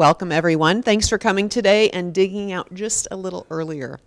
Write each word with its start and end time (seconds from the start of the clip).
Welcome, 0.00 0.32
everyone. 0.32 0.82
Thanks 0.82 1.10
for 1.10 1.18
coming 1.18 1.50
today 1.50 1.90
and 1.90 2.14
digging 2.14 2.52
out 2.52 2.72
just 2.72 3.06
a 3.10 3.16
little 3.18 3.46
earlier. 3.50 4.00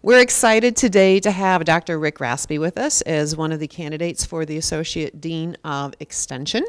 We're 0.00 0.22
excited 0.22 0.76
today 0.76 1.20
to 1.20 1.30
have 1.30 1.66
Dr. 1.66 1.98
Rick 1.98 2.20
Rasby 2.20 2.58
with 2.58 2.78
us 2.78 3.02
as 3.02 3.36
one 3.36 3.52
of 3.52 3.60
the 3.60 3.68
candidates 3.68 4.24
for 4.24 4.46
the 4.46 4.56
Associate 4.56 5.20
Dean 5.20 5.54
of 5.62 5.92
Extension. 6.00 6.64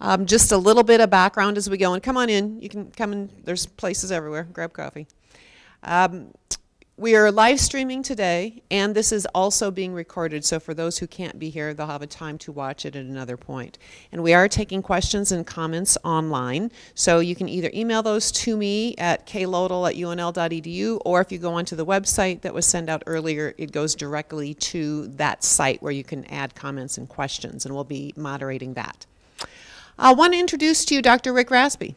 Um, 0.00 0.24
just 0.24 0.50
a 0.50 0.56
little 0.56 0.82
bit 0.82 1.02
of 1.02 1.10
background 1.10 1.58
as 1.58 1.68
we 1.68 1.76
go, 1.76 1.92
and 1.92 2.02
come 2.02 2.16
on 2.16 2.30
in. 2.30 2.58
You 2.62 2.70
can 2.70 2.90
come 2.90 3.12
in, 3.12 3.28
there's 3.44 3.66
places 3.66 4.10
everywhere. 4.10 4.44
Grab 4.44 4.72
coffee. 4.72 5.06
Um, 5.82 6.32
we 7.00 7.16
are 7.16 7.32
live 7.32 7.58
streaming 7.58 8.02
today, 8.02 8.62
and 8.70 8.94
this 8.94 9.10
is 9.10 9.24
also 9.34 9.70
being 9.70 9.94
recorded. 9.94 10.44
So, 10.44 10.60
for 10.60 10.74
those 10.74 10.98
who 10.98 11.06
can't 11.06 11.38
be 11.38 11.48
here, 11.48 11.72
they'll 11.72 11.86
have 11.86 12.02
a 12.02 12.06
time 12.06 12.36
to 12.38 12.52
watch 12.52 12.84
it 12.84 12.94
at 12.94 13.06
another 13.06 13.38
point. 13.38 13.78
And 14.12 14.22
we 14.22 14.34
are 14.34 14.48
taking 14.48 14.82
questions 14.82 15.32
and 15.32 15.46
comments 15.46 15.96
online. 16.04 16.70
So, 16.94 17.20
you 17.20 17.34
can 17.34 17.48
either 17.48 17.70
email 17.72 18.02
those 18.02 18.30
to 18.32 18.54
me 18.54 18.94
at 18.98 19.26
klodel 19.26 19.88
at 19.88 19.96
unl.edu, 19.96 21.00
or 21.06 21.22
if 21.22 21.32
you 21.32 21.38
go 21.38 21.54
onto 21.54 21.74
the 21.74 21.86
website 21.86 22.42
that 22.42 22.52
was 22.52 22.66
sent 22.66 22.90
out 22.90 23.02
earlier, 23.06 23.54
it 23.56 23.72
goes 23.72 23.94
directly 23.94 24.52
to 24.54 25.06
that 25.08 25.42
site 25.42 25.82
where 25.82 25.92
you 25.92 26.04
can 26.04 26.26
add 26.26 26.54
comments 26.54 26.98
and 26.98 27.08
questions, 27.08 27.64
and 27.64 27.74
we'll 27.74 27.82
be 27.82 28.12
moderating 28.14 28.74
that. 28.74 29.06
Uh, 29.40 29.46
I 29.96 30.12
want 30.12 30.34
to 30.34 30.38
introduce 30.38 30.84
to 30.84 30.96
you 30.96 31.00
Dr. 31.00 31.32
Rick 31.32 31.48
Rasby. 31.48 31.94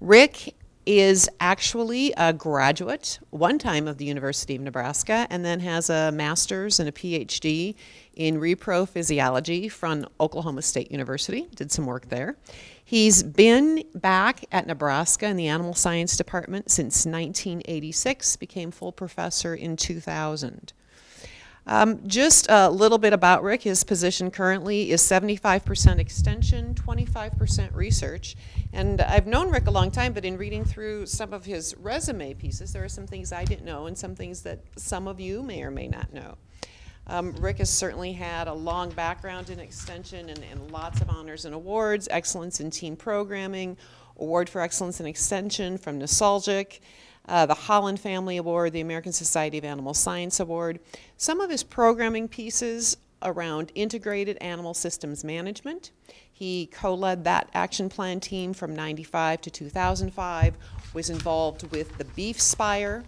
Rick 0.00 0.54
is 0.88 1.28
actually 1.38 2.14
a 2.16 2.32
graduate 2.32 3.18
one 3.28 3.58
time 3.58 3.86
of 3.86 3.98
the 3.98 4.06
University 4.06 4.56
of 4.56 4.62
Nebraska 4.62 5.26
and 5.28 5.44
then 5.44 5.60
has 5.60 5.90
a 5.90 6.10
master's 6.12 6.80
and 6.80 6.88
a 6.88 6.92
PhD 6.92 7.74
in 8.14 8.40
repro 8.40 8.88
physiology 8.88 9.68
from 9.68 10.06
Oklahoma 10.18 10.62
State 10.62 10.90
University. 10.90 11.46
Did 11.54 11.70
some 11.70 11.84
work 11.84 12.08
there. 12.08 12.38
He's 12.82 13.22
been 13.22 13.84
back 13.94 14.46
at 14.50 14.66
Nebraska 14.66 15.26
in 15.26 15.36
the 15.36 15.48
animal 15.48 15.74
science 15.74 16.16
department 16.16 16.70
since 16.70 17.04
1986, 17.04 18.36
became 18.36 18.70
full 18.70 18.90
professor 18.90 19.54
in 19.54 19.76
2000. 19.76 20.72
Um, 21.68 22.00
just 22.08 22.46
a 22.48 22.70
little 22.70 22.96
bit 22.96 23.12
about 23.12 23.42
Rick. 23.42 23.62
His 23.64 23.84
position 23.84 24.30
currently 24.30 24.90
is 24.90 25.02
75% 25.02 25.98
extension, 25.98 26.74
25% 26.74 27.74
research. 27.74 28.36
And 28.72 29.00
I've 29.00 29.26
known 29.26 29.50
Rick 29.50 29.66
a 29.66 29.70
long 29.70 29.90
time, 29.90 30.12
but 30.12 30.24
in 30.24 30.36
reading 30.36 30.64
through 30.64 31.06
some 31.06 31.32
of 31.32 31.44
his 31.44 31.74
resume 31.78 32.34
pieces, 32.34 32.72
there 32.72 32.84
are 32.84 32.88
some 32.88 33.06
things 33.06 33.32
I 33.32 33.44
didn't 33.44 33.64
know 33.64 33.86
and 33.86 33.96
some 33.96 34.14
things 34.14 34.42
that 34.42 34.60
some 34.76 35.08
of 35.08 35.18
you 35.20 35.42
may 35.42 35.62
or 35.62 35.70
may 35.70 35.88
not 35.88 36.12
know. 36.12 36.36
Um, 37.06 37.32
Rick 37.36 37.58
has 37.58 37.70
certainly 37.70 38.12
had 38.12 38.48
a 38.48 38.52
long 38.52 38.90
background 38.90 39.48
in 39.48 39.58
extension 39.58 40.28
and, 40.28 40.44
and 40.50 40.70
lots 40.70 41.00
of 41.00 41.08
honors 41.08 41.46
and 41.46 41.54
awards, 41.54 42.06
excellence 42.10 42.60
in 42.60 42.70
team 42.70 42.96
programming, 42.96 43.78
award 44.18 44.50
for 44.50 44.60
excellence 44.60 45.00
in 45.00 45.06
extension 45.06 45.78
from 45.78 45.98
Nostalgic 45.98 46.82
uh, 47.28 47.46
the 47.46 47.54
Holling 47.54 47.96
Family 47.96 48.38
Award, 48.38 48.72
the 48.72 48.80
American 48.80 49.12
Society 49.12 49.58
of 49.58 49.64
Animal 49.64 49.94
Science 49.94 50.40
Award. 50.40 50.80
Some 51.16 51.40
of 51.40 51.50
his 51.50 51.62
programming 51.62 52.26
pieces 52.26 52.96
around 53.22 53.70
integrated 53.74 54.38
animal 54.40 54.74
systems 54.74 55.24
management. 55.24 55.90
He 56.38 56.66
co 56.66 56.94
led 56.94 57.24
that 57.24 57.48
action 57.52 57.88
plan 57.88 58.20
team 58.20 58.52
from 58.52 58.72
95 58.72 59.40
to 59.40 59.50
2005, 59.50 60.54
was 60.94 61.10
involved 61.10 61.68
with 61.72 61.98
the 61.98 62.04
Beef 62.04 62.40
Spire, 62.40 63.02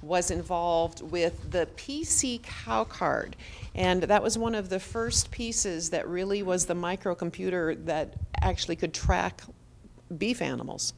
was 0.00 0.30
involved 0.30 1.02
with 1.02 1.50
the 1.50 1.68
PC 1.76 2.42
cow 2.42 2.84
card. 2.84 3.36
And 3.74 4.04
that 4.04 4.22
was 4.22 4.38
one 4.38 4.54
of 4.54 4.70
the 4.70 4.80
first 4.80 5.30
pieces 5.30 5.90
that 5.90 6.08
really 6.08 6.42
was 6.42 6.64
the 6.64 6.74
microcomputer 6.74 7.84
that 7.84 8.14
actually 8.40 8.76
could 8.76 8.94
track 8.94 9.42
beef 10.16 10.40
animals. 10.40 10.94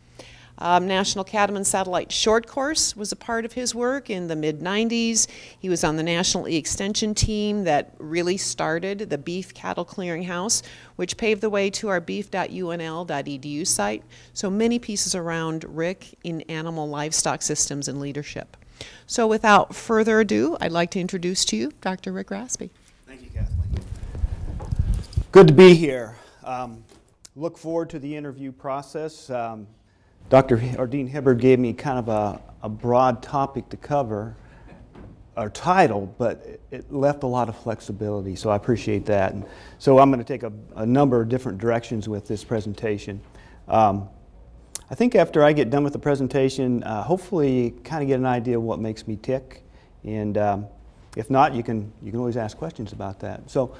Um, 0.62 0.86
National 0.86 1.24
Cattlemen 1.24 1.64
Satellite 1.64 2.12
Short 2.12 2.46
Course 2.46 2.94
was 2.94 3.10
a 3.10 3.16
part 3.16 3.44
of 3.44 3.54
his 3.54 3.74
work 3.74 4.08
in 4.08 4.28
the 4.28 4.36
mid 4.36 4.60
90s. 4.60 5.26
He 5.58 5.68
was 5.68 5.82
on 5.82 5.96
the 5.96 6.04
National 6.04 6.48
E 6.48 6.54
Extension 6.54 7.16
team 7.16 7.64
that 7.64 7.92
really 7.98 8.36
started 8.36 9.10
the 9.10 9.18
Beef 9.18 9.52
Cattle 9.54 9.84
Clearinghouse, 9.84 10.62
which 10.94 11.16
paved 11.16 11.40
the 11.40 11.50
way 11.50 11.68
to 11.70 11.88
our 11.88 12.00
beef.unl.edu 12.00 13.66
site. 13.66 14.04
So 14.34 14.48
many 14.48 14.78
pieces 14.78 15.16
around 15.16 15.64
Rick 15.64 16.16
in 16.22 16.42
animal 16.42 16.88
livestock 16.88 17.42
systems 17.42 17.88
and 17.88 17.98
leadership. 17.98 18.56
So 19.08 19.26
without 19.26 19.74
further 19.74 20.20
ado, 20.20 20.56
I'd 20.60 20.70
like 20.70 20.92
to 20.92 21.00
introduce 21.00 21.44
to 21.46 21.56
you 21.56 21.72
Dr. 21.80 22.12
Rick 22.12 22.28
Rasby. 22.28 22.70
Thank 23.08 23.22
you, 23.22 23.30
Kathleen. 23.30 23.84
Good 25.32 25.48
to 25.48 25.54
be 25.54 25.74
here. 25.74 26.14
Um, 26.44 26.84
look 27.34 27.58
forward 27.58 27.90
to 27.90 27.98
the 27.98 28.14
interview 28.14 28.52
process. 28.52 29.28
Um, 29.28 29.66
Dr. 30.32 30.62
or 30.78 30.86
Dean 30.86 31.10
Hibberd 31.10 31.40
gave 31.40 31.58
me 31.58 31.74
kind 31.74 31.98
of 31.98 32.08
a, 32.08 32.40
a 32.62 32.68
broad 32.70 33.22
topic 33.22 33.68
to 33.68 33.76
cover, 33.76 34.34
or 35.36 35.50
title, 35.50 36.06
but 36.16 36.58
it 36.70 36.90
left 36.90 37.22
a 37.22 37.26
lot 37.26 37.50
of 37.50 37.56
flexibility, 37.58 38.34
so 38.34 38.48
I 38.48 38.56
appreciate 38.56 39.04
that. 39.04 39.34
And 39.34 39.44
so 39.78 39.98
I'm 39.98 40.10
going 40.10 40.24
to 40.24 40.26
take 40.26 40.42
a, 40.42 40.50
a 40.76 40.86
number 40.86 41.20
of 41.20 41.28
different 41.28 41.58
directions 41.58 42.08
with 42.08 42.26
this 42.26 42.44
presentation. 42.44 43.20
Um, 43.68 44.08
I 44.90 44.94
think 44.94 45.16
after 45.16 45.44
I 45.44 45.52
get 45.52 45.68
done 45.68 45.84
with 45.84 45.92
the 45.92 45.98
presentation, 45.98 46.82
uh, 46.82 47.02
hopefully 47.02 47.74
kind 47.84 48.02
of 48.02 48.08
get 48.08 48.18
an 48.18 48.24
idea 48.24 48.56
of 48.56 48.62
what 48.62 48.78
makes 48.78 49.06
me 49.06 49.16
tick. 49.16 49.62
And 50.02 50.38
um, 50.38 50.66
if 51.14 51.28
not, 51.28 51.54
you 51.54 51.62
can, 51.62 51.92
you 52.02 52.10
can 52.10 52.20
always 52.20 52.38
ask 52.38 52.56
questions 52.56 52.94
about 52.94 53.20
that. 53.20 53.50
So, 53.50 53.76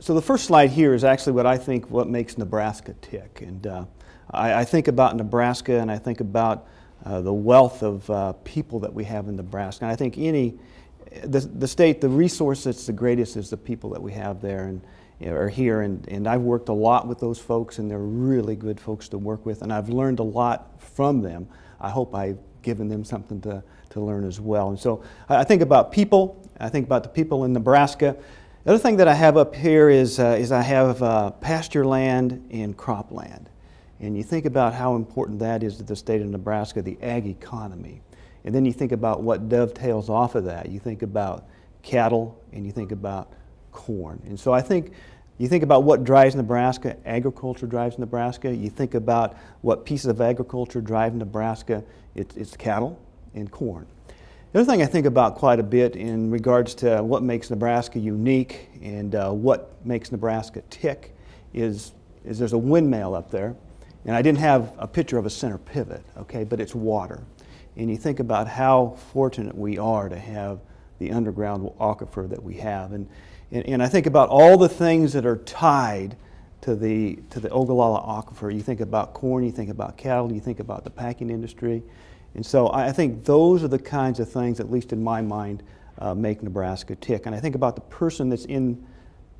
so 0.00 0.14
the 0.14 0.22
first 0.22 0.46
slide 0.46 0.70
here 0.70 0.94
is 0.94 1.04
actually 1.04 1.34
what 1.34 1.46
I 1.46 1.56
think 1.56 1.88
what 1.90 2.08
makes 2.08 2.36
Nebraska 2.36 2.96
tick. 3.02 3.44
And 3.46 3.64
uh, 3.68 3.84
I, 4.30 4.60
I 4.60 4.64
think 4.64 4.88
about 4.88 5.16
Nebraska 5.16 5.78
and 5.78 5.90
I 5.90 5.98
think 5.98 6.20
about 6.20 6.66
uh, 7.04 7.20
the 7.20 7.32
wealth 7.32 7.82
of 7.82 8.08
uh, 8.10 8.32
people 8.44 8.80
that 8.80 8.92
we 8.92 9.04
have 9.04 9.28
in 9.28 9.36
Nebraska. 9.36 9.84
And 9.84 9.92
I 9.92 9.96
think 9.96 10.18
any, 10.18 10.58
the, 11.22 11.40
the 11.40 11.68
state, 11.68 12.00
the 12.00 12.08
resource 12.08 12.64
that's 12.64 12.86
the 12.86 12.92
greatest 12.92 13.36
is 13.36 13.50
the 13.50 13.56
people 13.56 13.90
that 13.90 14.02
we 14.02 14.12
have 14.12 14.40
there 14.40 14.64
and 14.64 14.80
are 15.24 15.48
here. 15.48 15.82
And, 15.82 16.06
and 16.08 16.26
I've 16.26 16.42
worked 16.42 16.68
a 16.68 16.74
lot 16.74 17.06
with 17.06 17.18
those 17.18 17.38
folks, 17.38 17.78
and 17.78 17.90
they're 17.90 17.98
really 17.98 18.56
good 18.56 18.78
folks 18.78 19.08
to 19.10 19.18
work 19.18 19.46
with. 19.46 19.62
And 19.62 19.72
I've 19.72 19.88
learned 19.88 20.18
a 20.18 20.24
lot 20.24 20.80
from 20.80 21.22
them. 21.22 21.48
I 21.80 21.90
hope 21.90 22.14
I've 22.14 22.38
given 22.62 22.88
them 22.88 23.04
something 23.04 23.40
to, 23.42 23.62
to 23.90 24.00
learn 24.00 24.26
as 24.26 24.40
well. 24.40 24.70
And 24.70 24.78
so 24.78 25.02
I 25.28 25.44
think 25.44 25.62
about 25.62 25.92
people. 25.92 26.42
I 26.58 26.68
think 26.68 26.86
about 26.86 27.02
the 27.02 27.08
people 27.08 27.44
in 27.44 27.52
Nebraska. 27.52 28.16
The 28.64 28.72
other 28.72 28.78
thing 28.78 28.96
that 28.96 29.06
I 29.06 29.14
have 29.14 29.36
up 29.36 29.54
here 29.54 29.88
is, 29.88 30.18
uh, 30.18 30.36
is 30.38 30.50
I 30.50 30.62
have 30.62 31.00
uh, 31.02 31.30
pasture 31.30 31.86
land 31.86 32.48
and 32.50 32.76
cropland. 32.76 33.46
And 34.00 34.16
you 34.16 34.22
think 34.22 34.44
about 34.44 34.74
how 34.74 34.94
important 34.94 35.38
that 35.38 35.62
is 35.62 35.78
to 35.78 35.82
the 35.82 35.96
state 35.96 36.20
of 36.20 36.28
Nebraska, 36.28 36.82
the 36.82 36.98
ag 37.02 37.26
economy. 37.26 38.02
And 38.44 38.54
then 38.54 38.64
you 38.64 38.72
think 38.72 38.92
about 38.92 39.22
what 39.22 39.48
dovetails 39.48 40.08
off 40.08 40.34
of 40.34 40.44
that. 40.44 40.68
You 40.68 40.78
think 40.78 41.02
about 41.02 41.48
cattle 41.82 42.40
and 42.52 42.64
you 42.66 42.72
think 42.72 42.92
about 42.92 43.32
corn. 43.72 44.22
And 44.26 44.38
so 44.38 44.52
I 44.52 44.60
think 44.60 44.92
you 45.38 45.48
think 45.48 45.62
about 45.62 45.82
what 45.82 46.04
drives 46.04 46.34
Nebraska, 46.34 46.96
agriculture 47.04 47.66
drives 47.66 47.98
Nebraska. 47.98 48.54
You 48.54 48.70
think 48.70 48.94
about 48.94 49.36
what 49.60 49.84
pieces 49.84 50.06
of 50.06 50.20
agriculture 50.20 50.80
drive 50.80 51.14
Nebraska, 51.14 51.84
it's, 52.14 52.36
it's 52.36 52.56
cattle 52.56 52.98
and 53.34 53.50
corn. 53.50 53.86
The 54.52 54.60
other 54.60 54.70
thing 54.70 54.80
I 54.80 54.86
think 54.86 55.04
about 55.04 55.34
quite 55.34 55.60
a 55.60 55.62
bit 55.62 55.96
in 55.96 56.30
regards 56.30 56.74
to 56.76 57.02
what 57.02 57.22
makes 57.22 57.50
Nebraska 57.50 57.98
unique 57.98 58.70
and 58.80 59.14
uh, 59.14 59.30
what 59.30 59.74
makes 59.84 60.10
Nebraska 60.10 60.62
tick 60.70 61.14
is, 61.52 61.92
is 62.24 62.38
there's 62.38 62.54
a 62.54 62.58
windmill 62.58 63.14
up 63.14 63.30
there 63.30 63.54
and 64.06 64.14
I 64.14 64.22
didn't 64.22 64.38
have 64.38 64.72
a 64.78 64.86
picture 64.86 65.18
of 65.18 65.26
a 65.26 65.30
center 65.30 65.58
pivot, 65.58 66.04
okay, 66.16 66.44
but 66.44 66.60
it's 66.60 66.74
water. 66.74 67.24
And 67.76 67.90
you 67.90 67.96
think 67.96 68.20
about 68.20 68.46
how 68.48 68.96
fortunate 69.12 69.56
we 69.56 69.78
are 69.78 70.08
to 70.08 70.18
have 70.18 70.60
the 70.98 71.10
underground 71.10 71.68
aquifer 71.80 72.28
that 72.30 72.42
we 72.42 72.54
have. 72.54 72.92
And, 72.92 73.08
and, 73.50 73.66
and 73.66 73.82
I 73.82 73.88
think 73.88 74.06
about 74.06 74.28
all 74.28 74.56
the 74.56 74.68
things 74.68 75.12
that 75.12 75.26
are 75.26 75.38
tied 75.38 76.16
to 76.62 76.76
the, 76.76 77.18
to 77.30 77.40
the 77.40 77.50
Ogallala 77.50 78.00
aquifer. 78.00 78.54
You 78.54 78.62
think 78.62 78.80
about 78.80 79.12
corn, 79.12 79.44
you 79.44 79.52
think 79.52 79.70
about 79.70 79.96
cattle, 79.96 80.32
you 80.32 80.40
think 80.40 80.60
about 80.60 80.84
the 80.84 80.90
packing 80.90 81.28
industry. 81.28 81.82
And 82.34 82.46
so 82.46 82.72
I 82.72 82.92
think 82.92 83.24
those 83.24 83.64
are 83.64 83.68
the 83.68 83.78
kinds 83.78 84.20
of 84.20 84.30
things, 84.30 84.60
at 84.60 84.70
least 84.70 84.92
in 84.92 85.02
my 85.02 85.20
mind, 85.20 85.62
uh, 85.98 86.14
make 86.14 86.42
Nebraska 86.42 86.94
tick. 86.94 87.26
And 87.26 87.34
I 87.34 87.40
think 87.40 87.56
about 87.56 87.74
the 87.74 87.82
person 87.82 88.28
that's 88.28 88.44
in 88.44 88.86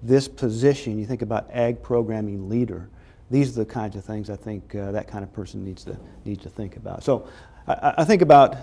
this 0.02 0.26
position. 0.26 0.98
You 0.98 1.06
think 1.06 1.22
about 1.22 1.48
ag 1.52 1.82
programming 1.82 2.48
leader 2.48 2.88
these 3.30 3.56
are 3.56 3.64
the 3.64 3.70
kinds 3.70 3.96
of 3.96 4.04
things 4.04 4.30
I 4.30 4.36
think 4.36 4.74
uh, 4.74 4.92
that 4.92 5.08
kind 5.08 5.24
of 5.24 5.32
person 5.32 5.64
needs 5.64 5.84
to, 5.84 5.96
needs 6.24 6.42
to 6.44 6.50
think 6.50 6.76
about. 6.76 7.02
So 7.02 7.28
I, 7.66 7.94
I, 7.98 8.04
think 8.04 8.22
about 8.22 8.56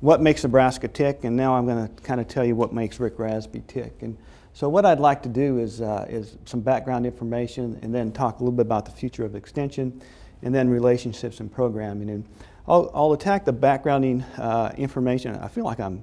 what 0.00 0.20
makes 0.20 0.42
Nebraska 0.42 0.88
tick, 0.88 1.24
and 1.24 1.36
now 1.36 1.54
I'm 1.54 1.66
going 1.66 1.88
to 1.88 2.02
kind 2.02 2.20
of 2.20 2.28
tell 2.28 2.44
you 2.44 2.56
what 2.56 2.72
makes 2.72 2.98
Rick 2.98 3.18
Rasby 3.18 3.66
tick. 3.66 3.96
And 4.00 4.16
so 4.54 4.68
what 4.68 4.86
I'd 4.86 5.00
like 5.00 5.22
to 5.24 5.28
do 5.28 5.58
is, 5.58 5.80
uh, 5.80 6.06
is 6.08 6.36
some 6.44 6.60
background 6.60 7.06
information 7.06 7.78
and 7.82 7.94
then 7.94 8.12
talk 8.12 8.36
a 8.36 8.38
little 8.42 8.56
bit 8.56 8.66
about 8.66 8.86
the 8.86 8.90
future 8.90 9.24
of 9.24 9.34
extension 9.34 10.00
and 10.42 10.54
then 10.54 10.68
relationships 10.70 11.40
and 11.40 11.52
programming. 11.52 12.10
And 12.10 12.24
I'll, 12.66 12.90
I'll 12.94 13.12
attack 13.12 13.44
the 13.44 13.52
backgrounding 13.52 14.24
uh, 14.38 14.72
information. 14.76 15.36
I 15.36 15.48
feel 15.48 15.64
like 15.64 15.80
I'm 15.80 16.00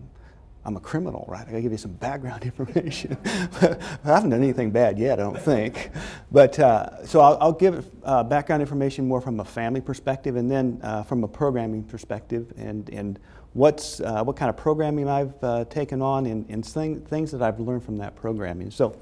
I'm 0.65 0.75
a 0.75 0.79
criminal, 0.79 1.25
right? 1.27 1.41
I 1.47 1.51
gotta 1.51 1.61
give 1.61 1.71
you 1.71 1.77
some 1.77 1.93
background 1.93 2.43
information. 2.57 3.17
I 3.25 3.77
haven't 4.03 4.31
done 4.31 4.41
anything 4.41 4.71
bad 4.71 4.97
yet, 4.97 5.19
I 5.19 5.23
don't 5.23 5.39
think. 5.39 5.91
But 6.31 6.57
uh, 6.59 7.05
so 7.05 7.19
I'll, 7.19 7.37
I'll 7.39 7.53
give 7.53 7.85
uh, 8.03 8.23
background 8.23 8.61
information 8.61 9.07
more 9.07 9.21
from 9.21 9.39
a 9.39 9.45
family 9.45 9.81
perspective 9.81 10.35
and 10.35 10.49
then 10.49 10.79
uh, 10.81 11.03
from 11.03 11.23
a 11.23 11.27
programming 11.27 11.83
perspective 11.83 12.51
and, 12.57 12.89
and 12.89 13.19
what's, 13.53 14.01
uh, 14.01 14.23
what 14.23 14.35
kind 14.35 14.49
of 14.49 14.57
programming 14.57 15.07
I've 15.07 15.43
uh, 15.43 15.65
taken 15.65 16.01
on 16.01 16.25
and, 16.25 16.49
and 16.49 16.65
thing, 16.65 16.99
things 17.01 17.31
that 17.31 17.43
I've 17.43 17.59
learned 17.59 17.83
from 17.83 17.97
that 17.97 18.15
programming. 18.15 18.71
So 18.71 18.97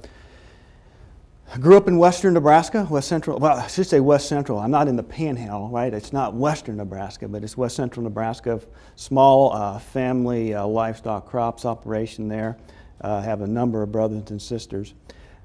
I 1.54 1.58
grew 1.60 1.78
up 1.78 1.88
in 1.88 2.00
western 2.00 2.34
Nebraska, 2.34 2.88
west 2.90 3.08
central, 3.08 3.38
well, 3.38 3.56
I 3.56 3.68
should 3.68 3.86
say 3.86 4.00
west 4.00 4.28
central. 4.28 4.58
I'm 4.58 4.72
not 4.72 4.88
in 4.88 4.96
the 4.96 5.04
panhandle, 5.04 5.70
right? 5.70 5.94
It's 5.94 6.12
not 6.12 6.34
western 6.34 6.78
Nebraska, 6.78 7.28
but 7.28 7.44
it's 7.44 7.56
west 7.56 7.76
central 7.76 8.04
Nebraska. 8.04 8.60
Small 8.96 9.54
uh, 9.54 9.78
family 9.78 10.56
uh, 10.56 10.66
livestock 10.66 11.28
crops 11.28 11.64
operation 11.64 12.28
there. 12.28 12.58
Uh, 13.02 13.22
have 13.22 13.42
a 13.42 13.48
number 13.48 13.84
of 13.84 13.92
brothers 13.92 14.32
and 14.32 14.42
sisters. 14.42 14.96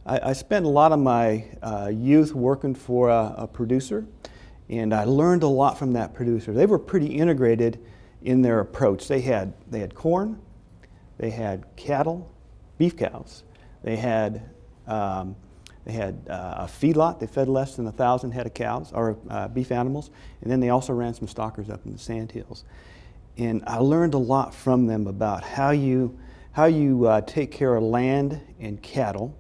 I, 0.07 0.31
I 0.31 0.33
spent 0.33 0.65
a 0.65 0.69
lot 0.71 0.93
of 0.93 0.99
my 0.99 1.45
uh, 1.61 1.91
youth 1.93 2.35
working 2.35 2.75
for 2.75 3.11
a, 3.11 3.35
a, 3.37 3.47
producer, 3.47 4.07
and 4.71 4.95
I 4.95 5.05
learned 5.05 5.43
a 5.43 5.49
lot 5.49 5.79
from 5.79 5.93
that 5.93 6.15
producer. 6.15 6.55
They 6.55 6.65
were 6.65 6.79
pretty 6.79 7.09
integrated 7.09 7.85
in 8.23 8.41
their 8.41 8.61
approach. 8.61 9.09
They 9.09 9.21
had, 9.21 9.53
they 9.71 9.81
had 9.81 9.95
corn, 9.95 10.41
they 11.19 11.29
had 11.29 11.67
cattle, 11.77 12.33
beef 12.79 12.97
cows, 12.97 13.43
they 13.83 13.97
had 13.97 14.49
um, 14.87 15.37
they 15.89 15.95
had 15.95 16.27
uh, 16.29 16.55
a 16.59 16.65
feedlot. 16.67 17.19
They 17.19 17.27
fed 17.27 17.49
less 17.49 17.77
than 17.77 17.87
a 17.87 17.93
thousand 17.93 18.33
head 18.33 18.45
of 18.45 18.53
cows 18.53 18.93
or 18.93 19.17
uh, 19.31 19.49
beef 19.49 19.73
animals, 19.73 20.11
and 20.43 20.53
then 20.53 20.61
they 20.61 20.69
also 20.69 20.93
ran 20.93 21.15
some 21.15 21.27
stockers 21.27 21.71
up 21.71 21.87
in 21.87 21.93
the 21.93 21.99
sandhills. 21.99 22.65
And 23.39 23.65
I 23.67 23.79
learned 23.79 24.13
a 24.13 24.19
lot 24.19 24.55
from 24.55 24.87
them 24.87 25.07
about 25.07 25.43
how 25.43 25.71
you 25.71 26.19
how 26.53 26.67
you 26.67 27.07
uh, 27.07 27.23
take 27.23 27.51
care 27.53 27.75
of 27.75 27.83
land 27.83 28.39
and 28.61 28.83
cattle. 28.83 29.35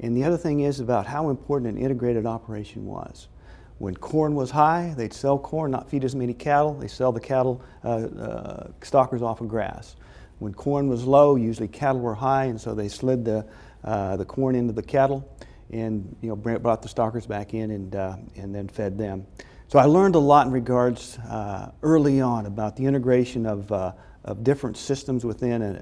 And 0.00 0.16
the 0.16 0.24
other 0.24 0.38
thing 0.38 0.60
is 0.60 0.80
about 0.80 1.06
how 1.06 1.28
important 1.28 1.76
an 1.76 1.82
integrated 1.82 2.24
operation 2.24 2.86
was. 2.86 3.28
When 3.76 3.94
corn 3.94 4.34
was 4.34 4.50
high, 4.50 4.94
they'd 4.96 5.12
sell 5.12 5.38
corn, 5.38 5.72
not 5.72 5.90
feed 5.90 6.04
as 6.04 6.14
many 6.14 6.32
cattle. 6.32 6.72
They 6.72 6.88
sell 6.88 7.12
the 7.12 7.20
cattle 7.20 7.62
uh, 7.84 7.88
uh, 7.88 8.70
stockers 8.80 9.20
off 9.20 9.42
of 9.42 9.48
grass. 9.48 9.96
When 10.38 10.54
corn 10.54 10.88
was 10.88 11.04
low, 11.04 11.36
usually 11.36 11.68
cattle 11.68 12.00
were 12.00 12.14
high, 12.14 12.44
and 12.44 12.58
so 12.58 12.74
they 12.74 12.88
slid 12.88 13.26
the, 13.26 13.44
uh, 13.84 14.16
the 14.16 14.24
corn 14.24 14.54
into 14.54 14.72
the 14.72 14.82
cattle 14.82 15.28
and 15.72 16.16
you 16.20 16.28
know 16.28 16.36
brought 16.36 16.82
the 16.82 16.88
stalkers 16.88 17.26
back 17.26 17.54
in 17.54 17.70
and 17.70 17.96
uh, 17.96 18.16
and 18.36 18.54
then 18.54 18.68
fed 18.68 18.98
them. 18.98 19.26
So 19.68 19.78
I 19.78 19.84
learned 19.84 20.14
a 20.14 20.20
lot 20.20 20.46
in 20.46 20.52
regards 20.52 21.18
uh, 21.18 21.72
early 21.82 22.20
on 22.20 22.46
about 22.46 22.76
the 22.76 22.84
integration 22.84 23.46
of 23.46 23.72
uh, 23.72 23.92
of 24.24 24.44
different 24.44 24.76
systems 24.76 25.24
within 25.24 25.62
a, 25.62 25.72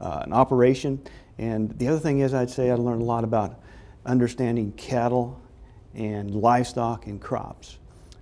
uh, 0.00 0.04
uh, 0.04 0.22
an 0.24 0.32
operation. 0.32 1.00
And 1.38 1.76
the 1.78 1.88
other 1.88 1.98
thing 1.98 2.20
is, 2.20 2.34
I'd 2.34 2.50
say 2.50 2.70
I 2.70 2.74
learned 2.74 3.02
a 3.02 3.04
lot 3.04 3.24
about 3.24 3.60
understanding 4.06 4.72
cattle 4.72 5.40
and 5.94 6.34
livestock 6.34 7.06
and 7.06 7.20
crops. 7.20 7.78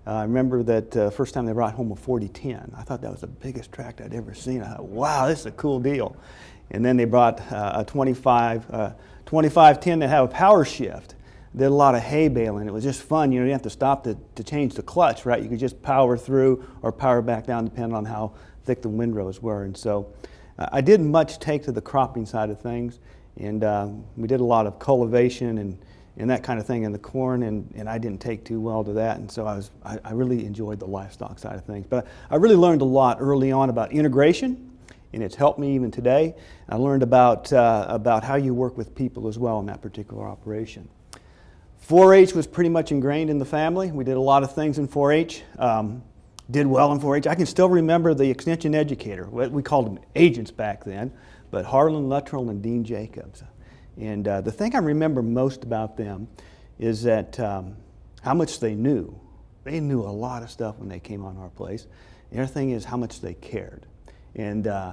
Uh, 0.06 0.14
I 0.14 0.22
remember 0.22 0.62
that 0.62 0.96
uh, 0.96 1.10
first 1.10 1.34
time 1.34 1.46
they 1.46 1.52
brought 1.52 1.74
home 1.74 1.90
a 1.90 1.96
4010. 1.96 2.72
I 2.76 2.82
thought 2.82 3.00
that 3.02 3.10
was 3.10 3.22
the 3.22 3.26
biggest 3.26 3.72
tractor 3.72 4.04
I'd 4.04 4.14
ever 4.14 4.34
seen. 4.34 4.62
I 4.62 4.76
thought, 4.76 4.84
wow, 4.84 5.26
this 5.26 5.40
is 5.40 5.46
a 5.46 5.52
cool 5.52 5.80
deal. 5.80 6.16
And 6.70 6.84
then 6.84 6.96
they 6.96 7.04
brought 7.04 7.40
uh, 7.52 7.72
a 7.76 7.84
25, 7.84 8.70
uh, 8.70 8.90
2510 9.26 10.00
that 10.00 10.08
had 10.08 10.24
a 10.24 10.28
power 10.28 10.64
shift. 10.64 11.14
Did 11.56 11.66
a 11.66 11.70
lot 11.70 11.94
of 11.94 12.02
hay 12.02 12.28
baling. 12.28 12.68
It 12.68 12.72
was 12.72 12.84
just 12.84 13.02
fun. 13.02 13.32
You 13.32 13.40
know, 13.40 13.46
you 13.46 13.50
didn't 13.50 13.60
have 13.60 13.70
to 13.70 13.70
stop 13.70 14.04
to, 14.04 14.18
to 14.34 14.44
change 14.44 14.74
the 14.74 14.82
clutch, 14.82 15.24
right? 15.24 15.42
You 15.42 15.48
could 15.48 15.58
just 15.58 15.80
power 15.82 16.16
through 16.18 16.62
or 16.82 16.92
power 16.92 17.22
back 17.22 17.46
down 17.46 17.64
depending 17.64 17.94
on 17.94 18.04
how 18.04 18.34
thick 18.64 18.82
the 18.82 18.90
windrows 18.90 19.40
were. 19.40 19.64
And 19.64 19.74
so 19.74 20.12
uh, 20.58 20.68
I 20.70 20.82
didn't 20.82 21.10
much 21.10 21.38
take 21.38 21.62
to 21.64 21.72
the 21.72 21.80
cropping 21.80 22.26
side 22.26 22.50
of 22.50 22.60
things. 22.60 22.98
And 23.38 23.64
uh, 23.64 23.88
we 24.16 24.28
did 24.28 24.40
a 24.40 24.44
lot 24.44 24.66
of 24.66 24.78
cultivation 24.78 25.58
and, 25.58 25.78
and 26.18 26.28
that 26.28 26.42
kind 26.42 26.58
of 26.58 26.66
thing 26.66 26.84
in 26.84 26.92
the 26.92 26.98
corn, 26.98 27.42
and, 27.42 27.70
and 27.76 27.88
I 27.88 27.98
didn't 27.98 28.20
take 28.20 28.44
too 28.44 28.60
well 28.60 28.82
to 28.84 28.92
that. 28.94 29.18
And 29.18 29.30
so 29.30 29.46
I, 29.46 29.56
was, 29.56 29.70
I, 29.84 29.98
I 30.04 30.12
really 30.12 30.46
enjoyed 30.46 30.78
the 30.78 30.86
livestock 30.86 31.38
side 31.38 31.56
of 31.56 31.64
things. 31.64 31.86
But 31.88 32.06
I 32.30 32.36
really 32.36 32.56
learned 32.56 32.80
a 32.80 32.86
lot 32.86 33.18
early 33.20 33.52
on 33.52 33.70
about 33.70 33.92
integration 33.92 34.75
and 35.16 35.24
it's 35.24 35.34
helped 35.34 35.58
me 35.58 35.74
even 35.74 35.90
today. 35.90 36.34
I 36.68 36.76
learned 36.76 37.02
about, 37.02 37.50
uh, 37.50 37.86
about 37.88 38.22
how 38.22 38.34
you 38.34 38.52
work 38.52 38.76
with 38.76 38.94
people 38.94 39.28
as 39.28 39.38
well 39.38 39.58
in 39.60 39.66
that 39.66 39.80
particular 39.80 40.28
operation. 40.28 40.90
4 41.78 42.12
H 42.12 42.34
was 42.34 42.46
pretty 42.46 42.68
much 42.68 42.92
ingrained 42.92 43.30
in 43.30 43.38
the 43.38 43.46
family. 43.46 43.90
We 43.90 44.04
did 44.04 44.18
a 44.18 44.20
lot 44.20 44.42
of 44.42 44.54
things 44.54 44.78
in 44.78 44.86
4 44.86 45.12
H, 45.12 45.42
um, 45.58 46.02
did 46.50 46.66
well 46.66 46.92
in 46.92 47.00
4 47.00 47.16
H. 47.16 47.26
I 47.26 47.34
can 47.34 47.46
still 47.46 47.70
remember 47.70 48.12
the 48.12 48.28
extension 48.28 48.74
educator, 48.74 49.26
we 49.30 49.62
called 49.62 49.86
them 49.86 49.98
agents 50.14 50.50
back 50.50 50.84
then, 50.84 51.10
but 51.50 51.64
Harlan 51.64 52.10
Luttrell 52.10 52.50
and 52.50 52.62
Dean 52.62 52.84
Jacobs. 52.84 53.42
And 53.96 54.28
uh, 54.28 54.42
the 54.42 54.52
thing 54.52 54.74
I 54.74 54.80
remember 54.80 55.22
most 55.22 55.64
about 55.64 55.96
them 55.96 56.28
is 56.78 57.02
that 57.04 57.40
um, 57.40 57.76
how 58.20 58.34
much 58.34 58.60
they 58.60 58.74
knew. 58.74 59.18
They 59.64 59.80
knew 59.80 60.02
a 60.02 60.12
lot 60.12 60.42
of 60.42 60.50
stuff 60.50 60.76
when 60.76 60.90
they 60.90 61.00
came 61.00 61.24
on 61.24 61.38
our 61.38 61.48
place. 61.48 61.86
The 62.30 62.40
other 62.40 62.46
thing 62.46 62.72
is 62.72 62.84
how 62.84 62.98
much 62.98 63.22
they 63.22 63.32
cared. 63.32 63.86
And 64.36 64.66
uh, 64.66 64.92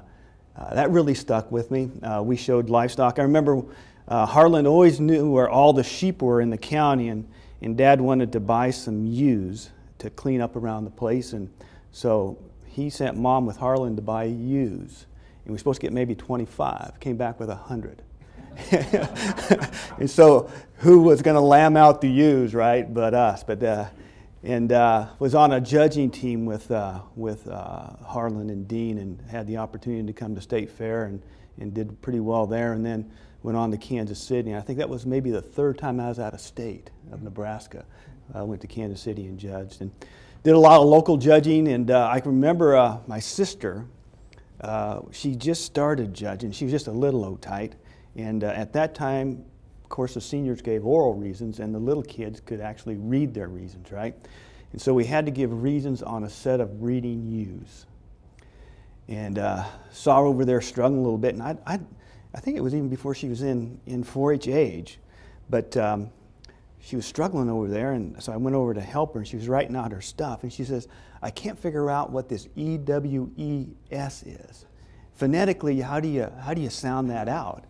uh, 0.56 0.76
that 0.76 0.92
really 0.92 1.16
stuck 1.16 1.52
with 1.52 1.72
me. 1.72 1.90
Uh, 2.02 2.22
we 2.24 2.36
showed 2.36 2.70
livestock. 2.70 3.20
I 3.20 3.24
remember 3.24 3.64
uh, 4.08 4.26
Harlan 4.26 4.68
always 4.68 5.00
knew 5.00 5.32
where 5.32 5.50
all 5.50 5.74
the 5.74 5.84
sheep 5.84 6.22
were 6.22 6.42
in 6.42 6.50
the 6.50 6.58
county, 6.58 7.10
and, 7.10 7.28
and 7.62 7.78
Dad 7.78 8.00
wanted 8.00 8.32
to 8.34 8.40
buy 8.40 8.70
some 8.70 9.06
ewes 9.06 9.72
to 10.00 10.10
clean 10.10 10.42
up 10.42 10.56
around 10.56 10.84
the 10.84 10.92
place. 10.92 11.34
And 11.34 11.50
so 11.92 12.38
he 12.68 12.90
sent 12.90 13.18
Mom 13.18 13.46
with 13.46 13.58
Harlan 13.58 13.96
to 13.96 14.02
buy 14.02 14.26
ewes. 14.26 15.06
And 15.44 15.48
we 15.48 15.52
were 15.54 15.58
supposed 15.58 15.82
to 15.82 15.86
get 15.88 15.94
maybe 15.94 16.16
25, 16.16 17.00
came 17.00 17.18
back 17.18 17.40
with 17.40 17.50
100. 17.50 18.02
and 20.00 20.10
so 20.10 20.52
who 20.78 21.02
was 21.02 21.22
going 21.22 21.36
to 21.36 21.42
lamb 21.42 21.76
out 21.76 22.02
the 22.02 22.10
ewes, 22.10 22.54
right, 22.54 22.92
but 22.94 23.14
us. 23.14 23.44
But 23.44 23.64
uh, 23.64 23.86
and 24.44 24.74
uh, 24.74 25.08
was 25.20 25.36
on 25.36 25.54
a 25.54 25.62
judging 25.62 26.12
team 26.12 26.46
with, 26.46 26.70
uh, 26.70 27.00
with 27.16 27.48
uh, 27.48 27.92
Harlan 28.06 28.50
and 28.50 28.68
Dean 28.68 28.98
and 28.98 29.22
had 29.30 29.48
the 29.48 29.58
opportunity 29.58 30.06
to 30.06 30.14
come 30.14 30.36
to 30.36 30.42
State 30.42 30.70
Fair 30.70 31.06
and, 31.06 31.22
and 31.60 31.74
did 31.74 32.02
pretty 32.02 32.20
well 32.20 32.46
there 32.46 32.74
and 32.74 32.86
then 32.86 33.10
went 33.42 33.58
on 33.58 33.72
to 33.72 33.78
Kansas 33.78 34.20
City. 34.20 34.52
And 34.52 34.60
I 34.60 34.62
think 34.62 34.80
that 34.80 34.90
was 34.90 35.06
maybe 35.06 35.32
the 35.32 35.42
third 35.42 35.78
time 35.78 36.00
I 36.00 36.10
was 36.10 36.20
out 36.20 36.34
of 36.34 36.42
state 36.42 36.92
of 37.12 37.24
Nebraska. 37.24 37.86
I 38.34 38.42
went 38.44 38.62
to 38.62 38.68
Kansas 38.68 39.00
City 39.00 39.28
and 39.28 39.40
judged 39.40 39.82
and 39.82 39.92
did 40.44 40.54
a 40.54 40.60
lot 40.60 40.82
of 40.82 40.88
local 40.88 41.16
judging. 41.16 41.70
And 41.70 41.90
uh, 41.90 42.08
I 42.08 42.22
remember 42.26 42.76
uh, 42.76 42.98
my 43.08 43.20
sister, 43.20 43.86
uh, 44.60 45.02
she 45.12 45.36
just 45.36 45.64
started 45.64 46.14
judging. 46.14 46.52
She 46.52 46.66
was 46.66 46.72
just 46.74 46.88
a 46.88 46.92
little 46.92 47.24
old 47.24 47.42
tight. 47.42 47.76
And 48.18 48.44
at 48.44 48.74
that 48.74 48.94
time, 48.94 49.46
course, 49.90 50.14
the 50.14 50.22
seniors 50.22 50.62
gave 50.62 50.86
oral 50.86 51.14
reasons, 51.14 51.60
and 51.60 51.74
the 51.74 51.80
little 51.80 52.04
kids 52.04 52.40
could 52.40 52.62
actually 52.62 52.96
read 52.96 53.34
their 53.34 53.48
reasons, 53.48 53.92
right? 53.92 54.16
And 54.72 54.82
so 54.82 54.94
we 54.94 55.06
had 55.06 55.26
to 55.26 55.32
give 55.32 55.64
reasons 55.64 56.02
on 56.02 56.24
a 56.24 56.30
set 56.30 56.60
of 56.60 56.82
reading 56.82 57.28
ewes. 57.28 57.86
And 59.08 59.38
uh, 59.38 59.66
saw 59.92 60.20
her 60.22 60.26
over 60.26 60.46
there 60.46 60.62
struggling 60.62 61.00
a 61.00 61.04
little 61.04 61.18
bit, 61.18 61.36
and 61.36 61.44
I, 61.44 61.58
I, 61.68 61.80
I 62.34 62.40
think 62.40 62.58
it 62.58 62.62
was 62.62 62.74
even 62.74 62.90
before 62.90 63.14
she 63.14 63.28
was 63.28 63.42
in, 63.42 63.80
in 63.86 64.04
4 64.04 64.34
H 64.34 64.48
age, 64.48 65.00
but 65.50 65.76
um, 65.78 66.10
she 66.80 66.96
was 66.96 67.06
struggling 67.06 67.50
over 67.50 67.68
there, 67.68 67.92
and 67.92 68.22
so 68.22 68.34
I 68.34 68.38
went 68.38 68.56
over 68.56 68.74
to 68.74 68.82
help 68.82 69.14
her, 69.14 69.20
and 69.20 69.28
she 69.28 69.36
was 69.36 69.48
writing 69.48 69.76
out 69.76 69.92
her 69.92 70.02
stuff, 70.02 70.44
and 70.44 70.52
she 70.52 70.64
says, 70.64 70.88
I 71.22 71.30
can't 71.30 71.58
figure 71.58 71.90
out 71.90 72.12
what 72.12 72.28
this 72.28 72.48
E 72.56 72.78
W 72.78 73.32
E 73.38 73.68
S 73.92 74.24
is. 74.24 74.66
Phonetically, 75.14 75.80
how 75.80 76.00
do 76.00 76.08
you, 76.08 76.30
how 76.42 76.54
do 76.54 76.62
you 76.62 76.70
sound 76.70 77.10
that 77.10 77.30
out? 77.30 77.66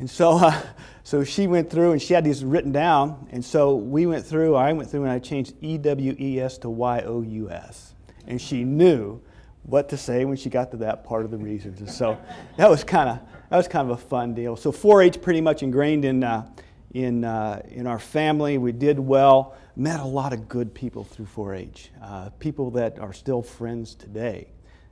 And 0.00 0.08
so, 0.08 0.38
uh, 0.38 0.60
so 1.04 1.22
she 1.22 1.46
went 1.46 1.70
through 1.70 1.92
and 1.92 2.00
she 2.00 2.14
had 2.14 2.24
these 2.24 2.42
written 2.42 2.72
down. 2.72 3.28
And 3.30 3.44
so 3.44 3.76
we 3.76 4.06
went 4.06 4.26
through, 4.26 4.56
I 4.56 4.72
went 4.72 4.90
through 4.90 5.02
and 5.02 5.12
I 5.12 5.18
changed 5.18 5.54
E 5.60 5.76
W 5.76 6.16
E 6.18 6.40
S 6.40 6.58
to 6.58 6.70
Y 6.70 7.02
O 7.02 7.20
U 7.20 7.50
S. 7.50 7.94
And 8.26 8.40
she 8.40 8.64
knew 8.64 9.20
what 9.62 9.90
to 9.90 9.98
say 9.98 10.24
when 10.24 10.38
she 10.38 10.48
got 10.48 10.70
to 10.70 10.78
that 10.78 11.04
part 11.04 11.26
of 11.26 11.30
the 11.30 11.36
reasons. 11.36 11.80
And 11.80 11.90
so 11.90 12.18
that 12.56 12.68
was 12.68 12.82
kind 12.82 13.10
of 13.10 13.20
that 13.50 13.56
was 13.56 13.68
kind 13.68 13.90
of 13.90 13.98
a 13.98 14.00
fun 14.00 14.32
deal. 14.32 14.56
So 14.56 14.72
4-H 14.72 15.20
pretty 15.20 15.40
much 15.40 15.62
ingrained 15.62 16.06
in 16.06 16.24
uh, 16.24 16.48
in 16.94 17.24
uh, 17.24 17.62
in 17.68 17.86
our 17.86 17.98
family. 17.98 18.56
We 18.56 18.72
did 18.72 18.98
well. 18.98 19.54
Met 19.76 20.00
a 20.00 20.04
lot 20.04 20.32
of 20.32 20.48
good 20.48 20.74
people 20.74 21.04
through 21.04 21.26
4-H. 21.26 21.90
Uh, 22.02 22.30
people 22.38 22.70
that 22.72 22.98
are 22.98 23.12
still 23.12 23.42
friends 23.42 23.94
today. 23.94 24.48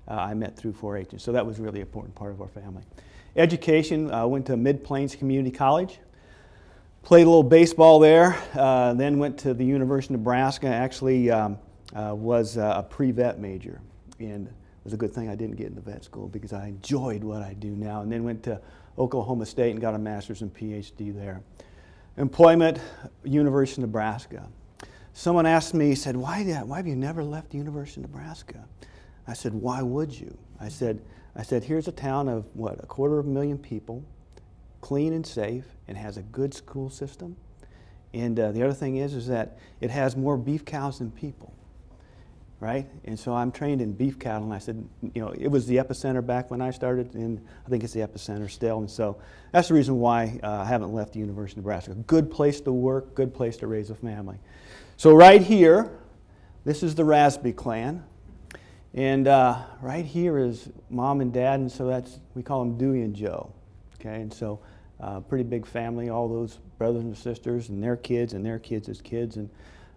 Uh, 0.06 0.14
I 0.14 0.34
met 0.34 0.56
through 0.56 0.72
4-H, 0.72 1.12
and 1.12 1.20
so 1.20 1.32
that 1.32 1.44
was 1.44 1.58
really 1.58 1.80
an 1.80 1.86
important 1.86 2.14
part 2.14 2.32
of 2.32 2.40
our 2.40 2.48
family. 2.48 2.82
Education, 3.36 4.10
I 4.10 4.22
uh, 4.22 4.26
went 4.26 4.46
to 4.46 4.56
Mid 4.56 4.82
Plains 4.82 5.14
Community 5.14 5.54
College. 5.54 5.98
Played 7.02 7.22
a 7.22 7.30
little 7.30 7.42
baseball 7.42 8.00
there, 8.00 8.36
uh, 8.54 8.92
then 8.94 9.18
went 9.18 9.38
to 9.38 9.54
the 9.54 9.64
University 9.64 10.14
of 10.14 10.20
Nebraska. 10.20 10.66
Actually, 10.66 11.30
um, 11.30 11.58
uh, 11.94 12.14
was 12.14 12.56
a 12.56 12.84
pre-vet 12.88 13.38
major, 13.38 13.80
and 14.18 14.46
it 14.46 14.52
was 14.84 14.92
a 14.92 14.96
good 14.96 15.12
thing 15.12 15.28
I 15.28 15.34
didn't 15.34 15.56
get 15.56 15.68
into 15.68 15.80
vet 15.80 16.04
school 16.04 16.28
because 16.28 16.52
I 16.52 16.66
enjoyed 16.66 17.24
what 17.24 17.42
I 17.42 17.54
do 17.54 17.70
now. 17.70 18.02
And 18.02 18.12
then 18.12 18.24
went 18.24 18.42
to 18.44 18.60
Oklahoma 18.98 19.46
State 19.46 19.70
and 19.70 19.80
got 19.80 19.94
a 19.94 19.98
master's 19.98 20.42
and 20.42 20.52
PhD 20.52 21.14
there. 21.14 21.40
Employment, 22.16 22.80
University 23.24 23.82
of 23.82 23.88
Nebraska. 23.88 24.46
Someone 25.14 25.46
asked 25.46 25.72
me, 25.72 25.94
said, 25.94 26.16
why, 26.16 26.42
why 26.64 26.76
have 26.76 26.86
you 26.86 26.96
never 26.96 27.24
left 27.24 27.50
the 27.50 27.58
University 27.58 28.02
of 28.02 28.10
Nebraska? 28.10 28.64
I 29.26 29.34
said, 29.34 29.54
why 29.54 29.82
would 29.82 30.12
you? 30.12 30.36
I 30.60 30.68
said, 30.68 31.00
I 31.36 31.42
said, 31.42 31.64
here's 31.64 31.88
a 31.88 31.92
town 31.92 32.28
of 32.28 32.46
what, 32.54 32.82
a 32.82 32.86
quarter 32.86 33.18
of 33.18 33.26
a 33.26 33.28
million 33.28 33.58
people, 33.58 34.04
clean 34.80 35.12
and 35.12 35.26
safe, 35.26 35.64
and 35.86 35.96
has 35.96 36.16
a 36.16 36.22
good 36.22 36.54
school 36.54 36.90
system. 36.90 37.36
And 38.14 38.38
uh, 38.40 38.52
the 38.52 38.62
other 38.62 38.72
thing 38.72 38.96
is, 38.96 39.14
is 39.14 39.26
that 39.28 39.58
it 39.80 39.90
has 39.90 40.16
more 40.16 40.36
beef 40.36 40.64
cows 40.64 40.98
than 40.98 41.10
people, 41.10 41.52
right? 42.58 42.86
And 43.04 43.18
so 43.18 43.34
I'm 43.34 43.52
trained 43.52 43.82
in 43.82 43.92
beef 43.92 44.18
cattle, 44.18 44.44
and 44.44 44.54
I 44.54 44.58
said, 44.58 44.82
you 45.14 45.22
know, 45.22 45.28
it 45.28 45.48
was 45.48 45.66
the 45.66 45.76
epicenter 45.76 46.24
back 46.24 46.50
when 46.50 46.60
I 46.60 46.70
started, 46.70 47.14
and 47.14 47.46
I 47.66 47.68
think 47.68 47.84
it's 47.84 47.92
the 47.92 48.00
epicenter 48.00 48.50
still. 48.50 48.78
And 48.78 48.90
so 48.90 49.18
that's 49.52 49.68
the 49.68 49.74
reason 49.74 49.98
why 49.98 50.40
uh, 50.42 50.50
I 50.50 50.64
haven't 50.64 50.92
left 50.92 51.12
the 51.12 51.18
University 51.18 51.60
of 51.60 51.64
Nebraska. 51.64 51.94
Good 51.94 52.30
place 52.30 52.60
to 52.62 52.72
work, 52.72 53.14
good 53.14 53.34
place 53.34 53.56
to 53.58 53.66
raise 53.66 53.90
a 53.90 53.94
family. 53.94 54.38
So 54.96 55.14
right 55.14 55.42
here, 55.42 55.90
this 56.64 56.82
is 56.82 56.94
the 56.94 57.04
Rasby 57.04 57.54
clan. 57.54 58.04
And 58.94 59.28
uh, 59.28 59.58
right 59.80 60.04
here 60.04 60.38
is 60.38 60.70
mom 60.88 61.20
and 61.20 61.32
dad, 61.32 61.60
and 61.60 61.70
so 61.70 61.86
that's, 61.86 62.18
we 62.34 62.42
call 62.42 62.60
them 62.60 62.78
Dewey 62.78 63.02
and 63.02 63.14
Joe. 63.14 63.52
Okay, 64.00 64.20
and 64.22 64.32
so 64.32 64.60
uh, 65.00 65.20
pretty 65.20 65.44
big 65.44 65.66
family, 65.66 66.08
all 66.08 66.28
those 66.28 66.58
brothers 66.78 67.04
and 67.04 67.16
sisters 67.16 67.68
and 67.68 67.82
their 67.82 67.96
kids 67.96 68.32
and 68.32 68.44
their 68.44 68.58
kids 68.58 68.88
as 68.88 69.00
kids. 69.00 69.36
And 69.36 69.50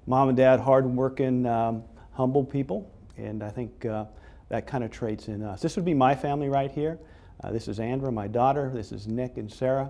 mom 0.08 0.30
and 0.30 0.38
dad, 0.38 0.60
hardworking, 0.60 1.46
um, 1.46 1.84
humble 2.14 2.44
people. 2.44 2.92
And 3.18 3.44
I 3.44 3.50
think 3.50 3.86
uh, 3.86 4.06
that 4.50 4.68
kind 4.68 4.84
of 4.84 4.92
traits 4.92 5.28
in 5.28 5.44
us. 5.44 5.62
This 5.62 5.76
would 5.76 5.86
be 5.86 5.94
my 5.94 6.16
family 6.16 6.50
right 6.50 6.72
here. 6.72 7.00
Uh, 7.44 7.52
this 7.52 7.68
is 7.68 7.80
Andra, 7.80 8.12
my 8.12 8.28
daughter. 8.28 8.70
This 8.74 8.92
is 8.92 9.08
Nick 9.08 9.38
and 9.38 9.52
Sarah. 9.52 9.90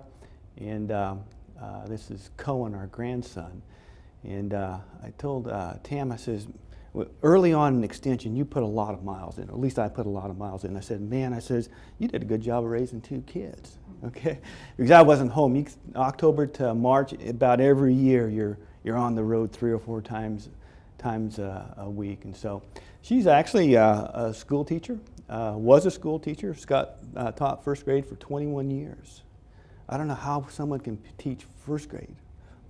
And 0.58 0.92
um, 0.92 1.24
uh, 1.60 1.86
this 1.86 2.10
is 2.10 2.30
Cohen, 2.36 2.74
our 2.74 2.86
grandson. 2.86 3.62
And 4.24 4.54
uh, 4.54 4.78
I 5.02 5.10
told 5.18 5.48
uh, 5.48 5.74
Tam, 5.82 6.12
I 6.12 6.16
says, 6.16 6.46
early 7.22 7.52
on 7.52 7.74
in 7.74 7.84
extension, 7.84 8.36
you 8.36 8.44
put 8.44 8.62
a 8.62 8.66
lot 8.66 8.92
of 8.92 9.02
miles 9.02 9.38
in. 9.38 9.44
At 9.44 9.58
least 9.58 9.78
I 9.78 9.88
put 9.88 10.06
a 10.06 10.10
lot 10.10 10.28
of 10.28 10.36
miles 10.36 10.64
in. 10.64 10.76
I 10.76 10.80
said, 10.80 11.00
man, 11.00 11.32
I 11.32 11.38
says, 11.38 11.70
you 11.98 12.08
did 12.08 12.22
a 12.22 12.24
good 12.24 12.42
job 12.42 12.64
of 12.64 12.70
raising 12.70 13.00
two 13.00 13.22
kids. 13.26 13.78
Okay, 14.04 14.40
because 14.76 14.90
I 14.90 15.00
wasn't 15.00 15.30
home. 15.30 15.54
You, 15.54 15.64
October 15.94 16.48
to 16.48 16.74
March, 16.74 17.12
about 17.24 17.60
every 17.60 17.94
year, 17.94 18.28
you're 18.28 18.58
you're 18.82 18.96
on 18.96 19.14
the 19.14 19.22
road 19.22 19.52
three 19.52 19.70
or 19.70 19.78
four 19.78 20.02
times 20.02 20.48
times 20.98 21.38
uh, 21.38 21.72
a 21.76 21.88
week. 21.88 22.24
And 22.24 22.36
so, 22.36 22.64
she's 23.02 23.28
actually 23.28 23.76
uh, 23.76 24.08
a 24.12 24.34
school 24.34 24.64
teacher. 24.64 24.98
Uh, 25.28 25.54
was 25.54 25.86
a 25.86 25.90
school 25.92 26.18
teacher. 26.18 26.52
Scott 26.52 26.96
uh, 27.14 27.30
taught 27.30 27.62
first 27.62 27.84
grade 27.84 28.04
for 28.04 28.16
21 28.16 28.72
years. 28.72 29.22
I 29.88 29.96
don't 29.96 30.08
know 30.08 30.14
how 30.14 30.48
someone 30.50 30.80
can 30.80 30.98
teach 31.16 31.46
first 31.64 31.88
grade 31.88 32.16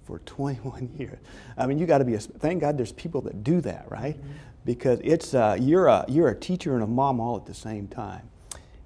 for 0.05 0.19
21 0.27 0.91
years. 0.99 1.19
I 1.57 1.67
mean, 1.67 1.79
you 1.79 1.87
got 1.87 1.99
to 1.99 2.05
be 2.05 2.15
a, 2.15 2.19
thank 2.19 2.61
God 2.61 2.79
there's 2.79 2.93
people 2.93 3.21
that 3.23 3.45
do 3.45 3.61
that, 3.63 3.91
right? 3.91 4.17
Mm-hmm. 4.17 4.33
Because 4.65 5.01
it's, 5.03 5.35
uh, 5.35 5.57
you're, 5.61 5.89
a, 5.89 6.05
you're 6.09 6.29
a 6.29 6.39
teacher 6.39 6.75
and 6.75 6.83
a 6.83 6.87
mom 6.87 7.21
all 7.21 7.37
at 7.37 7.47
the 7.47 7.55
same 7.55 7.89
time. 7.89 8.29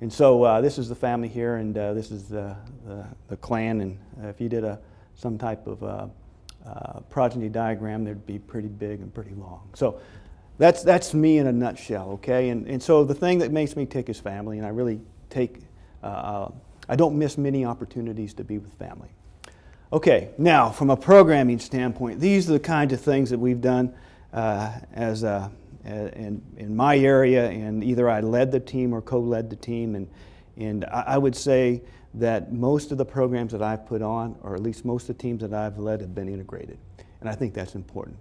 And 0.01 0.13
so 0.13 0.43
uh, 0.43 0.61
this 0.61 0.79
is 0.79 0.89
the 0.89 0.95
family 0.95 1.29
here, 1.29 1.57
and 1.57 1.77
uh, 1.77 1.95
this 1.95 2.11
is 2.11 2.25
the, 2.25 2.57
the, 2.87 3.07
the 3.29 3.37
clan. 3.37 3.81
And 3.81 3.99
uh, 4.23 4.29
if 4.29 4.41
you 4.41 4.49
did 4.49 4.65
a, 4.65 4.79
some 5.15 5.39
type 5.39 5.67
of 5.67 5.83
uh, 5.83 6.07
uh, 6.67 7.01
progeny 7.09 7.49
diagram, 7.49 8.05
they'd 8.05 8.27
be 8.27 8.39
pretty 8.39 8.69
big 8.69 9.01
and 9.01 9.13
pretty 9.13 9.35
long. 9.35 9.69
So 9.75 10.01
that's, 10.59 10.83
that's 10.83 11.15
me 11.15 11.39
in 11.39 11.47
a 11.47 11.53
nutshell, 11.53 12.11
okay? 12.13 12.51
And, 12.51 12.67
and 12.67 12.83
so 12.83 13.05
the 13.05 13.15
thing 13.15 13.39
that 13.39 13.53
makes 13.53 13.77
me 13.77 13.87
tick 13.87 14.09
is 14.09 14.19
family, 14.21 14.59
and 14.59 14.67
I 14.67 14.71
really 14.71 15.01
take, 15.31 15.61
I 16.03 16.95
don't 16.95 17.19
miss 17.19 17.37
many 17.37 17.65
opportunities 17.65 18.33
to 18.35 18.45
be 18.45 18.59
with 18.59 18.73
family. 18.75 19.11
Okay, 19.93 20.31
now 20.37 20.71
from 20.71 20.91
a 20.91 20.97
programming 20.97 21.61
standpoint, 21.61 22.19
these 22.19 22.51
are 22.51 22.55
the 22.55 22.61
kinds 22.61 22.93
of 22.93 23.01
things 23.01 23.31
that 23.31 23.39
we've 23.39 23.61
done 23.61 23.95
uh, 24.33 24.73
as 24.93 25.23
a, 25.23 25.49
in, 25.85 26.43
in 26.57 26.75
my 26.75 26.99
area, 26.99 27.49
and 27.49 27.85
either 27.85 28.11
I 28.11 28.19
led 28.19 28.51
the 28.51 28.59
team 28.59 28.93
or 28.93 29.01
co-led 29.01 29.49
the 29.49 29.55
team, 29.55 29.95
and, 29.95 30.09
and 30.57 30.85
I, 30.87 31.05
I 31.07 31.19
would 31.19 31.37
say 31.37 31.83
that 32.15 32.53
most 32.53 32.91
of 32.91 32.99
the 32.99 33.05
programs 33.05 33.53
that 33.53 33.63
I've 33.63 33.87
put 33.87 34.03
on, 34.03 34.37
or 34.43 34.57
at 34.57 34.63
least 34.63 34.85
most 34.85 35.09
of 35.09 35.17
the 35.17 35.23
teams 35.23 35.41
that 35.43 35.55
I've 35.55 35.79
led, 35.79 36.01
have 36.01 36.17
been 36.17 36.29
integrated, 36.29 36.79
and 37.21 37.31
I 37.31 37.37
think 37.37 37.55
that's 37.55 37.77
important. 37.77 38.17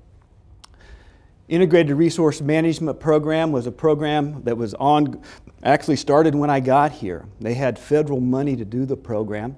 Integrated 1.47 1.97
Resource 1.97 2.41
Management 2.41 2.99
Program 2.99 3.51
was 3.51 3.65
a 3.65 3.71
program 3.71 4.43
that 4.43 4.55
was 4.55 4.75
on, 4.75 5.19
actually 5.63 5.95
started 5.95 6.35
when 6.35 6.51
I 6.51 6.59
got 6.59 6.91
here. 6.91 7.25
They 7.41 7.55
had 7.55 7.79
federal 7.79 8.21
money 8.21 8.55
to 8.55 8.65
do 8.65 8.85
the 8.85 8.97
program. 8.97 9.55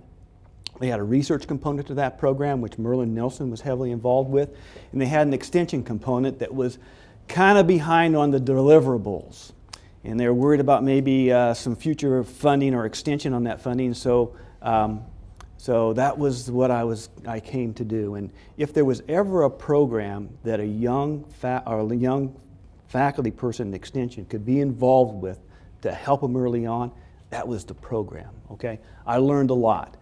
They 0.79 0.87
had 0.87 0.99
a 0.99 1.03
research 1.03 1.47
component 1.47 1.87
to 1.87 1.95
that 1.95 2.19
program, 2.19 2.61
which 2.61 2.73
Merlyn 2.73 3.09
Nielsen 3.09 3.49
was 3.49 3.61
heavily 3.61 3.91
involved 3.91 4.29
with, 4.29 4.55
and 4.91 5.01
they 5.01 5.07
had 5.07 5.25
an 5.25 5.33
extension 5.33 5.83
component 5.83 6.39
that 6.39 6.53
was 6.53 6.77
kind 7.27 7.57
of 7.57 7.67
behind 7.67 8.15
on 8.15 8.31
the 8.31 8.39
deliverables. 8.39 9.51
And 10.03 10.19
they 10.19 10.27
were 10.27 10.33
worried 10.33 10.59
about 10.59 10.83
maybe 10.83 11.31
uh, 11.31 11.53
some 11.53 11.75
future 11.75 12.23
funding 12.23 12.73
or 12.73 12.85
extension 12.85 13.33
on 13.33 13.43
that 13.45 13.59
funding. 13.59 13.93
So, 13.93 14.35
um, 14.61 15.03
so 15.57 15.93
that 15.93 16.17
was 16.17 16.49
what 16.51 16.71
I 16.71 16.83
was 16.83 17.09
I 17.25 17.39
came 17.39 17.73
to 17.73 17.83
do. 17.83 18.15
And 18.15 18.31
if 18.57 18.73
there 18.73 18.85
was 18.85 19.01
ever 19.09 19.43
a 19.43 19.49
program 19.49 20.29
that 20.43 20.59
a 20.59 20.65
young 20.65 21.23
fa- 21.25 21.63
or 21.65 21.79
a 21.79 21.95
young 21.95 22.39
faculty 22.87 23.31
person 23.31 23.69
in 23.69 23.73
extension 23.73 24.25
could 24.25 24.45
be 24.45 24.61
involved 24.61 25.21
with 25.21 25.39
to 25.81 25.91
help 25.91 26.21
them 26.21 26.37
early 26.37 26.65
on, 26.65 26.91
that 27.31 27.47
was 27.47 27.65
the 27.65 27.73
program. 27.73 28.29
Okay, 28.51 28.79
I 29.05 29.17
learned 29.17 29.49
a 29.49 29.55
lot. 29.55 29.97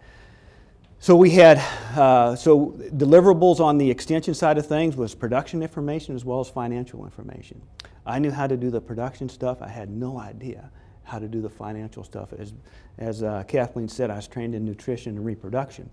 So 0.98 1.14
we 1.14 1.30
had 1.30 1.58
uh, 1.96 2.34
so 2.34 2.70
deliverables 2.94 3.60
on 3.60 3.78
the 3.78 3.88
extension 3.90 4.34
side 4.34 4.58
of 4.58 4.66
things 4.66 4.96
was 4.96 5.14
production 5.14 5.62
information 5.62 6.16
as 6.16 6.24
well 6.24 6.40
as 6.40 6.48
financial 6.48 7.04
information. 7.04 7.60
I 8.06 8.18
knew 8.18 8.30
how 8.30 8.46
to 8.46 8.56
do 8.56 8.70
the 8.70 8.80
production 8.80 9.28
stuff. 9.28 9.60
I 9.60 9.68
had 9.68 9.90
no 9.90 10.18
idea 10.18 10.70
how 11.04 11.18
to 11.18 11.28
do 11.28 11.42
the 11.42 11.50
financial 11.50 12.02
stuff. 12.02 12.32
As, 12.32 12.54
as 12.98 13.22
uh, 13.22 13.44
Kathleen 13.46 13.88
said, 13.88 14.10
I 14.10 14.16
was 14.16 14.26
trained 14.26 14.54
in 14.54 14.64
nutrition 14.64 15.16
and 15.16 15.24
reproduction. 15.24 15.88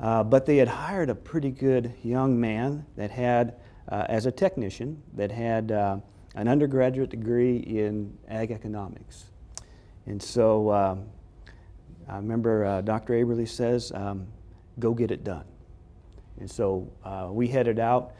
Uh, 0.00 0.24
but 0.24 0.44
they 0.44 0.56
had 0.56 0.68
hired 0.68 1.08
a 1.08 1.14
pretty 1.14 1.50
good 1.50 1.94
young 2.02 2.38
man 2.38 2.84
that 2.96 3.10
had, 3.10 3.54
uh, 3.88 4.04
as 4.08 4.26
a 4.26 4.32
technician, 4.32 5.02
that 5.14 5.30
had 5.30 5.72
uh, 5.72 5.98
an 6.34 6.48
undergraduate 6.48 7.10
degree 7.10 7.58
in 7.58 8.18
ag 8.28 8.50
economics. 8.50 9.26
And 10.04 10.22
so 10.22 10.70
um, 10.72 11.04
I 12.08 12.16
remember 12.16 12.64
uh, 12.64 12.80
Dr. 12.82 13.14
Aberly 13.14 13.48
says, 13.48 13.90
um, 13.92 14.26
go 14.78 14.94
get 14.94 15.10
it 15.10 15.24
done. 15.24 15.44
And 16.38 16.50
so 16.50 16.90
uh, 17.04 17.28
we 17.30 17.48
headed 17.48 17.78
out, 17.78 18.12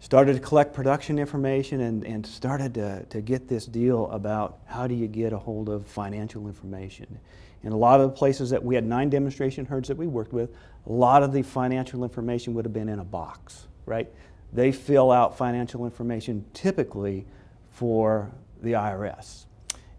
started 0.00 0.34
to 0.34 0.40
collect 0.40 0.74
production 0.74 1.18
information, 1.18 1.80
and, 1.80 2.04
and 2.04 2.26
started 2.26 2.74
to, 2.74 3.04
to 3.04 3.20
get 3.20 3.48
this 3.48 3.66
deal 3.66 4.10
about 4.10 4.58
how 4.66 4.86
do 4.86 4.94
you 4.94 5.06
get 5.06 5.32
a 5.32 5.38
hold 5.38 5.68
of 5.68 5.86
financial 5.86 6.46
information. 6.46 7.18
In 7.62 7.72
a 7.72 7.76
lot 7.76 8.00
of 8.00 8.10
the 8.10 8.16
places 8.16 8.50
that 8.50 8.62
we 8.62 8.74
had 8.74 8.84
nine 8.84 9.08
demonstration 9.08 9.64
herds 9.64 9.88
that 9.88 9.96
we 9.96 10.08
worked 10.08 10.32
with, 10.32 10.50
a 10.86 10.92
lot 10.92 11.22
of 11.22 11.32
the 11.32 11.42
financial 11.42 12.02
information 12.02 12.54
would 12.54 12.64
have 12.64 12.72
been 12.72 12.88
in 12.88 12.98
a 12.98 13.04
box, 13.04 13.68
right? 13.86 14.10
They 14.52 14.72
fill 14.72 15.12
out 15.12 15.38
financial 15.38 15.84
information 15.84 16.44
typically 16.52 17.24
for 17.70 18.30
the 18.60 18.72
IRS, 18.72 19.46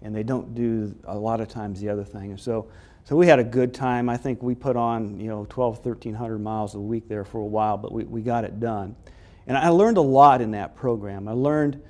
and 0.02 0.14
they 0.14 0.24
don't 0.24 0.54
do 0.54 0.94
a 1.06 1.18
lot 1.18 1.40
of 1.40 1.48
times 1.48 1.80
the 1.80 1.90
other 1.90 2.04
thing. 2.04 2.32
And 2.32 2.40
so 2.40 2.68
so 3.06 3.18
we 3.18 3.28
had 3.28 3.40
a 3.40 3.44
good 3.44 3.74
time. 3.74 4.08
I 4.08 4.16
think 4.16 4.42
we 4.42 4.56
put 4.56 4.78
on, 4.78 5.20
you 5.20 5.28
know, 5.28 5.46
12, 5.50 5.86
1300 5.86 6.40
miles 6.40 6.76
a 6.76 6.80
week 6.80 7.10
there 7.10 7.26
for 7.26 7.40
a 7.42 7.46
while, 7.46 7.78
but 7.78 7.92
we, 7.92 8.06
we 8.06 8.22
got 8.22 8.46
it 8.46 8.62
done. 8.62 8.96
And 9.46 9.58
I 9.58 9.70
learned 9.70 9.98
a 9.98 10.02
lot 10.02 10.40
in 10.42 10.52
that 10.52 10.74
program. 10.76 11.28
I 11.28 11.34
learned, 11.34 11.82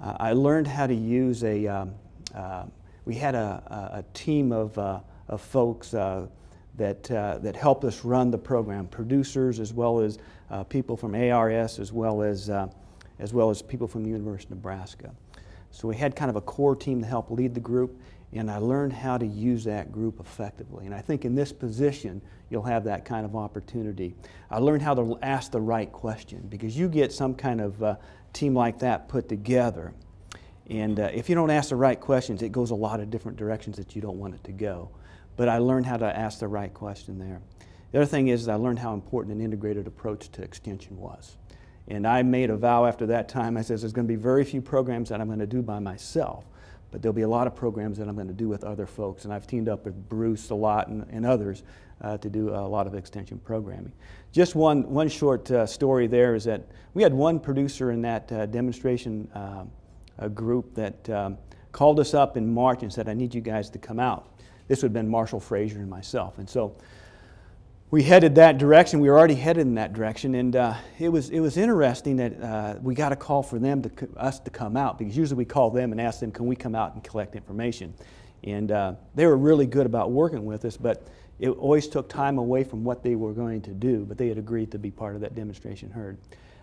uh, 0.00 0.16
I 0.20 0.32
learned 0.32 0.68
how 0.68 0.86
to 0.86 0.94
use 0.94 1.42
a, 1.42 1.66
um, 1.66 1.94
uh, 2.32 2.66
we 3.04 3.16
had 3.16 3.34
a, 3.34 3.90
a, 3.94 4.04
team 4.14 4.52
of, 4.52 4.78
uh, 4.78 5.00
of 5.26 5.40
folks 5.40 5.92
uh, 5.92 6.28
that, 6.76 7.10
uh, 7.10 7.38
that 7.38 7.56
helped 7.56 7.82
us 7.84 8.04
run 8.04 8.30
the 8.30 8.38
program, 8.38 8.86
producers 8.86 9.58
as 9.58 9.72
well 9.72 9.98
as 9.98 10.18
uh, 10.50 10.62
people 10.62 10.96
from 10.96 11.16
ARS 11.16 11.80
as 11.80 11.92
well 11.92 12.22
as, 12.22 12.48
as 13.18 13.32
well 13.32 13.50
as 13.50 13.60
people 13.60 13.88
from 13.88 14.04
the 14.04 14.08
University 14.08 14.52
of 14.52 14.58
Nebraska. 14.58 15.10
So 15.72 15.88
we 15.88 15.96
had 15.96 16.14
kind 16.14 16.30
of 16.30 16.36
a 16.36 16.40
core 16.40 16.76
team 16.76 17.00
to 17.00 17.06
help 17.06 17.28
lead 17.28 17.54
the 17.54 17.60
group 17.60 18.00
and 18.32 18.50
I 18.50 18.58
learned 18.58 18.92
how 18.92 19.18
to 19.18 19.26
use 19.26 19.64
that 19.64 19.90
group 19.90 20.20
effectively. 20.20 20.86
And 20.86 20.94
I 20.94 21.00
think 21.00 21.24
in 21.24 21.34
this 21.34 21.52
position, 21.52 22.22
you'll 22.48 22.62
have 22.62 22.84
that 22.84 23.04
kind 23.04 23.24
of 23.24 23.34
opportunity. 23.34 24.14
I 24.50 24.58
learned 24.58 24.82
how 24.82 24.94
to 24.94 25.18
ask 25.22 25.50
the 25.50 25.60
right 25.60 25.90
question 25.90 26.46
because 26.48 26.76
you 26.76 26.88
get 26.88 27.12
some 27.12 27.34
kind 27.34 27.60
of 27.60 27.82
uh, 27.82 27.96
team 28.32 28.54
like 28.54 28.78
that 28.80 29.08
put 29.08 29.28
together. 29.28 29.92
And 30.68 31.00
uh, 31.00 31.10
if 31.12 31.28
you 31.28 31.34
don't 31.34 31.50
ask 31.50 31.70
the 31.70 31.76
right 31.76 31.98
questions, 31.98 32.42
it 32.42 32.52
goes 32.52 32.70
a 32.70 32.76
lot 32.76 33.00
of 33.00 33.10
different 33.10 33.36
directions 33.36 33.76
that 33.78 33.96
you 33.96 34.02
don't 34.02 34.18
want 34.18 34.34
it 34.34 34.44
to 34.44 34.52
go. 34.52 34.90
But 35.36 35.48
I 35.48 35.58
learned 35.58 35.86
how 35.86 35.96
to 35.96 36.16
ask 36.16 36.38
the 36.38 36.48
right 36.48 36.72
question 36.72 37.18
there. 37.18 37.40
The 37.90 37.98
other 37.98 38.06
thing 38.06 38.28
is, 38.28 38.46
I 38.46 38.54
learned 38.54 38.78
how 38.78 38.94
important 38.94 39.34
an 39.34 39.40
integrated 39.42 39.88
approach 39.88 40.30
to 40.32 40.42
extension 40.42 40.96
was. 40.96 41.36
And 41.88 42.06
I 42.06 42.22
made 42.22 42.50
a 42.50 42.56
vow 42.56 42.86
after 42.86 43.06
that 43.06 43.28
time. 43.28 43.56
I 43.56 43.62
said, 43.62 43.80
there's 43.80 43.92
going 43.92 44.06
to 44.06 44.12
be 44.12 44.20
very 44.20 44.44
few 44.44 44.62
programs 44.62 45.08
that 45.08 45.20
I'm 45.20 45.26
going 45.26 45.40
to 45.40 45.46
do 45.46 45.60
by 45.60 45.80
myself 45.80 46.44
but 46.90 47.02
there'll 47.02 47.14
be 47.14 47.22
a 47.22 47.28
lot 47.28 47.46
of 47.46 47.54
programs 47.54 47.98
that 47.98 48.08
I'm 48.08 48.14
going 48.14 48.28
to 48.28 48.32
do 48.34 48.48
with 48.48 48.64
other 48.64 48.86
folks. 48.86 49.24
And 49.24 49.32
I've 49.32 49.46
teamed 49.46 49.68
up 49.68 49.84
with 49.84 50.08
Bruce 50.08 50.50
a 50.50 50.54
lot 50.54 50.88
and, 50.88 51.06
and 51.10 51.24
others 51.24 51.62
uh, 52.00 52.18
to 52.18 52.30
do 52.30 52.50
a 52.50 52.66
lot 52.66 52.86
of 52.86 52.94
extension 52.94 53.38
programming. 53.38 53.92
Just 54.32 54.54
one, 54.54 54.88
one 54.90 55.08
short 55.08 55.50
uh, 55.50 55.66
story 55.66 56.06
there 56.06 56.34
is 56.34 56.44
that 56.44 56.62
we 56.94 57.02
had 57.02 57.12
one 57.12 57.38
producer 57.38 57.90
in 57.90 58.02
that 58.02 58.30
uh, 58.32 58.46
demonstration 58.46 59.28
uh, 59.34 60.28
group 60.28 60.74
that 60.74 61.08
um, 61.10 61.38
called 61.72 62.00
us 62.00 62.14
up 62.14 62.36
in 62.36 62.52
March 62.52 62.82
and 62.82 62.92
said, 62.92 63.08
I 63.08 63.14
need 63.14 63.34
you 63.34 63.40
guys 63.40 63.70
to 63.70 63.78
come 63.78 64.00
out. 64.00 64.28
This 64.68 64.82
would 64.82 64.88
have 64.88 64.92
been 64.92 65.08
Marshall 65.08 65.40
Frazier 65.40 65.78
and 65.78 65.90
myself. 65.90 66.38
And 66.38 66.48
so 66.48 66.76
we 67.90 68.04
headed 68.04 68.36
that 68.36 68.58
direction. 68.58 69.00
We 69.00 69.10
were 69.10 69.18
already 69.18 69.34
headed 69.34 69.66
in 69.66 69.74
that 69.74 69.92
direction, 69.92 70.36
and 70.36 70.54
uh, 70.54 70.74
it 70.98 71.08
was 71.08 71.30
it 71.30 71.40
was 71.40 71.56
interesting 71.56 72.16
that 72.16 72.40
uh, 72.40 72.74
we 72.80 72.94
got 72.94 73.10
a 73.10 73.16
call 73.16 73.42
for 73.42 73.58
them 73.58 73.82
to 73.82 74.08
us 74.16 74.38
to 74.40 74.50
come 74.50 74.76
out 74.76 74.98
because 74.98 75.16
usually 75.16 75.38
we 75.38 75.44
call 75.44 75.70
them 75.70 75.90
and 75.90 76.00
ask 76.00 76.20
them, 76.20 76.30
"Can 76.30 76.46
we 76.46 76.54
come 76.54 76.74
out 76.74 76.94
and 76.94 77.02
collect 77.02 77.34
information?" 77.34 77.94
And 78.44 78.70
uh, 78.70 78.94
they 79.14 79.26
were 79.26 79.36
really 79.36 79.66
good 79.66 79.86
about 79.86 80.12
working 80.12 80.44
with 80.44 80.64
us, 80.64 80.76
but 80.76 81.08
it 81.40 81.50
always 81.50 81.88
took 81.88 82.08
time 82.08 82.38
away 82.38 82.64
from 82.64 82.84
what 82.84 83.02
they 83.02 83.16
were 83.16 83.32
going 83.32 83.60
to 83.62 83.72
do. 83.72 84.04
But 84.04 84.18
they 84.18 84.28
had 84.28 84.38
agreed 84.38 84.70
to 84.72 84.78
be 84.78 84.90
part 84.90 85.16
of 85.16 85.20
that 85.22 85.34
demonstration 85.34 85.90
herd 85.90 86.18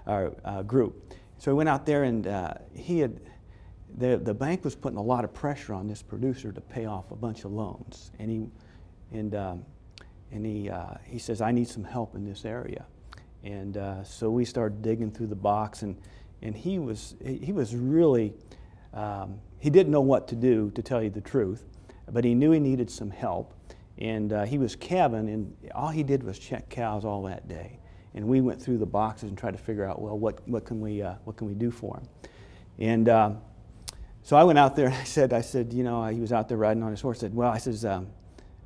uh, 0.08 0.64
group. 0.64 1.14
So 1.40 1.52
we 1.52 1.58
went 1.58 1.70
out 1.70 1.86
there, 1.86 2.06
and 2.06 2.26
uh, 2.26 2.54
he 2.74 3.00
had 3.00 3.20
the 3.98 4.18
the 4.18 4.34
bank 4.34 4.64
was 4.64 4.76
putting 4.76 4.98
a 4.98 5.04
lot 5.04 5.26
of 5.26 5.34
pressure 5.34 5.74
on 5.74 5.88
this 5.88 6.02
producer 6.02 6.54
to 6.54 6.62
pay 6.62 6.86
off 6.86 7.12
a 7.12 7.18
bunch 7.18 7.44
of 7.44 7.52
loans, 7.52 8.12
and 8.18 8.32
he 8.32 8.48
and 9.12 9.36
um, 9.36 9.66
and 10.32 10.46
he, 10.46 10.70
uh, 10.70 10.96
he 11.06 11.20
says, 11.20 11.42
I 11.42 11.52
need 11.52 11.68
some 11.68 11.84
help 11.84 12.16
in 12.16 12.26
this 12.26 12.46
area. 12.46 12.86
And 13.44 13.78
uh, 13.78 14.04
so 14.04 14.30
we 14.30 14.46
started 14.46 14.82
digging 14.82 15.12
through 15.12 15.28
the 15.28 15.36
box, 15.36 15.82
and, 15.82 15.96
and 16.42 16.56
he, 16.56 16.80
was, 16.80 17.16
he 17.24 17.52
was 17.52 17.76
really, 17.76 18.34
um, 18.94 19.40
he 19.60 19.70
didn't 19.70 19.92
know 19.92 20.02
what 20.02 20.28
to 20.30 20.36
do, 20.36 20.72
to 20.72 20.82
tell 20.82 21.02
you 21.02 21.10
the 21.10 21.22
truth, 21.22 21.64
but 22.12 22.24
he 22.24 22.34
knew 22.34 22.52
he 22.52 22.60
needed 22.60 22.90
some 22.90 23.10
help. 23.10 23.54
And 24.00 24.32
uh, 24.32 24.46
he 24.46 24.58
was 24.58 24.76
Kevin, 24.76 25.28
and 25.28 25.56
all 25.74 25.90
he 25.90 26.04
did 26.04 26.24
was 26.24 26.38
check 26.38 26.70
cows 26.70 27.04
all 27.04 27.24
that 27.24 27.48
day. 27.48 27.80
And 28.14 28.28
we 28.28 28.42
went 28.42 28.62
through 28.62 28.78
the 28.78 28.86
boxes 28.86 29.30
and 29.30 29.38
tried 29.38 29.52
to 29.52 29.58
figure 29.58 29.86
out, 29.86 30.02
well, 30.02 30.18
what, 30.18 30.48
what, 30.48 30.66
can, 30.66 30.80
we, 30.80 31.02
uh, 31.02 31.16
what 31.24 31.38
can 31.38 31.48
we 31.48 31.54
do 31.54 31.72
for 31.72 31.98
him? 31.98 32.08
And 32.80 33.10
um, 33.10 33.38
so 34.24 34.36
I 34.36 34.44
went 34.44 34.60
out 34.60 34.76
there 34.76 34.88
and 34.88 34.96
I 35.02 35.04
said, 35.04 35.34
I 35.34 35.42
said, 35.42 35.74
you 35.74 35.84
know, 35.84 36.06
he 36.06 36.20
was 36.20 36.32
out 36.32 36.50
there 36.50 36.58
riding 36.58 36.84
on 36.84 36.92
his 36.92 37.02
horse. 37.02 37.20
I 37.20 37.22
said, 37.22 37.36
well, 37.36 37.52
I 37.52 37.58
says, 37.58 37.86
um, 37.86 38.08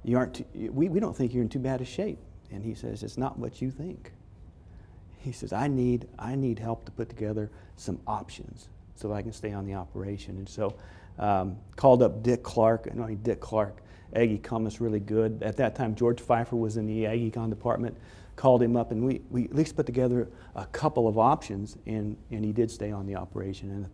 you 0.04 0.18
aren't 0.18 0.36
too, 0.36 0.46
we, 0.54 0.90
we 0.90 1.00
don't 1.00 1.16
think 1.16 1.34
you're 1.34 1.44
in 1.44 1.50
too 1.50 1.60
bad 1.60 1.82
a 1.82 1.86
shape. 1.86 2.20
And 2.52 2.64
he 2.64 2.74
says, 2.74 3.04
It's 3.04 3.18
not 3.18 3.38
what 3.38 3.62
you 3.62 3.72
think. 3.72 4.12
He 5.20 5.32
says, 5.32 5.54
I 5.54 5.68
need, 5.68 6.08
I 6.18 6.36
need 6.36 6.60
help 6.60 6.86
to 6.86 6.92
put 6.92 7.08
together 7.08 7.50
some 7.76 8.00
options 8.08 8.70
so 8.96 9.14
I 9.14 9.22
can 9.22 9.32
stay 9.32 9.54
on 9.54 9.66
the 9.66 9.76
operation. 9.76 10.38
And 10.38 10.50
so 10.50 10.76
um, 11.20 11.58
called 11.76 12.02
up 12.02 12.24
Dick 12.24 12.44
Clark. 12.44 12.88
I 12.92 12.96
know 12.96 13.08
Dick 13.16 13.40
Clark, 13.40 13.78
Aggie 14.16 14.42
was 14.50 14.82
really 14.82 15.00
good. 15.00 15.44
At 15.44 15.58
that 15.58 15.76
time, 15.76 15.96
George 15.96 16.20
Pfeiffer 16.20 16.56
was 16.56 16.78
in 16.78 16.88
the 16.88 17.06
AgEcon 17.06 17.50
department. 17.50 17.98
Called 18.36 18.64
him 18.64 18.76
up, 18.76 18.92
and 18.92 19.06
we, 19.06 19.22
we 19.30 19.46
at 19.46 19.54
least 19.54 19.76
put 19.76 19.86
together 19.86 20.28
a 20.56 20.66
couple 20.68 21.08
of 21.08 21.20
options, 21.20 21.78
and, 21.86 22.18
and 22.32 22.44
he 22.44 22.52
did 22.52 22.72
stay 22.72 22.92
on 22.92 23.06
the 23.06 23.16
operation. 23.16 23.70
And 23.70 23.90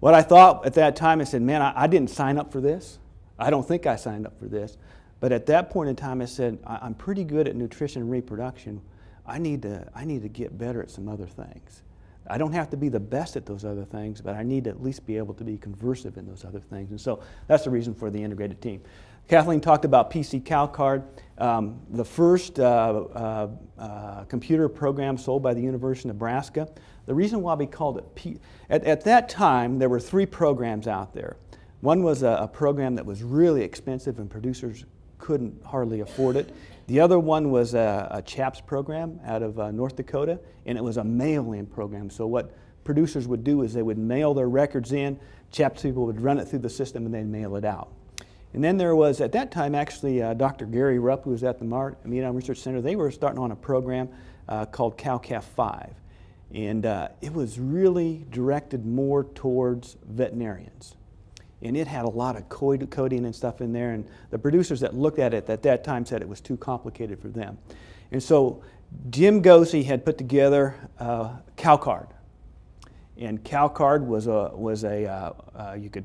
what 0.00 0.14
I 0.14 0.22
thought 0.22 0.66
at 0.66 0.74
that 0.74 0.96
time, 0.96 1.20
I 1.20 1.24
said, 1.24 1.42
man, 1.42 1.62
I, 1.62 1.72
I 1.76 1.86
didn't 1.86 2.10
sign 2.10 2.38
up 2.38 2.50
for 2.50 2.60
this. 2.60 2.98
I 3.38 3.50
don't 3.50 3.66
think 3.66 3.86
I 3.86 3.96
signed 3.96 4.26
up 4.26 4.38
for 4.40 4.46
this. 4.46 4.76
But 5.20 5.32
at 5.32 5.46
that 5.46 5.70
point 5.70 5.88
in 5.88 5.96
time, 5.96 6.20
I 6.20 6.26
said, 6.26 6.58
I'm 6.66 6.94
pretty 6.94 7.24
good 7.24 7.48
at 7.48 7.56
nutrition 7.56 8.02
and 8.02 8.10
reproduction. 8.10 8.80
I 9.26 9.38
need, 9.38 9.62
to, 9.62 9.88
I 9.94 10.04
need 10.04 10.22
to 10.22 10.28
get 10.28 10.56
better 10.56 10.82
at 10.82 10.90
some 10.90 11.08
other 11.08 11.26
things. 11.26 11.82
I 12.28 12.38
don't 12.38 12.52
have 12.52 12.70
to 12.70 12.76
be 12.76 12.88
the 12.88 13.00
best 13.00 13.36
at 13.36 13.46
those 13.46 13.64
other 13.64 13.84
things, 13.84 14.20
but 14.20 14.34
I 14.34 14.42
need 14.42 14.64
to 14.64 14.70
at 14.70 14.82
least 14.82 15.06
be 15.06 15.16
able 15.16 15.34
to 15.34 15.44
be 15.44 15.56
conversive 15.58 16.16
in 16.16 16.26
those 16.26 16.44
other 16.44 16.60
things. 16.60 16.90
And 16.90 17.00
so 17.00 17.22
that's 17.46 17.64
the 17.64 17.70
reason 17.70 17.94
for 17.94 18.10
the 18.10 18.22
integrated 18.22 18.60
team. 18.60 18.82
Kathleen 19.28 19.60
talked 19.60 19.84
about 19.84 20.10
PC 20.10 20.42
CowCard, 20.42 21.02
um, 21.38 21.80
the 21.90 22.04
first 22.04 22.60
uh, 22.60 22.62
uh, 22.64 23.48
uh, 23.78 24.24
computer 24.24 24.68
program 24.68 25.18
sold 25.18 25.42
by 25.42 25.52
the 25.52 25.60
University 25.60 26.08
of 26.08 26.14
Nebraska. 26.14 26.68
The 27.06 27.14
reason 27.14 27.42
why 27.42 27.54
we 27.54 27.66
called 27.66 27.98
it 27.98 28.14
P, 28.14 28.38
at, 28.70 28.84
at 28.84 29.02
that 29.02 29.28
time, 29.28 29.78
there 29.78 29.88
were 29.88 30.00
three 30.00 30.26
programs 30.26 30.86
out 30.86 31.12
there. 31.12 31.36
One 31.80 32.02
was 32.02 32.22
a, 32.22 32.38
a 32.40 32.48
program 32.48 32.94
that 32.96 33.06
was 33.06 33.22
really 33.22 33.62
expensive 33.62 34.18
and 34.18 34.30
producers 34.30 34.84
couldn't 35.26 35.60
hardly 35.64 36.00
afford 36.00 36.36
it. 36.36 36.54
The 36.86 37.00
other 37.00 37.18
one 37.18 37.50
was 37.50 37.74
a, 37.74 38.06
a 38.12 38.22
CHAPS 38.22 38.60
program 38.60 39.18
out 39.24 39.42
of 39.42 39.58
uh, 39.58 39.72
North 39.72 39.96
Dakota, 39.96 40.38
and 40.66 40.78
it 40.78 40.84
was 40.84 40.98
a 40.98 41.04
mail-in 41.04 41.66
program. 41.66 42.10
So 42.10 42.28
what 42.28 42.54
producers 42.84 43.26
would 43.26 43.42
do 43.42 43.62
is 43.62 43.74
they 43.74 43.82
would 43.82 43.98
mail 43.98 44.34
their 44.34 44.48
records 44.48 44.92
in, 44.92 45.18
CHAPS 45.50 45.82
people 45.82 46.06
would 46.06 46.20
run 46.20 46.38
it 46.38 46.46
through 46.46 46.60
the 46.60 46.70
system, 46.70 47.06
and 47.06 47.12
then 47.12 47.28
mail 47.28 47.56
it 47.56 47.64
out. 47.64 47.88
And 48.54 48.62
then 48.62 48.76
there 48.76 48.94
was, 48.94 49.20
at 49.20 49.32
that 49.32 49.50
time, 49.50 49.74
actually, 49.74 50.22
uh, 50.22 50.34
Dr. 50.34 50.64
Gary 50.64 51.00
Rupp, 51.00 51.24
who 51.24 51.30
was 51.30 51.42
at 51.42 51.58
the 51.58 51.64
Mar- 51.64 51.96
Research 52.04 52.58
Center, 52.58 52.80
they 52.80 52.94
were 52.94 53.10
starting 53.10 53.40
on 53.40 53.50
a 53.50 53.56
program 53.56 54.08
uh, 54.48 54.64
called 54.64 54.96
CalCaf 54.96 55.42
5. 55.42 55.92
And 56.54 56.86
uh, 56.86 57.08
it 57.20 57.32
was 57.32 57.58
really 57.58 58.24
directed 58.30 58.86
more 58.86 59.24
towards 59.24 59.96
veterinarians 60.06 60.94
and 61.66 61.76
it 61.76 61.86
had 61.86 62.04
a 62.04 62.10
lot 62.10 62.36
of 62.36 62.48
coding 62.48 63.24
and 63.24 63.34
stuff 63.34 63.60
in 63.60 63.72
there. 63.72 63.92
And 63.92 64.06
the 64.30 64.38
producers 64.38 64.80
that 64.80 64.94
looked 64.94 65.18
at 65.18 65.34
it 65.34 65.48
at 65.48 65.62
that 65.62 65.84
time 65.84 66.06
said 66.06 66.22
it 66.22 66.28
was 66.28 66.40
too 66.40 66.56
complicated 66.56 67.20
for 67.20 67.28
them. 67.28 67.58
And 68.12 68.22
so 68.22 68.62
Jim 69.10 69.42
Gosey 69.42 69.84
had 69.84 70.04
put 70.04 70.18
together 70.18 70.74
uh, 70.98 71.36
CowCard, 71.56 72.08
and 73.18 73.42
CowCard 73.42 74.06
was 74.06 74.26
a 74.26 74.50
was 74.54 74.84
a 74.84 75.06
uh, 75.06 75.32
uh, 75.54 75.76
you 75.78 75.90
could 75.90 76.04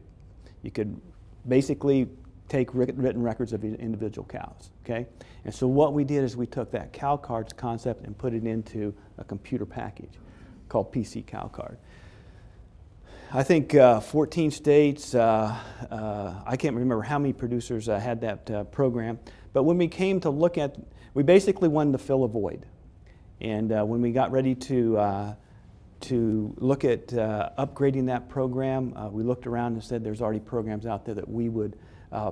you 0.63 0.71
could 0.71 1.00
basically 1.47 2.10
take 2.47 2.69
written 2.74 3.21
records 3.21 3.54
of 3.54 3.63
individual 3.63 4.28
cows. 4.28 4.71
Okay, 4.84 5.06
and 5.45 5.54
so 5.54 5.67
what 5.67 5.93
we 5.93 6.04
did 6.04 6.24
is 6.24 6.36
we 6.36 6.47
took 6.47 6.71
that 6.71 6.91
CowCards 6.91 7.56
concept 7.56 8.06
and 8.06 8.17
put 8.17 8.34
it 8.34 8.45
into 8.45 8.93
a 9.17 9.24
computer 9.24 9.65
package 9.65 10.13
called 10.69 10.91
PC 10.91 11.26
CowCard. 11.26 11.78
I 13.34 13.44
think 13.44 13.76
uh, 13.76 14.02
14 14.02 14.52
states, 14.52 15.15
uh, 15.15 15.58
uh, 15.89 16.34
I 16.46 16.58
can't 16.58 16.76
remember 16.76 17.02
how 17.02 17.17
many 17.17 17.32
producers 17.32 17.88
uh, 17.88 17.98
had 17.98 18.20
that 18.22 18.52
uh, 18.52 18.63
program, 18.65 19.20
but 19.54 19.63
when 19.63 19.78
we 19.78 19.88
came 19.88 20.20
to 20.20 20.30
look 20.30 20.58
at, 20.58 20.76
we 21.13 21.24
basically 21.24 21.70
wanted 21.70 21.94
to 21.94 21.98
fill 21.98 22.26
a 22.26 22.28
void. 22.28 22.65
And 23.39 23.72
uh, 23.72 23.86
when 23.86 24.02
we 24.02 24.12
got 24.12 24.34
ready 24.34 24.54
to, 24.54 25.36
to 26.02 26.56
look 26.58 26.84
at 26.84 27.08
upgrading 27.08 28.08
that 28.08 28.28
program, 28.28 28.94
we 29.13 29.24
looked 29.24 29.48
around 29.48 29.74
and 29.74 29.84
said 29.84 30.04
there's 30.04 30.22
already 30.22 30.41
programs 30.41 30.86
out 30.86 31.06
there 31.06 31.15
that 31.15 31.30
we 31.30 31.48
would 31.48 31.78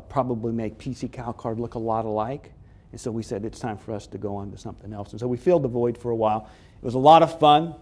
probably 0.09 0.51
make 0.51 0.77
PC 0.77 1.09
CowCard 1.09 1.59
look 1.59 1.75
a 1.75 1.79
lot 1.79 2.03
alike. 2.03 2.51
And 2.91 2.99
so 2.99 3.09
we 3.09 3.23
said 3.23 3.45
it's 3.45 3.59
time 3.59 3.77
for 3.77 3.93
us 3.93 4.05
to 4.07 4.17
go 4.17 4.35
on 4.35 4.51
to 4.51 4.57
something 4.57 4.91
else. 4.91 5.11
And 5.11 5.19
so 5.19 5.29
we 5.29 5.37
filled 5.37 5.63
the 5.63 5.69
void 5.69 5.97
for 5.97 6.11
a 6.11 6.15
while. 6.15 6.49
It 6.75 6.83
was 6.83 6.95
a 6.95 6.99
lot 6.99 7.23
of 7.23 7.39
fun. 7.39 7.75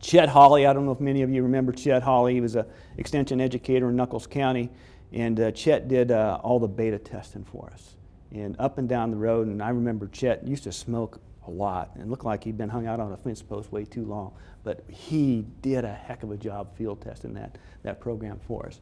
Chet 0.00 0.28
Hawley, 0.28 0.66
I 0.66 0.72
don't 0.72 0.84
know 0.84 0.92
if 0.92 1.00
many 1.00 1.22
of 1.22 1.30
you 1.30 1.42
remember 1.42 1.72
Chet 1.72 2.02
Hawley. 2.02 2.34
He 2.34 2.40
was 2.40 2.56
an 2.56 2.66
extension 2.98 3.40
educator 3.40 3.88
in 3.88 3.96
Nuckolls 3.96 4.28
County, 4.28 4.70
and 5.12 5.38
uh, 5.40 5.50
Chet 5.52 5.88
did 5.88 6.10
uh, 6.10 6.38
all 6.42 6.58
the 6.58 6.68
beta 6.68 6.98
testing 6.98 7.44
for 7.44 7.70
us. 7.72 7.96
And 8.32 8.56
up 8.58 8.78
and 8.78 8.88
down 8.88 9.10
the 9.10 9.16
road, 9.16 9.46
and 9.46 9.62
I 9.62 9.70
remember 9.70 10.08
Chet 10.08 10.46
used 10.46 10.64
to 10.64 10.72
smoke 10.72 11.20
a 11.46 11.50
lot 11.50 11.92
and 11.94 12.10
looked 12.10 12.24
like 12.24 12.44
he'd 12.44 12.58
been 12.58 12.68
hung 12.68 12.86
out 12.86 13.00
on 13.00 13.12
a 13.12 13.16
fence 13.16 13.40
post 13.40 13.72
way 13.72 13.84
too 13.84 14.04
long. 14.04 14.32
But 14.64 14.84
he 14.88 15.46
did 15.62 15.84
a 15.84 15.92
heck 15.92 16.22
of 16.22 16.30
a 16.32 16.36
job 16.36 16.76
field 16.76 17.00
testing 17.00 17.34
that, 17.34 17.56
that 17.82 18.00
program 18.00 18.40
for 18.46 18.66
us. 18.66 18.80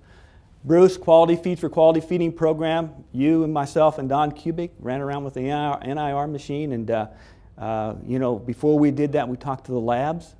Bruce, 0.64 0.96
Quality 0.96 1.36
Feeds 1.36 1.60
for 1.60 1.68
Quality 1.68 2.00
Feeding 2.00 2.32
program. 2.32 2.90
You 3.12 3.44
and 3.44 3.52
myself 3.52 3.98
and 3.98 4.08
Don 4.08 4.32
Kubik 4.32 4.70
ran 4.78 5.02
around 5.02 5.24
with 5.24 5.34
the 5.34 5.42
NIR 5.42 6.26
machine, 6.26 6.72
and 6.72 6.90
uh, 6.90 7.08
uh, 7.58 7.94
you 8.06 8.18
know, 8.18 8.38
before 8.38 8.78
we 8.78 8.90
did 8.90 9.12
that, 9.12 9.28
we 9.28 9.36
talked 9.36 9.66
to 9.66 9.72
the 9.72 9.80
labs 9.80 10.34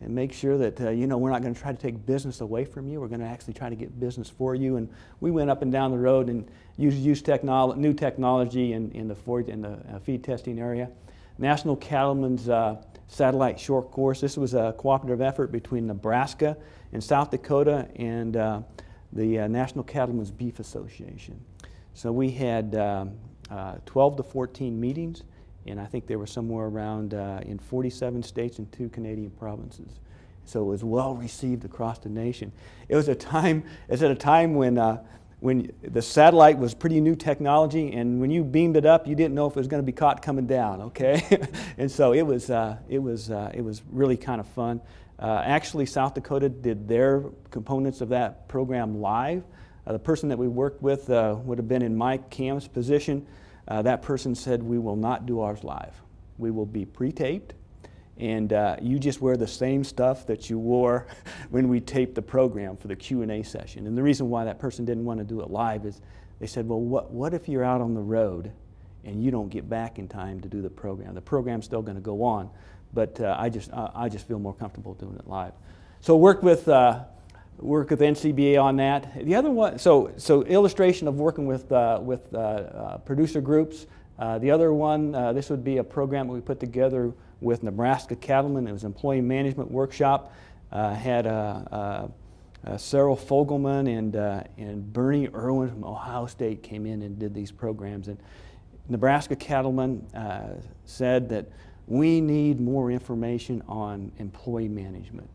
and 0.00 0.14
make 0.14 0.32
sure 0.32 0.58
that 0.58 0.80
uh, 0.80 0.90
you 0.90 1.06
know 1.06 1.16
we're 1.16 1.30
not 1.30 1.42
going 1.42 1.54
to 1.54 1.60
try 1.60 1.72
to 1.72 1.78
take 1.78 2.04
business 2.04 2.40
away 2.40 2.64
from 2.64 2.88
you. 2.88 3.00
We're 3.00 3.08
going 3.08 3.20
to 3.20 3.26
actually 3.26 3.54
try 3.54 3.68
to 3.68 3.76
get 3.76 3.98
business 3.98 4.28
for 4.28 4.54
you. 4.54 4.76
And 4.76 4.88
we 5.20 5.30
went 5.30 5.50
up 5.50 5.62
and 5.62 5.72
down 5.72 5.90
the 5.90 5.98
road 5.98 6.28
and 6.28 6.48
used, 6.76 6.98
used 6.98 7.24
technolo- 7.24 7.76
new 7.76 7.94
technology 7.94 8.72
in, 8.72 8.90
in 8.92 9.08
the, 9.08 9.14
for- 9.14 9.40
in 9.40 9.62
the 9.62 9.78
uh, 9.92 9.98
feed 10.00 10.24
testing 10.24 10.58
area. 10.58 10.90
National 11.38 11.76
Cattlemen's 11.76 12.48
uh, 12.48 12.76
Satellite 13.08 13.58
Short 13.58 13.90
Course. 13.90 14.20
This 14.20 14.36
was 14.36 14.54
a 14.54 14.74
cooperative 14.78 15.20
effort 15.20 15.50
between 15.50 15.86
Nebraska 15.86 16.56
and 16.92 17.02
South 17.02 17.30
Dakota 17.30 17.88
and 17.96 18.36
uh, 18.36 18.60
the 19.12 19.40
uh, 19.40 19.48
National 19.48 19.84
Cattlemen's 19.84 20.30
Beef 20.30 20.60
Association. 20.60 21.40
So 21.94 22.12
we 22.12 22.30
had 22.30 22.74
um, 22.74 23.12
uh, 23.50 23.76
12 23.86 24.16
to 24.18 24.22
14 24.22 24.78
meetings 24.80 25.22
and 25.66 25.80
I 25.80 25.86
think 25.86 26.06
they 26.06 26.16
were 26.16 26.26
somewhere 26.26 26.66
around 26.66 27.14
uh, 27.14 27.40
in 27.44 27.58
47 27.58 28.22
states 28.22 28.58
and 28.58 28.70
two 28.72 28.88
Canadian 28.88 29.30
provinces. 29.30 30.00
So 30.44 30.60
it 30.60 30.66
was 30.66 30.84
well 30.84 31.14
received 31.14 31.64
across 31.64 31.98
the 31.98 32.10
nation. 32.10 32.52
It 32.88 32.96
was 32.96 33.08
a 33.08 33.14
time, 33.14 33.64
it's 33.88 34.02
at 34.02 34.10
a 34.10 34.14
time 34.14 34.54
when, 34.54 34.76
uh, 34.76 35.02
when 35.40 35.72
the 35.82 36.02
satellite 36.02 36.58
was 36.58 36.74
pretty 36.74 37.00
new 37.00 37.16
technology, 37.16 37.92
and 37.92 38.20
when 38.20 38.30
you 38.30 38.44
beamed 38.44 38.76
it 38.76 38.84
up, 38.84 39.06
you 39.06 39.14
didn't 39.14 39.34
know 39.34 39.46
if 39.46 39.52
it 39.52 39.60
was 39.60 39.68
going 39.68 39.82
to 39.82 39.86
be 39.86 39.92
caught 39.92 40.20
coming 40.20 40.46
down, 40.46 40.82
okay? 40.82 41.22
and 41.78 41.90
so 41.90 42.12
it 42.12 42.22
was, 42.22 42.50
uh, 42.50 42.76
it, 42.88 42.98
was, 42.98 43.30
uh, 43.30 43.50
it 43.54 43.62
was 43.62 43.82
really 43.90 44.16
kind 44.16 44.40
of 44.40 44.46
fun. 44.48 44.80
Uh, 45.18 45.42
actually, 45.44 45.86
South 45.86 46.12
Dakota 46.12 46.48
did 46.48 46.86
their 46.86 47.24
components 47.50 48.00
of 48.00 48.10
that 48.10 48.48
program 48.48 49.00
live. 49.00 49.44
Uh, 49.86 49.92
the 49.92 49.98
person 49.98 50.28
that 50.28 50.38
we 50.38 50.48
worked 50.48 50.82
with 50.82 51.08
would 51.08 51.56
have 51.56 51.68
been 51.68 51.82
in 51.82 51.96
Mike 51.96 52.28
Cam's 52.28 52.68
position 52.68 53.26
uh, 53.68 53.82
that 53.82 54.02
person 54.02 54.34
said, 54.34 54.62
We 54.62 54.78
will 54.78 54.96
not 54.96 55.26
do 55.26 55.40
ours 55.40 55.64
live. 55.64 55.94
We 56.38 56.50
will 56.50 56.66
be 56.66 56.84
pre 56.84 57.12
taped 57.12 57.54
and 58.16 58.52
uh, 58.52 58.76
you 58.80 58.98
just 58.98 59.20
wear 59.20 59.36
the 59.36 59.46
same 59.46 59.82
stuff 59.82 60.24
that 60.26 60.48
you 60.48 60.58
wore 60.58 61.08
when 61.50 61.68
we 61.68 61.80
taped 61.80 62.14
the 62.14 62.22
program 62.22 62.76
for 62.76 62.86
the 62.86 62.94
q&a 62.94 63.42
session. 63.42 63.86
And 63.88 63.98
the 63.98 64.02
reason 64.02 64.30
why 64.30 64.44
that 64.44 64.58
person 64.58 64.84
didn't 64.84 65.04
want 65.04 65.18
to 65.18 65.24
do 65.24 65.40
it 65.40 65.50
live 65.50 65.84
is 65.84 66.00
they 66.38 66.46
said 66.46 66.68
well 66.68 66.80
what, 66.80 67.10
what 67.10 67.34
if 67.34 67.48
you're 67.48 67.64
out 67.64 67.80
on 67.80 67.94
the 67.94 68.00
road 68.00 68.52
and 69.04 69.22
you 69.22 69.30
don't 69.30 69.48
get 69.48 69.68
back 69.68 69.98
in 69.98 70.06
time 70.06 70.40
to 70.40 70.48
do 70.48 70.62
the 70.62 70.70
program? 70.70 71.14
The 71.14 71.20
program's 71.20 71.64
still 71.64 71.82
going 71.82 71.96
to 71.96 72.00
go 72.00 72.22
on 72.22 72.50
but 72.92 73.20
uh, 73.20 73.36
I, 73.38 73.48
just, 73.48 73.70
I 73.72 74.08
just 74.08 74.26
feel 74.28 74.38
more 74.38 74.54
comfortable 74.54 74.94
doing 74.94 75.16
it 75.16 75.26
live. 75.26 75.52
So 76.00 76.16
work 76.16 76.42
with 76.42 76.68
uh, 76.68 77.00
work 77.58 77.90
with 77.90 78.00
ncba 78.00 78.60
on 78.60 78.76
that 78.76 79.24
the 79.24 79.34
other 79.34 79.50
one 79.50 79.78
so, 79.78 80.12
so 80.16 80.42
illustration 80.42 81.06
of 81.08 81.16
working 81.16 81.46
with, 81.46 81.70
uh, 81.72 81.98
with 82.02 82.34
uh, 82.34 82.98
producer 82.98 83.40
groups 83.40 83.86
the 84.40 84.50
other 84.50 84.72
one 84.72 85.12
this 85.34 85.50
would 85.50 85.64
be 85.64 85.78
a 85.78 85.84
program 85.84 86.26
that 86.26 86.32
we 86.32 86.40
put 86.40 86.60
together 86.60 87.12
with 87.44 87.62
Nebraska 87.62 88.16
Cattlemen. 88.16 88.66
It 88.66 88.72
was 88.72 88.84
employee 88.84 89.20
management 89.20 89.70
workshop. 89.70 90.32
Uh, 90.72 90.92
had 90.92 91.26
uh, 91.26 92.08
uh, 92.66 92.76
Cyril 92.76 93.16
Fogelman 93.16 93.86
and, 93.86 94.16
and 94.58 94.92
Bernie 94.92 95.28
Erven 95.28 95.68
from 95.70 95.84
Ohio 95.84 96.26
State 96.26 96.64
came 96.64 96.86
in 96.86 97.02
and 97.02 97.16
did 97.18 97.32
these 97.32 97.52
programs. 97.52 98.08
And 98.08 98.18
Nebraska 98.88 99.36
Cattlemen 99.36 100.04
said 100.84 101.28
that 101.28 101.46
we 101.86 102.20
need 102.20 102.60
more 102.60 102.90
information 102.90 103.62
on 103.68 104.10
employee 104.18 104.68
management. 104.68 105.28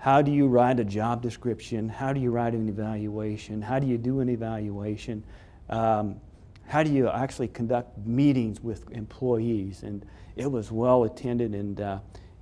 How 0.00 0.22
do 0.22 0.30
you 0.30 0.48
write 0.48 0.80
a 0.80 0.84
job 0.84 1.20
description? 1.20 1.86
How 1.86 2.14
do 2.14 2.20
you 2.20 2.30
write 2.30 2.54
an 2.54 2.70
evaluation? 2.70 3.60
How 3.60 3.78
do 3.78 3.86
you 3.86 3.98
do 3.98 4.20
an 4.20 4.30
evaluation? 4.30 5.22
Um, 5.68 6.18
how 6.66 6.82
do 6.82 6.90
you 6.90 7.10
actually 7.10 7.48
conduct 7.48 7.98
meetings 8.06 8.62
with 8.62 8.90
employees? 8.92 9.82
And 9.82 10.06
it 10.36 10.50
was 10.50 10.72
well 10.72 11.04
attended 11.04 11.54
and, 11.54 11.78
uh, 11.82 11.98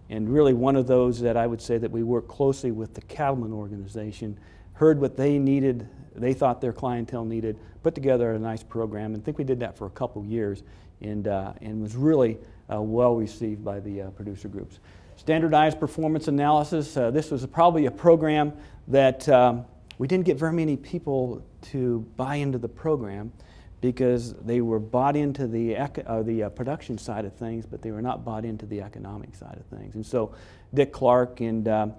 and 0.08 0.32
really 0.32 0.54
one 0.54 0.76
of 0.76 0.86
those 0.86 1.18
that 1.22 1.36
I 1.36 1.48
would 1.48 1.60
say 1.60 1.78
that 1.78 1.90
we 1.90 2.04
worked 2.04 2.28
closely 2.28 2.70
with 2.70 2.94
the 2.94 3.02
Cattlemen 3.02 3.52
organization, 3.52 4.38
heard 4.74 5.00
what 5.00 5.16
they 5.16 5.36
needed, 5.36 5.88
they 6.14 6.34
thought 6.34 6.60
their 6.60 6.72
clientele 6.72 7.24
needed, 7.24 7.58
put 7.82 7.92
together 7.92 8.30
a 8.34 8.38
nice 8.38 8.62
program, 8.62 9.14
and 9.14 9.22
I 9.22 9.24
think 9.24 9.36
we 9.36 9.42
did 9.42 9.58
that 9.58 9.76
for 9.76 9.86
a 9.86 9.90
couple 9.90 10.24
years 10.24 10.62
and, 11.00 11.26
uh, 11.26 11.54
and 11.60 11.82
was 11.82 11.96
really 11.96 12.38
uh, 12.72 12.80
well 12.80 13.16
received 13.16 13.64
by 13.64 13.80
the 13.80 14.02
uh, 14.02 14.10
producer 14.10 14.46
groups. 14.46 14.78
Standardized 15.18 15.80
performance 15.80 16.28
analysis, 16.28 16.96
uh, 16.96 17.10
this 17.10 17.32
was 17.32 17.44
probably 17.46 17.86
a 17.86 17.90
program 17.90 18.52
that 18.86 19.28
um, 19.28 19.64
we 19.98 20.06
didn't 20.06 20.24
get 20.24 20.38
very 20.38 20.52
many 20.52 20.76
people 20.76 21.44
to 21.60 22.06
buy 22.16 22.36
into 22.36 22.56
the 22.56 22.68
program 22.68 23.32
because 23.80 24.34
they 24.34 24.60
were 24.60 24.78
bought 24.78 25.16
into 25.16 25.48
the, 25.48 25.76
uh, 25.76 26.22
the 26.22 26.44
uh, 26.44 26.48
production 26.50 26.96
side 26.96 27.24
of 27.24 27.34
things, 27.34 27.66
but 27.66 27.82
they 27.82 27.90
were 27.90 28.00
not 28.00 28.24
bought 28.24 28.44
into 28.44 28.64
the 28.64 28.80
economic 28.80 29.34
side 29.34 29.56
of 29.58 29.66
things. 29.76 29.96
And 29.96 30.06
so 30.06 30.36
Dick 30.72 30.92
Clark 30.92 31.40
and 31.40 31.66
um, 31.66 31.94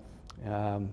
um, 0.46 0.90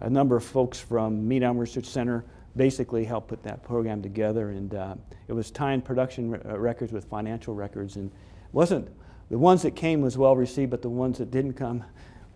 a 0.00 0.10
number 0.10 0.34
of 0.34 0.42
folks 0.42 0.80
from 0.80 1.26
Meat 1.26 1.44
Animal 1.44 1.60
Research 1.60 1.86
Center 1.86 2.24
basically 2.56 3.04
helped 3.04 3.28
put 3.28 3.44
that 3.44 3.62
program 3.62 4.02
together. 4.02 4.50
And 4.50 4.74
uh, 4.74 4.96
it 5.28 5.34
was 5.34 5.52
tying 5.52 5.82
production 5.82 6.34
uh, 6.44 6.58
records 6.58 6.90
with 6.90 7.04
financial 7.04 7.54
records. 7.54 7.94
And 7.94 8.10
wasn't 8.50 8.88
the 9.30 9.38
ones 9.38 9.62
that 9.62 9.76
came 9.76 10.00
was 10.00 10.18
well 10.18 10.36
received, 10.36 10.70
but 10.70 10.82
the 10.82 10.90
ones 10.90 11.18
that 11.18 11.30
didn't 11.30 11.54
come, 11.54 11.84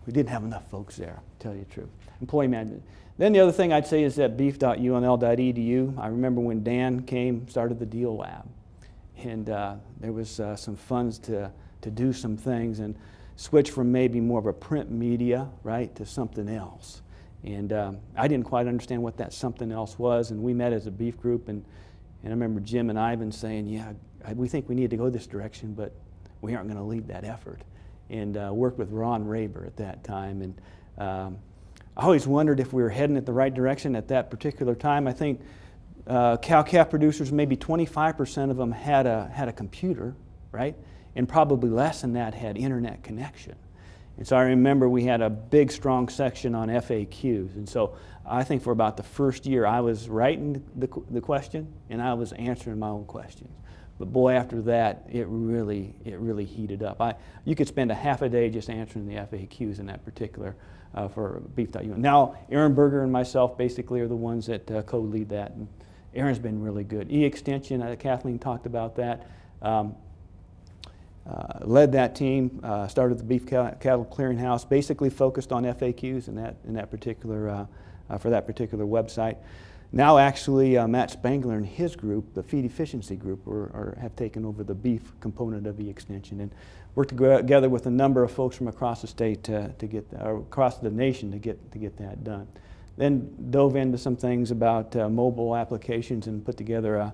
we 0.05 0.13
didn't 0.13 0.29
have 0.29 0.43
enough 0.43 0.69
folks 0.69 0.95
there, 0.95 1.19
to 1.39 1.43
tell 1.43 1.53
you 1.53 1.65
the 1.65 1.73
truth. 1.73 1.89
Employee 2.21 2.47
management. 2.47 2.83
Then 3.17 3.33
the 3.33 3.39
other 3.39 3.51
thing 3.51 3.71
I'd 3.73 3.87
say 3.87 4.03
is 4.03 4.15
that 4.15 4.37
beef.unl.edu. 4.37 5.99
I 5.99 6.07
remember 6.07 6.41
when 6.41 6.63
Dan 6.63 7.03
came, 7.03 7.47
started 7.47 7.79
the 7.79 7.85
Deal 7.85 8.15
Lab, 8.15 8.47
and 9.17 9.49
uh, 9.49 9.75
there 9.99 10.13
was 10.13 10.39
uh, 10.39 10.55
some 10.55 10.75
funds 10.75 11.19
to, 11.19 11.51
to 11.81 11.91
do 11.91 12.13
some 12.13 12.37
things 12.37 12.79
and 12.79 12.95
switch 13.35 13.71
from 13.71 13.91
maybe 13.91 14.21
more 14.21 14.39
of 14.39 14.45
a 14.45 14.53
print 14.53 14.89
media, 14.89 15.49
right, 15.63 15.93
to 15.95 16.05
something 16.05 16.49
else. 16.49 17.01
And 17.43 17.73
um, 17.73 17.97
I 18.17 18.27
didn't 18.27 18.45
quite 18.45 18.67
understand 18.67 19.03
what 19.03 19.17
that 19.17 19.33
something 19.33 19.71
else 19.71 19.99
was, 19.99 20.31
and 20.31 20.41
we 20.41 20.53
met 20.53 20.73
as 20.73 20.87
a 20.87 20.91
beef 20.91 21.19
group, 21.19 21.49
and, 21.49 21.63
and 22.23 22.31
I 22.31 22.33
remember 22.33 22.59
Jim 22.61 22.89
and 22.89 22.97
Ivan 22.97 23.31
saying, 23.31 23.67
yeah, 23.67 23.93
we 24.33 24.47
think 24.47 24.67
we 24.67 24.75
need 24.75 24.89
to 24.89 24.97
go 24.97 25.09
this 25.09 25.27
direction, 25.27 25.73
but 25.73 25.93
we 26.45 26.55
aren't 26.55 26.67
going 26.67 26.77
to 26.77 26.83
lead 26.83 27.07
that 27.07 27.25
effort. 27.25 27.61
And 28.09 28.37
uh, 28.37 28.51
worked 28.53 28.77
with 28.77 28.91
Ron 28.91 29.25
Raber 29.25 29.65
at 29.65 29.77
that 29.77 30.03
time, 30.03 30.43
and 30.43 30.61
um, 30.97 31.37
I 31.97 32.03
always 32.03 32.27
wondered 32.27 32.59
if 32.59 32.71
we 32.71 32.83
were 32.83 32.89
heading 32.89 33.17
at 33.17 33.25
the 33.25 33.33
right 33.33 33.53
direction 33.53 33.95
at 33.95 34.09
that 34.09 34.29
particular 34.29 34.75
time. 34.75 35.07
I 35.07 35.13
think 35.13 35.41
uh, 36.05 36.37
cow-calf 36.37 36.89
producers, 36.89 37.31
maybe 37.31 37.57
25% 37.57 38.51
of 38.51 38.57
them 38.57 38.71
had 38.71 39.07
a, 39.07 39.27
had 39.33 39.47
a 39.47 39.53
computer, 39.53 40.15
right? 40.51 40.75
And 41.15 41.27
probably 41.27 41.69
less 41.69 42.01
than 42.01 42.13
that 42.13 42.35
had 42.35 42.57
internet 42.57 43.01
connection. 43.01 43.55
And 44.17 44.27
so 44.27 44.35
I 44.35 44.43
remember 44.43 44.87
we 44.87 45.03
had 45.05 45.21
a 45.21 45.29
big, 45.29 45.71
strong 45.71 46.09
section 46.09 46.53
on 46.53 46.69
FAQs. 46.69 47.55
And 47.55 47.67
so 47.67 47.95
I 48.25 48.43
think 48.43 48.61
for 48.61 48.71
about 48.71 48.97
the 48.97 49.03
first 49.03 49.45
year, 49.45 49.65
I 49.65 49.81
was 49.81 50.07
writing 50.07 50.63
the, 50.75 50.89
the 51.09 51.21
question 51.21 51.73
and 51.89 52.01
I 52.01 52.13
was 52.13 52.33
answering 52.33 52.79
my 52.79 52.89
own 52.89 53.05
questions. 53.05 53.49
But 53.97 54.11
boy, 54.11 54.33
after 54.33 54.61
that, 54.63 55.05
it 55.09 55.25
really, 55.29 55.95
it 56.03 56.19
really 56.19 56.43
heated 56.43 56.83
up. 56.83 56.99
I, 56.99 57.15
you 57.45 57.55
could 57.55 57.67
spend 57.67 57.91
a 57.91 57.95
half 57.95 58.21
a 58.21 58.29
day 58.29 58.49
just 58.49 58.69
answering 58.69 59.07
the 59.07 59.15
FAQs 59.15 59.79
in 59.79 59.85
that 59.85 60.03
particular 60.03 60.55
uh, 60.93 61.07
for 61.07 61.41
beef.un. 61.55 62.01
Now, 62.01 62.37
Aaron 62.51 62.73
Berger 62.73 63.03
and 63.03 63.11
myself 63.11 63.57
basically 63.57 64.01
are 64.01 64.07
the 64.07 64.15
ones 64.15 64.47
that 64.47 64.69
uh, 64.69 64.81
co-lead 64.81 65.29
that, 65.29 65.51
and 65.51 65.67
Aaron's 66.13 66.39
been 66.39 66.61
really 66.61 66.83
good. 66.83 67.11
E-extension, 67.11 67.81
uh, 67.81 67.95
Kathleen 67.97 68.37
talked 68.37 68.65
about 68.65 68.95
that. 68.95 69.27
Um, 69.61 69.95
uh, 71.27 71.59
led 71.61 71.91
that 71.93 72.15
team, 72.15 72.59
uh, 72.63 72.87
started 72.87 73.17
the 73.17 73.23
Beef 73.23 73.47
Cattle 73.47 74.05
Clearinghouse, 74.05 74.67
basically 74.67 75.09
focused 75.09 75.51
on 75.51 75.63
FAQs 75.63 76.27
in 76.27 76.35
that, 76.35 76.55
in 76.67 76.73
that 76.73 76.91
particular, 76.91 77.67
uh, 78.09 78.17
for 78.17 78.29
that 78.29 78.45
particular 78.45 78.85
website. 78.85 79.37
Now, 79.91 80.17
actually, 80.17 80.77
uh, 80.77 80.87
Matt 80.87 81.11
Spangler 81.11 81.55
and 81.55 81.65
his 81.65 81.95
group, 81.95 82.33
the 82.33 82.43
feed 82.43 82.65
efficiency 82.65 83.15
group, 83.15 83.47
are, 83.47 83.65
are, 83.73 83.97
have 84.01 84.15
taken 84.15 84.45
over 84.45 84.63
the 84.63 84.75
beef 84.75 85.13
component 85.19 85.67
of 85.67 85.77
the 85.77 85.89
extension 85.89 86.41
and 86.41 86.51
worked 86.95 87.09
together 87.09 87.69
with 87.69 87.85
a 87.85 87.91
number 87.91 88.23
of 88.23 88.31
folks 88.31 88.55
from 88.55 88.67
across 88.67 89.01
the 89.01 89.07
state 89.07 89.43
to, 89.43 89.69
to 89.77 89.87
get, 89.87 90.05
or 90.19 90.39
across 90.39 90.79
the 90.79 90.89
nation 90.89 91.31
to 91.31 91.37
get, 91.37 91.71
to 91.71 91.77
get 91.77 91.97
that 91.97 92.23
done. 92.23 92.47
Then 92.97 93.51
dove 93.51 93.75
into 93.75 93.97
some 93.97 94.15
things 94.15 94.51
about 94.51 94.95
uh, 94.95 95.09
mobile 95.09 95.55
applications 95.55 96.27
and 96.27 96.45
put 96.45 96.57
together 96.57 96.99
uh, 96.99 97.11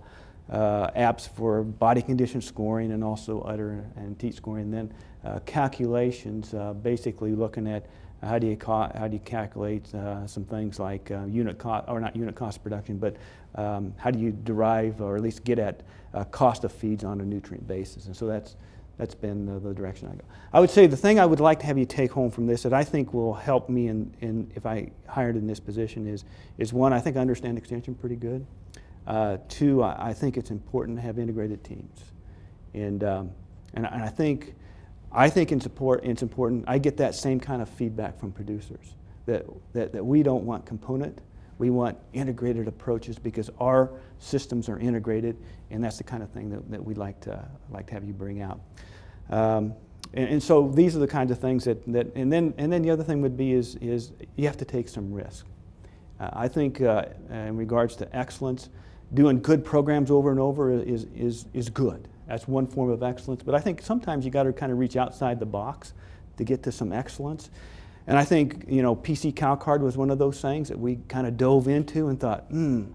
uh 0.49 0.91
apps 0.91 1.29
for 1.29 1.63
body 1.63 2.01
condition 2.01 2.41
scoring 2.41 2.91
and 2.91 3.03
also 3.03 3.41
udder 3.41 3.85
and 3.95 4.19
teat 4.19 4.35
scoring. 4.35 4.65
And 4.65 4.73
then 4.73 4.93
uh, 5.23 5.39
calculations, 5.45 6.53
uh, 6.53 6.73
basically 6.73 7.33
looking 7.33 7.67
at 7.67 7.85
how 8.23 8.37
do 8.37 8.47
you, 8.47 8.55
ca- 8.55 8.91
how 8.97 9.07
do 9.07 9.13
you 9.13 9.19
calculate 9.19 9.93
uh, 9.95 10.27
some 10.27 10.43
things 10.43 10.79
like 10.79 11.09
uh, 11.11 11.25
unit 11.25 11.57
cost, 11.57 11.85
or 11.87 11.99
not 11.99 12.15
unit 12.15 12.35
cost 12.35 12.61
production, 12.63 12.97
but 12.97 13.15
um, 13.55 13.93
how 13.97 14.11
do 14.11 14.19
you 14.19 14.31
derive 14.31 15.01
or 15.01 15.15
at 15.15 15.21
least 15.21 15.43
get 15.43 15.57
at 15.57 15.81
uh, 16.13 16.23
cost 16.25 16.63
of 16.63 16.71
feeds 16.71 17.03
on 17.03 17.19
a 17.21 17.25
nutrient 17.25 17.67
basis? 17.67 18.05
And 18.05 18.15
so 18.15 18.27
that's, 18.27 18.55
that's 18.97 19.15
been 19.15 19.45
the, 19.45 19.59
the, 19.59 19.73
direction 19.73 20.07
I 20.07 20.15
go. 20.15 20.23
I 20.53 20.59
would 20.59 20.69
say 20.69 20.85
the 20.85 20.97
thing 20.97 21.19
I 21.19 21.25
would 21.25 21.39
like 21.39 21.59
to 21.61 21.65
have 21.65 21.77
you 21.77 21.85
take 21.85 22.11
home 22.11 22.29
from 22.29 22.45
this 22.45 22.61
that 22.63 22.73
I 22.73 22.83
think 22.83 23.13
will 23.13 23.33
help 23.33 23.69
me 23.69 23.87
in, 23.87 24.13
in 24.21 24.51
if 24.55 24.65
I 24.67 24.91
hired 25.07 25.35
in 25.35 25.47
this 25.47 25.59
position 25.59 26.05
is, 26.05 26.23
is 26.59 26.71
one, 26.71 26.93
I 26.93 26.99
think 26.99 27.17
I 27.17 27.21
understand 27.21 27.57
extension 27.57 27.95
pretty 27.95 28.15
good. 28.15 28.45
Uh, 29.07 29.37
two, 29.49 29.81
I, 29.81 30.09
I, 30.09 30.13
think 30.13 30.37
it's 30.37 30.51
important 30.51 30.97
to 30.97 31.01
have 31.01 31.17
integrated 31.17 31.63
teams. 31.63 31.99
And, 32.75 33.03
um, 33.03 33.31
and, 33.73 33.87
and 33.87 34.03
I 34.03 34.09
think 34.09 34.53
I 35.13 35.29
think 35.29 35.51
it's, 35.51 35.65
important. 35.65 36.65
I 36.67 36.77
get 36.77 36.97
that 36.97 37.15
same 37.15 37.39
kind 37.39 37.61
of 37.61 37.69
feedback 37.69 38.19
from 38.19 38.31
producers 38.31 38.95
that, 39.25 39.45
that, 39.73 39.91
that 39.93 40.05
we 40.05 40.23
don't 40.23 40.45
want 40.45 40.65
component, 40.65 41.19
we 41.57 41.69
want 41.69 41.97
integrated 42.13 42.67
approaches 42.67 43.19
because 43.19 43.49
our 43.59 43.91
systems 44.19 44.69
are 44.69 44.79
integrated, 44.79 45.37
and 45.69 45.83
that's 45.83 45.97
the 45.97 46.03
kind 46.03 46.23
of 46.23 46.29
thing 46.31 46.49
that, 46.49 46.71
that 46.71 46.83
we'd 46.83 46.97
like 46.97 47.19
to, 47.21 47.47
like 47.69 47.87
to 47.87 47.93
have 47.93 48.03
you 48.03 48.13
bring 48.13 48.41
out. 48.41 48.59
Um, 49.29 49.73
and, 50.13 50.29
and, 50.29 50.43
so 50.43 50.69
these 50.69 50.95
are 50.95 50.99
the 50.99 51.07
kinds 51.07 51.31
of 51.31 51.39
things 51.39 51.63
that, 51.65 51.85
that 51.93 52.07
and, 52.15 52.31
then, 52.31 52.53
and 52.57 52.71
then 52.71 52.81
the 52.81 52.89
other 52.89 53.03
thing 53.03 53.21
would 53.21 53.37
be 53.37 53.53
is, 53.53 53.75
is 53.75 54.11
you 54.35 54.45
have 54.47 54.57
to 54.57 54.65
take 54.65 54.89
some 54.89 55.13
risk. 55.13 55.45
Uh, 56.19 56.29
I 56.33 56.47
think 56.47 56.81
uh, 56.81 57.05
in 57.29 57.55
regards 57.55 57.95
to 57.97 58.15
excellence, 58.15 58.69
doing 59.13 59.41
good 59.41 59.63
programs 59.63 60.09
over 60.11 60.31
and 60.31 60.39
over 60.39 60.71
is, 60.71 61.05
is, 61.15 61.45
is 61.53 61.69
good. 61.69 62.07
That's 62.31 62.47
one 62.47 62.65
form 62.65 62.89
of 62.89 63.03
excellence. 63.03 63.43
But 63.43 63.55
I 63.55 63.59
think 63.59 63.81
sometimes 63.81 64.23
you 64.23 64.31
got 64.31 64.43
to 64.43 64.53
kind 64.53 64.71
of 64.71 64.77
reach 64.77 64.95
outside 64.95 65.37
the 65.37 65.45
box 65.45 65.93
to 66.37 66.45
get 66.45 66.63
to 66.63 66.71
some 66.71 66.93
excellence. 66.93 67.49
And 68.07 68.17
I 68.17 68.23
think, 68.23 68.63
you 68.69 68.81
know, 68.81 68.95
PC 68.95 69.33
CowCard 69.33 69.81
was 69.81 69.97
one 69.97 70.09
of 70.09 70.17
those 70.17 70.39
things 70.39 70.69
that 70.69 70.79
we 70.79 70.99
kind 71.09 71.27
of 71.27 71.35
dove 71.35 71.67
into 71.67 72.07
and 72.07 72.17
thought, 72.17 72.45
hmm, 72.45 72.85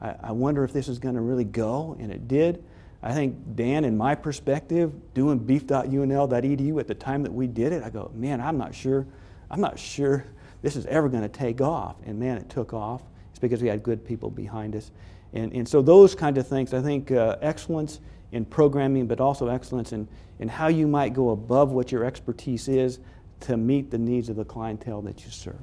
I, 0.00 0.14
I 0.22 0.32
wonder 0.32 0.62
if 0.62 0.72
this 0.72 0.86
is 0.86 1.00
going 1.00 1.16
to 1.16 1.20
really 1.20 1.42
go. 1.42 1.96
And 1.98 2.12
it 2.12 2.28
did. 2.28 2.62
I 3.02 3.12
think, 3.12 3.56
Dan, 3.56 3.84
in 3.84 3.96
my 3.96 4.14
perspective, 4.14 4.92
doing 5.14 5.38
beef.unl.edu 5.38 6.78
at 6.78 6.86
the 6.86 6.94
time 6.94 7.24
that 7.24 7.32
we 7.32 7.48
did 7.48 7.72
it, 7.72 7.82
I 7.82 7.90
go, 7.90 8.12
man, 8.14 8.40
I'm 8.40 8.56
not 8.56 8.72
sure, 8.72 9.04
I'm 9.50 9.60
not 9.60 9.80
sure 9.80 10.24
this 10.62 10.76
is 10.76 10.86
ever 10.86 11.08
going 11.08 11.24
to 11.24 11.28
take 11.28 11.60
off. 11.60 11.96
And 12.06 12.20
man, 12.20 12.38
it 12.38 12.48
took 12.48 12.72
off. 12.72 13.02
It's 13.30 13.40
because 13.40 13.62
we 13.62 13.68
had 13.68 13.82
good 13.82 14.04
people 14.04 14.30
behind 14.30 14.76
us. 14.76 14.92
And, 15.32 15.52
and 15.52 15.68
so 15.68 15.82
those 15.82 16.14
kind 16.14 16.38
of 16.38 16.46
things, 16.46 16.72
I 16.72 16.80
think 16.80 17.10
uh, 17.10 17.36
excellence 17.42 17.98
in 18.32 18.44
programming, 18.44 19.06
but 19.06 19.20
also 19.20 19.48
excellence 19.48 19.92
in, 19.92 20.08
in 20.38 20.48
how 20.48 20.68
you 20.68 20.86
might 20.86 21.12
go 21.14 21.30
above 21.30 21.72
what 21.72 21.92
your 21.92 22.04
expertise 22.04 22.68
is 22.68 22.98
to 23.40 23.56
meet 23.56 23.90
the 23.90 23.98
needs 23.98 24.28
of 24.28 24.36
the 24.36 24.44
clientele 24.44 25.02
that 25.02 25.24
you 25.24 25.30
serve. 25.30 25.60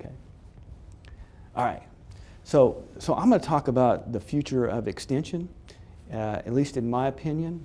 Okay. 0.00 0.12
All 1.56 1.64
right. 1.64 1.82
So, 2.44 2.82
so 2.98 3.14
I'm 3.14 3.28
going 3.28 3.40
to 3.40 3.46
talk 3.46 3.68
about 3.68 4.12
the 4.12 4.20
future 4.20 4.66
of 4.66 4.88
extension, 4.88 5.48
uh, 6.12 6.42
at 6.44 6.52
least 6.52 6.76
in 6.76 6.90
my 6.90 7.08
opinion. 7.08 7.62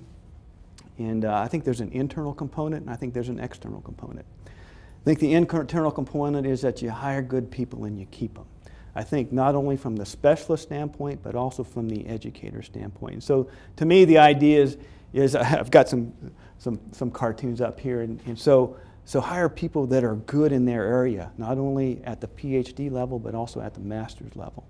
And 0.98 1.24
uh, 1.24 1.38
I 1.38 1.48
think 1.48 1.64
there's 1.64 1.80
an 1.80 1.92
internal 1.92 2.34
component, 2.34 2.82
and 2.82 2.90
I 2.90 2.96
think 2.96 3.14
there's 3.14 3.28
an 3.28 3.40
external 3.40 3.80
component. 3.80 4.26
I 4.46 5.04
think 5.04 5.20
the 5.20 5.32
internal 5.32 5.90
component 5.90 6.46
is 6.46 6.60
that 6.62 6.82
you 6.82 6.90
hire 6.90 7.22
good 7.22 7.50
people 7.50 7.84
and 7.84 7.98
you 7.98 8.06
keep 8.10 8.34
them. 8.34 8.46
I 8.94 9.04
think 9.04 9.32
not 9.32 9.54
only 9.54 9.76
from 9.76 9.96
the 9.96 10.06
specialist 10.06 10.64
standpoint, 10.64 11.22
but 11.22 11.34
also 11.34 11.62
from 11.62 11.88
the 11.88 12.06
educator 12.06 12.62
standpoint. 12.62 13.14
And 13.14 13.22
so 13.22 13.48
to 13.76 13.84
me, 13.84 14.04
the 14.04 14.18
idea 14.18 14.62
is, 14.62 14.76
is 15.12 15.34
I've 15.36 15.70
got 15.70 15.88
some, 15.88 16.12
some, 16.58 16.80
some 16.92 17.10
cartoons 17.10 17.60
up 17.60 17.78
here. 17.78 18.02
And, 18.02 18.20
and 18.26 18.38
so, 18.38 18.76
so 19.04 19.20
hire 19.20 19.48
people 19.48 19.86
that 19.86 20.04
are 20.04 20.16
good 20.16 20.52
in 20.52 20.64
their 20.64 20.84
area, 20.84 21.32
not 21.38 21.58
only 21.58 22.02
at 22.04 22.20
the 22.20 22.28
PhD 22.28 22.90
level, 22.90 23.18
but 23.18 23.34
also 23.34 23.60
at 23.60 23.74
the 23.74 23.80
master's 23.80 24.34
level. 24.36 24.66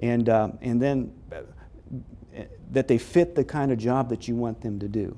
And, 0.00 0.28
um, 0.28 0.58
and 0.62 0.80
then 0.80 1.12
uh, 1.30 1.42
that 2.70 2.88
they 2.88 2.98
fit 2.98 3.34
the 3.34 3.44
kind 3.44 3.70
of 3.70 3.78
job 3.78 4.08
that 4.08 4.26
you 4.26 4.34
want 4.34 4.60
them 4.62 4.78
to 4.80 4.88
do. 4.88 5.16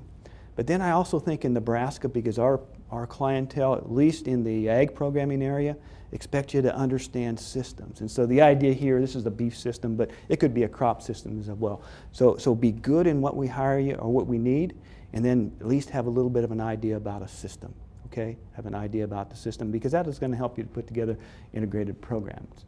But 0.56 0.66
then 0.66 0.80
I 0.82 0.90
also 0.90 1.18
think 1.18 1.44
in 1.44 1.52
Nebraska, 1.52 2.08
because 2.08 2.38
our, 2.38 2.60
our 2.94 3.06
clientele, 3.06 3.74
at 3.74 3.90
least 3.90 4.28
in 4.28 4.44
the 4.44 4.68
ag 4.68 4.94
programming 4.94 5.42
area, 5.42 5.76
expect 6.12 6.54
you 6.54 6.62
to 6.62 6.74
understand 6.74 7.38
systems. 7.38 8.00
And 8.00 8.10
so 8.10 8.24
the 8.24 8.40
idea 8.40 8.72
here, 8.72 9.00
this 9.00 9.16
is 9.16 9.24
the 9.24 9.30
beef 9.30 9.56
system, 9.56 9.96
but 9.96 10.10
it 10.28 10.38
could 10.38 10.54
be 10.54 10.62
a 10.62 10.68
crop 10.68 11.02
system 11.02 11.40
as 11.40 11.48
well. 11.48 11.82
So, 12.12 12.36
so 12.36 12.54
be 12.54 12.70
good 12.70 13.06
in 13.06 13.20
what 13.20 13.36
we 13.36 13.48
hire 13.48 13.80
you 13.80 13.94
or 13.96 14.12
what 14.12 14.28
we 14.28 14.38
need, 14.38 14.76
and 15.12 15.24
then 15.24 15.52
at 15.60 15.66
least 15.66 15.90
have 15.90 16.06
a 16.06 16.10
little 16.10 16.30
bit 16.30 16.44
of 16.44 16.52
an 16.52 16.60
idea 16.60 16.96
about 16.96 17.22
a 17.22 17.28
system. 17.28 17.74
Okay? 18.06 18.36
Have 18.52 18.66
an 18.66 18.76
idea 18.76 19.02
about 19.02 19.28
the 19.28 19.36
system 19.36 19.72
because 19.72 19.90
that 19.90 20.06
is 20.06 20.20
going 20.20 20.30
to 20.30 20.38
help 20.38 20.56
you 20.56 20.62
to 20.62 20.70
put 20.70 20.86
together 20.86 21.18
integrated 21.52 22.00
programs. 22.00 22.64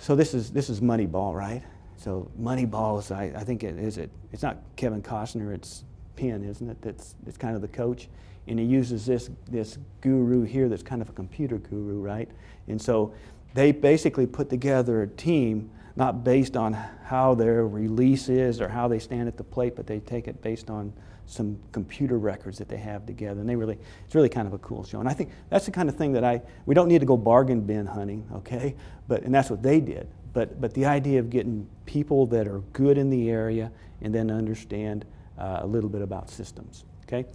So 0.00 0.16
this 0.16 0.32
is 0.32 0.50
this 0.50 0.70
is 0.70 0.80
Moneyball, 0.80 1.34
right? 1.34 1.62
So 1.96 2.30
Moneyball 2.40 3.00
is 3.00 3.10
I, 3.10 3.32
I 3.36 3.44
think 3.44 3.62
it 3.64 3.76
is 3.78 3.98
it. 3.98 4.10
It's 4.32 4.42
not 4.42 4.58
Kevin 4.76 5.02
Costner. 5.02 5.52
It's 5.52 5.84
Penn, 6.18 6.44
isn't 6.44 6.68
it? 6.68 6.82
That's, 6.82 7.14
that's 7.22 7.38
kind 7.38 7.54
of 7.54 7.62
the 7.62 7.68
coach. 7.68 8.08
And 8.48 8.58
he 8.58 8.64
uses 8.64 9.06
this, 9.06 9.30
this 9.50 9.78
guru 10.00 10.42
here 10.42 10.68
that's 10.68 10.82
kind 10.82 11.02
of 11.02 11.08
a 11.08 11.12
computer 11.12 11.58
guru, 11.58 12.00
right? 12.00 12.28
And 12.66 12.80
so 12.80 13.14
they 13.54 13.72
basically 13.72 14.26
put 14.26 14.48
together 14.48 15.02
a 15.02 15.08
team 15.08 15.70
not 15.96 16.22
based 16.22 16.56
on 16.56 16.72
how 16.72 17.34
their 17.34 17.66
release 17.66 18.28
is 18.28 18.60
or 18.60 18.68
how 18.68 18.86
they 18.86 18.98
stand 18.98 19.26
at 19.26 19.36
the 19.36 19.44
plate, 19.44 19.74
but 19.74 19.86
they 19.86 19.98
take 19.98 20.28
it 20.28 20.40
based 20.42 20.70
on 20.70 20.92
some 21.26 21.58
computer 21.72 22.18
records 22.18 22.56
that 22.58 22.68
they 22.68 22.76
have 22.76 23.04
together. 23.04 23.40
And 23.40 23.48
they 23.48 23.56
really, 23.56 23.78
it's 24.06 24.14
really 24.14 24.28
kind 24.28 24.46
of 24.46 24.54
a 24.54 24.58
cool 24.58 24.84
show. 24.84 25.00
And 25.00 25.08
I 25.08 25.12
think 25.12 25.30
that's 25.50 25.66
the 25.66 25.72
kind 25.72 25.88
of 25.88 25.96
thing 25.96 26.12
that 26.12 26.24
I, 26.24 26.40
we 26.66 26.74
don't 26.74 26.88
need 26.88 27.00
to 27.00 27.06
go 27.06 27.16
bargain 27.16 27.60
bin 27.62 27.84
hunting, 27.84 28.26
okay? 28.32 28.74
But, 29.08 29.24
and 29.24 29.34
that's 29.34 29.50
what 29.50 29.62
they 29.62 29.80
did. 29.80 30.08
But, 30.32 30.60
but 30.60 30.72
the 30.72 30.86
idea 30.86 31.18
of 31.18 31.30
getting 31.30 31.68
people 31.84 32.26
that 32.26 32.46
are 32.46 32.60
good 32.72 32.96
in 32.96 33.10
the 33.10 33.28
area 33.28 33.72
and 34.00 34.14
then 34.14 34.30
understand 34.30 35.04
uh, 35.36 35.60
a 35.62 35.66
little 35.66 35.90
bit 35.90 36.02
about 36.02 36.30
systems. 36.30 36.84
Okay? 37.04 37.26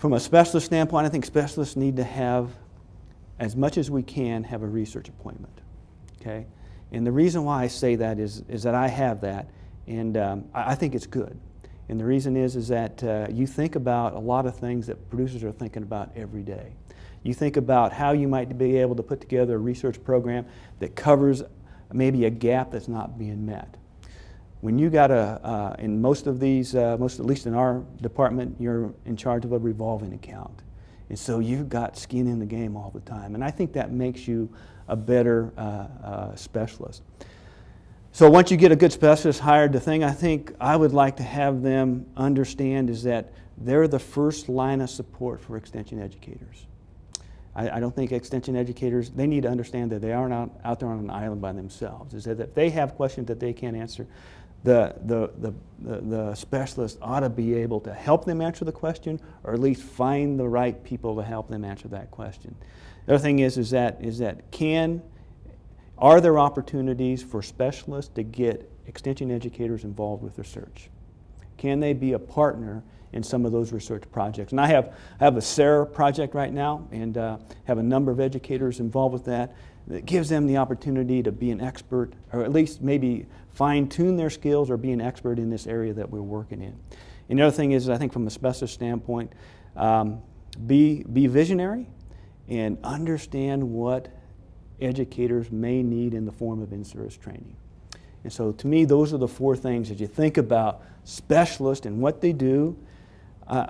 From 0.00 0.14
a 0.14 0.20
specialist 0.20 0.64
standpoint, 0.64 1.04
I 1.04 1.10
think 1.10 1.26
specialists 1.26 1.76
need 1.76 1.96
to 1.98 2.04
have, 2.04 2.48
as 3.38 3.54
much 3.54 3.76
as 3.76 3.90
we 3.90 4.02
can, 4.02 4.42
have 4.44 4.62
a 4.62 4.66
research 4.66 5.10
appointment. 5.10 5.60
Okay? 6.18 6.46
And 6.90 7.06
the 7.06 7.12
reason 7.12 7.44
why 7.44 7.64
I 7.64 7.66
say 7.66 7.96
that 7.96 8.18
is, 8.18 8.42
is 8.48 8.62
that 8.62 8.74
I 8.74 8.88
have 8.88 9.20
that, 9.20 9.50
and 9.86 10.16
um, 10.16 10.44
I, 10.54 10.70
I, 10.70 10.74
think 10.74 10.94
it's 10.94 11.06
good. 11.06 11.38
And 11.90 12.00
the 12.00 12.06
reason 12.06 12.34
is, 12.34 12.56
is 12.56 12.68
that 12.68 13.04
uh, 13.04 13.26
you 13.30 13.46
think 13.46 13.76
about 13.76 14.14
a 14.14 14.18
lot 14.18 14.46
of 14.46 14.58
things 14.58 14.86
that 14.86 15.10
producers 15.10 15.44
are 15.44 15.52
thinking 15.52 15.82
about 15.82 16.12
every 16.16 16.44
day. 16.44 16.72
You 17.22 17.34
think 17.34 17.58
about 17.58 17.92
how 17.92 18.12
you 18.12 18.26
might 18.26 18.56
be 18.56 18.78
able 18.78 18.96
to 18.96 19.02
put 19.02 19.20
together 19.20 19.56
a 19.56 19.58
research 19.58 20.02
program 20.02 20.46
that 20.78 20.96
covers 20.96 21.42
maybe 21.92 22.24
a 22.24 22.30
gap 22.30 22.70
that's 22.70 22.88
not 22.88 23.18
being 23.18 23.44
met 23.44 23.76
when 24.60 24.78
you 24.78 24.90
got 24.90 25.10
a, 25.10 25.40
uh, 25.42 25.76
in 25.78 26.00
most 26.00 26.26
of 26.26 26.38
these, 26.38 26.74
uh, 26.74 26.96
most 26.98 27.18
at 27.18 27.26
least 27.26 27.46
in 27.46 27.54
our 27.54 27.82
department, 28.02 28.56
you're 28.58 28.92
in 29.06 29.16
charge 29.16 29.44
of 29.44 29.52
a 29.52 29.58
revolving 29.58 30.12
account. 30.12 30.62
And 31.08 31.18
so 31.18 31.40
you've 31.40 31.68
got 31.68 31.96
skin 31.96 32.28
in 32.28 32.38
the 32.38 32.46
game 32.46 32.76
all 32.76 32.90
the 32.90 33.00
time. 33.00 33.34
And 33.34 33.42
I 33.42 33.50
think 33.50 33.72
that 33.72 33.90
makes 33.90 34.28
you 34.28 34.48
a 34.86 34.96
better 34.96 35.52
uh, 35.56 35.60
uh, 35.60 36.34
specialist. 36.36 37.02
So 38.12 38.28
once 38.28 38.50
you 38.50 38.56
get 38.56 38.72
a 38.72 38.76
good 38.76 38.92
specialist 38.92 39.40
hired, 39.40 39.72
the 39.72 39.80
thing 39.80 40.04
I 40.04 40.10
think 40.10 40.54
I 40.60 40.76
would 40.76 40.92
like 40.92 41.16
to 41.16 41.22
have 41.22 41.62
them 41.62 42.06
understand 42.16 42.90
is 42.90 43.02
that 43.04 43.32
they're 43.56 43.88
the 43.88 43.98
first 43.98 44.48
line 44.48 44.80
of 44.80 44.90
support 44.90 45.40
for 45.40 45.56
extension 45.56 46.02
educators. 46.02 46.66
I, 47.54 47.76
I, 47.76 47.80
don't 47.80 47.94
think 47.94 48.12
extension 48.12 48.56
educators, 48.56 49.10
they 49.10 49.26
need 49.26 49.42
to 49.42 49.48
understand 49.48 49.90
that 49.92 50.00
they 50.00 50.12
aren't 50.12 50.32
out, 50.32 50.50
out 50.64 50.80
there 50.80 50.88
on 50.88 50.98
an 50.98 51.10
island 51.10 51.40
by 51.40 51.52
themselves. 51.52 52.14
Is 52.14 52.24
that 52.24 52.40
if 52.40 52.54
they 52.54 52.70
have 52.70 52.94
questions 52.94 53.26
that 53.28 53.40
they 53.40 53.52
can't 53.52 53.76
answer, 53.76 54.06
the, 54.64 54.94
the, 55.06 55.30
the, 55.38 56.00
the, 56.00 56.34
specialist 56.34 56.98
ought 57.00 57.20
to 57.20 57.30
be 57.30 57.54
able 57.54 57.80
to 57.80 57.92
help 57.92 58.24
them 58.24 58.42
answer 58.42 58.64
the 58.64 58.72
question 58.72 59.18
or 59.44 59.54
at 59.54 59.60
least 59.60 59.82
find 59.82 60.38
the 60.38 60.46
right 60.46 60.82
people 60.84 61.16
to 61.16 61.22
help 61.22 61.48
them 61.48 61.64
answer 61.64 61.88
that 61.88 62.10
question. 62.10 62.54
The 63.06 63.14
other 63.14 63.22
thing 63.22 63.38
is, 63.38 63.56
is 63.56 63.70
that, 63.70 63.98
is 64.00 64.18
that 64.18 64.50
can, 64.50 65.02
are 65.96 66.20
there 66.20 66.38
opportunities 66.38 67.22
for 67.22 67.42
specialists 67.42 68.12
to 68.14 68.22
get 68.22 68.70
extension 68.86 69.30
educators 69.30 69.84
involved 69.84 70.22
with 70.22 70.36
research? 70.38 70.90
Can 71.56 71.80
they 71.80 71.92
be 71.92 72.12
a 72.12 72.18
partner 72.18 72.82
in 73.12 73.22
some 73.22 73.46
of 73.46 73.52
those 73.52 73.72
research 73.72 74.04
projects? 74.12 74.52
And 74.52 74.60
I 74.60 74.66
have, 74.66 74.94
I 75.20 75.24
have 75.24 75.36
a 75.36 75.42
SARE 75.42 75.86
project 75.86 76.34
right 76.34 76.52
now 76.52 76.86
and 76.92 77.16
uh, 77.16 77.38
have 77.64 77.78
a 77.78 77.82
number 77.82 78.12
of 78.12 78.20
educators 78.20 78.80
involved 78.80 79.14
with 79.14 79.24
that 79.24 79.54
that 79.86 80.06
gives 80.06 80.28
them 80.28 80.46
the 80.46 80.56
opportunity 80.56 81.22
to 81.22 81.32
be 81.32 81.50
an 81.50 81.60
expert 81.60 82.12
or 82.32 82.42
at 82.44 82.52
least 82.52 82.80
maybe 82.80 83.26
fine 83.52 83.88
tune 83.88 84.16
their 84.16 84.30
skills 84.30 84.70
or 84.70 84.76
be 84.76 84.92
an 84.92 85.00
expert 85.00 85.38
in 85.38 85.50
this 85.50 85.66
area 85.66 85.92
that 85.94 86.10
we're 86.10 86.22
working 86.22 86.62
in. 86.62 86.78
And 87.28 87.38
the 87.38 87.44
other 87.44 87.56
thing 87.56 87.72
is, 87.72 87.88
I 87.88 87.96
think 87.96 88.12
from 88.12 88.26
a 88.26 88.30
specialist 88.30 88.74
standpoint, 88.74 89.32
um, 89.76 90.22
be, 90.66 91.04
be 91.04 91.26
visionary 91.26 91.86
and 92.48 92.78
understand 92.82 93.62
what 93.62 94.08
educators 94.80 95.50
may 95.50 95.82
need 95.82 96.14
in 96.14 96.24
the 96.24 96.32
form 96.32 96.60
of 96.62 96.72
in-service 96.72 97.16
training. 97.16 97.56
And 98.24 98.32
so 98.32 98.52
to 98.52 98.66
me, 98.66 98.84
those 98.84 99.12
are 99.12 99.18
the 99.18 99.28
four 99.28 99.56
things 99.56 99.90
as 99.90 100.00
you 100.00 100.06
think 100.06 100.38
about 100.38 100.82
specialists 101.04 101.86
and 101.86 102.00
what 102.00 102.20
they 102.20 102.32
do. 102.32 102.76
Uh, 103.46 103.66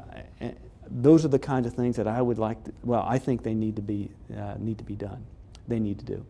those 0.91 1.25
are 1.25 1.29
the 1.29 1.39
kinds 1.39 1.67
of 1.67 1.75
things 1.75 1.97
that 1.97 2.09
I 2.09 2.21
would 2.21 2.39
like 2.39 2.63
to, 2.65 2.73
well, 2.83 3.05
I 3.07 3.19
think 3.19 3.43
they 3.43 3.55
need 3.55 3.77
to 3.77 3.83
be, 3.83 4.11
uh, 4.37 4.55
need 4.59 4.79
to 4.79 4.85
be 4.85 4.97
done. 4.97 5.25
They 5.69 5.79
need 5.79 5.99
to 6.01 6.05
do. 6.05 6.27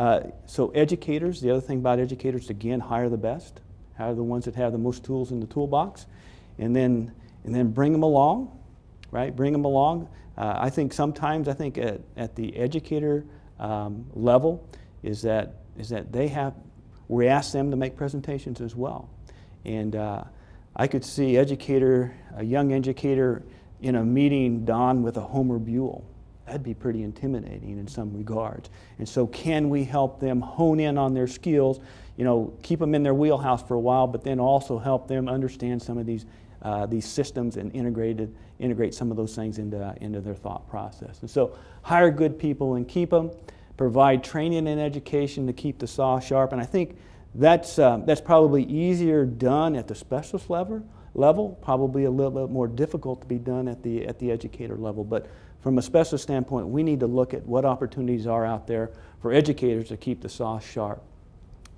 Uh, 0.00 0.30
so 0.46 0.70
educators, 0.70 1.42
the 1.42 1.50
other 1.50 1.60
thing 1.60 1.78
about 1.78 1.98
educators, 1.98 2.48
again, 2.48 2.80
hire 2.80 3.10
the 3.10 3.18
best, 3.18 3.60
hire 3.98 4.14
the 4.14 4.22
ones 4.22 4.46
that 4.46 4.54
have 4.54 4.72
the 4.72 4.78
most 4.78 5.04
tools 5.04 5.30
in 5.30 5.40
the 5.40 5.46
toolbox, 5.46 6.06
and 6.58 6.74
then 6.74 7.12
and 7.44 7.54
then 7.54 7.70
bring 7.70 7.92
them 7.92 8.02
along, 8.02 8.50
right? 9.10 9.36
Bring 9.36 9.52
them 9.52 9.66
along. 9.66 10.08
Uh, 10.38 10.54
I 10.56 10.70
think 10.70 10.94
sometimes 10.94 11.48
I 11.48 11.52
think 11.52 11.76
at, 11.76 12.00
at 12.16 12.34
the 12.34 12.56
educator 12.56 13.26
um, 13.58 14.06
level 14.14 14.66
is 15.02 15.20
that 15.20 15.56
is 15.76 15.90
that 15.90 16.10
they 16.10 16.28
have 16.28 16.54
we 17.08 17.28
ask 17.28 17.52
them 17.52 17.70
to 17.70 17.76
make 17.76 17.94
presentations 17.94 18.62
as 18.62 18.74
well, 18.74 19.10
and 19.66 19.96
uh, 19.96 20.24
I 20.76 20.86
could 20.86 21.04
see 21.04 21.36
educator 21.36 22.16
a 22.38 22.42
young 22.42 22.72
educator 22.72 23.42
in 23.82 23.96
a 23.96 24.02
meeting 24.02 24.64
don 24.64 25.02
with 25.02 25.18
a 25.18 25.20
Homer 25.20 25.58
Buell 25.58 26.09
that'd 26.50 26.64
be 26.64 26.74
pretty 26.74 27.04
intimidating 27.04 27.78
in 27.78 27.86
some 27.86 28.12
regards. 28.12 28.70
And 28.98 29.08
so, 29.08 29.28
can 29.28 29.70
we 29.70 29.84
help 29.84 30.18
them 30.18 30.40
hone 30.40 30.80
in 30.80 30.98
on 30.98 31.14
their 31.14 31.28
skills? 31.28 31.78
You 32.16 32.24
know, 32.24 32.52
keep 32.64 32.80
them 32.80 32.92
in 32.96 33.04
their 33.04 33.14
wheelhouse 33.14 33.62
for 33.62 33.74
a 33.74 33.80
while, 33.80 34.08
but 34.08 34.24
then 34.24 34.40
also 34.40 34.76
help 34.76 35.06
them 35.06 35.28
understand 35.28 35.80
some 35.80 35.96
of 35.96 36.06
these 36.06 36.26
uh, 36.62 36.86
these 36.86 37.06
systems 37.06 37.56
and 37.56 37.72
integrated 37.72 38.34
integrate 38.58 38.94
some 38.94 39.12
of 39.12 39.16
those 39.16 39.34
things 39.36 39.58
into 39.58 39.94
into 40.00 40.20
their 40.20 40.34
thought 40.34 40.68
process. 40.68 41.20
And 41.20 41.30
so, 41.30 41.56
hire 41.82 42.10
good 42.10 42.36
people 42.36 42.74
and 42.74 42.88
keep 42.88 43.10
them. 43.10 43.30
Provide 43.76 44.24
training 44.24 44.66
and 44.66 44.80
education 44.80 45.46
to 45.46 45.52
keep 45.52 45.78
the 45.78 45.86
saw 45.86 46.18
sharp. 46.18 46.52
And 46.52 46.60
I 46.60 46.66
think 46.66 46.98
that's 47.36 47.78
um, 47.78 48.06
that's 48.06 48.20
probably 48.20 48.64
easier 48.64 49.24
done 49.24 49.76
at 49.76 49.86
the 49.86 49.94
specialist 49.94 50.50
level 50.50 50.84
level, 51.14 51.58
probably 51.62 52.04
a 52.04 52.10
little 52.10 52.30
bit 52.30 52.52
more 52.52 52.68
difficult 52.68 53.20
to 53.20 53.26
be 53.26 53.38
done 53.38 53.68
at 53.68 53.82
the, 53.82 54.06
at 54.06 54.18
the 54.18 54.30
educator 54.30 54.76
level. 54.76 55.04
But 55.04 55.26
from 55.62 55.78
a 55.78 55.82
specialist 55.82 56.24
standpoint, 56.24 56.68
we 56.68 56.82
need 56.82 57.00
to 57.00 57.06
look 57.06 57.34
at 57.34 57.44
what 57.46 57.64
opportunities 57.64 58.26
are 58.26 58.46
out 58.46 58.66
there 58.66 58.90
for 59.20 59.32
educators 59.32 59.88
to 59.88 59.96
keep 59.96 60.22
the 60.22 60.28
saw 60.28 60.58
sharp. 60.58 61.02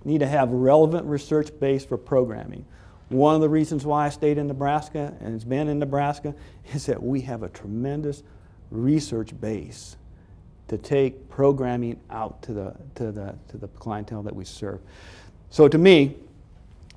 We 0.05 0.12
need 0.12 0.18
to 0.18 0.29
have 0.29 0.51
relevant 0.51 1.07
research 1.07 1.51
base 1.59 1.85
for 1.85 1.97
programming. 1.97 2.64
One 3.09 3.35
of 3.35 3.40
the 3.40 3.49
reasons 3.49 3.85
why 3.85 4.07
I 4.07 4.09
stayed 4.09 4.38
in 4.38 4.47
Nebraska 4.47 5.14
and 5.21 5.33
has 5.33 5.45
been 5.45 5.68
in 5.68 5.79
Nebraska 5.79 6.35
is 6.75 6.87
that 6.87 7.03
we 7.03 7.21
have 7.23 7.42
a 7.42 7.49
tremendous 7.49 8.23
research 8.71 9.38
base 9.40 9.97
to 10.68 10.79
take 10.79 11.29
programming 11.29 12.01
out 12.11 12.40
to 12.42 12.55
the, 12.55 12.75
to 12.95 13.12
the, 13.12 13.35
to 13.49 13.59
the 13.59 13.68
clientele 13.68 14.23
that 14.23 14.35
we 14.35 14.45
serve. 14.45 14.81
So 15.51 15.68
to 15.68 15.77
me, 15.77 16.16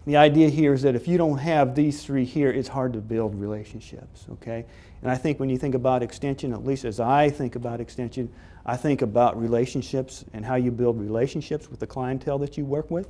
the 0.05 0.17
idea 0.17 0.49
here 0.49 0.73
is 0.73 0.83
that 0.83 0.95
if 0.95 1.07
you 1.07 1.17
don't 1.17 1.39
have 1.39 1.73
these 1.73 2.03
three 2.03 2.25
here, 2.25 2.51
it's 2.51 2.67
hard 2.67 2.93
to 2.93 2.99
build 2.99 3.33
relationships, 3.35 4.25
okay? 4.33 4.65
And 5.01 5.11
I 5.11 5.15
think 5.15 5.39
when 5.39 5.49
you 5.49 5.57
think 5.57 5.73
about 5.73 6.03
extension, 6.03 6.53
at 6.53 6.63
least 6.63 6.85
as 6.85 6.99
I 6.99 7.29
think 7.29 7.55
about 7.55 7.81
extension, 7.81 8.31
I 8.65 8.77
think 8.77 9.01
about 9.01 9.39
relationships 9.39 10.23
and 10.33 10.45
how 10.45 10.55
you 10.55 10.71
build 10.71 10.99
relationships 10.99 11.69
with 11.69 11.79
the 11.79 11.87
clientele 11.87 12.37
that 12.39 12.57
you 12.57 12.65
work 12.65 12.91
with, 12.91 13.07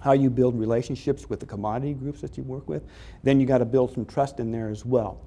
how 0.00 0.12
you 0.12 0.30
build 0.30 0.58
relationships 0.58 1.28
with 1.28 1.40
the 1.40 1.46
commodity 1.46 1.94
groups 1.94 2.20
that 2.22 2.36
you 2.36 2.42
work 2.42 2.68
with. 2.68 2.82
Then 3.22 3.38
you 3.38 3.46
got 3.46 3.58
to 3.58 3.64
build 3.64 3.94
some 3.94 4.04
trust 4.04 4.40
in 4.40 4.50
there 4.50 4.68
as 4.68 4.84
well. 4.84 5.20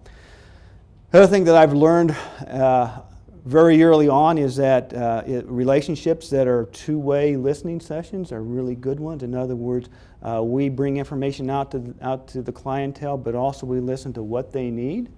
The 1.12 1.20
other 1.20 1.28
thing 1.28 1.44
that 1.46 1.56
I've 1.56 1.74
learned 1.74 2.16
uh, 2.48 3.02
very 3.46 3.84
early 3.84 4.08
on 4.08 4.38
is 4.38 4.56
that 4.56 4.94
uh, 4.94 5.24
it, 5.26 5.46
relationships 5.48 6.30
that 6.30 6.48
are 6.48 6.66
two 6.68 6.98
way 6.98 7.36
listening 7.36 7.80
sessions 7.82 8.32
are 8.32 8.42
really 8.42 8.76
good 8.76 9.00
ones. 9.00 9.22
In 9.22 9.36
other 9.36 9.56
words, 9.56 9.90
uh, 10.22 10.42
we 10.42 10.70
bring 10.70 10.98
information 10.98 11.50
out 11.50 11.72
to, 11.72 11.94
out 12.02 12.28
to 12.30 12.42
the 12.42 12.54
clientele, 12.54 13.18
but 13.18 13.36
also 13.36 13.66
we 13.66 13.82
listen 13.82 14.14
to 14.14 14.24
what 14.24 14.54
they 14.54 14.70
need 14.70 15.10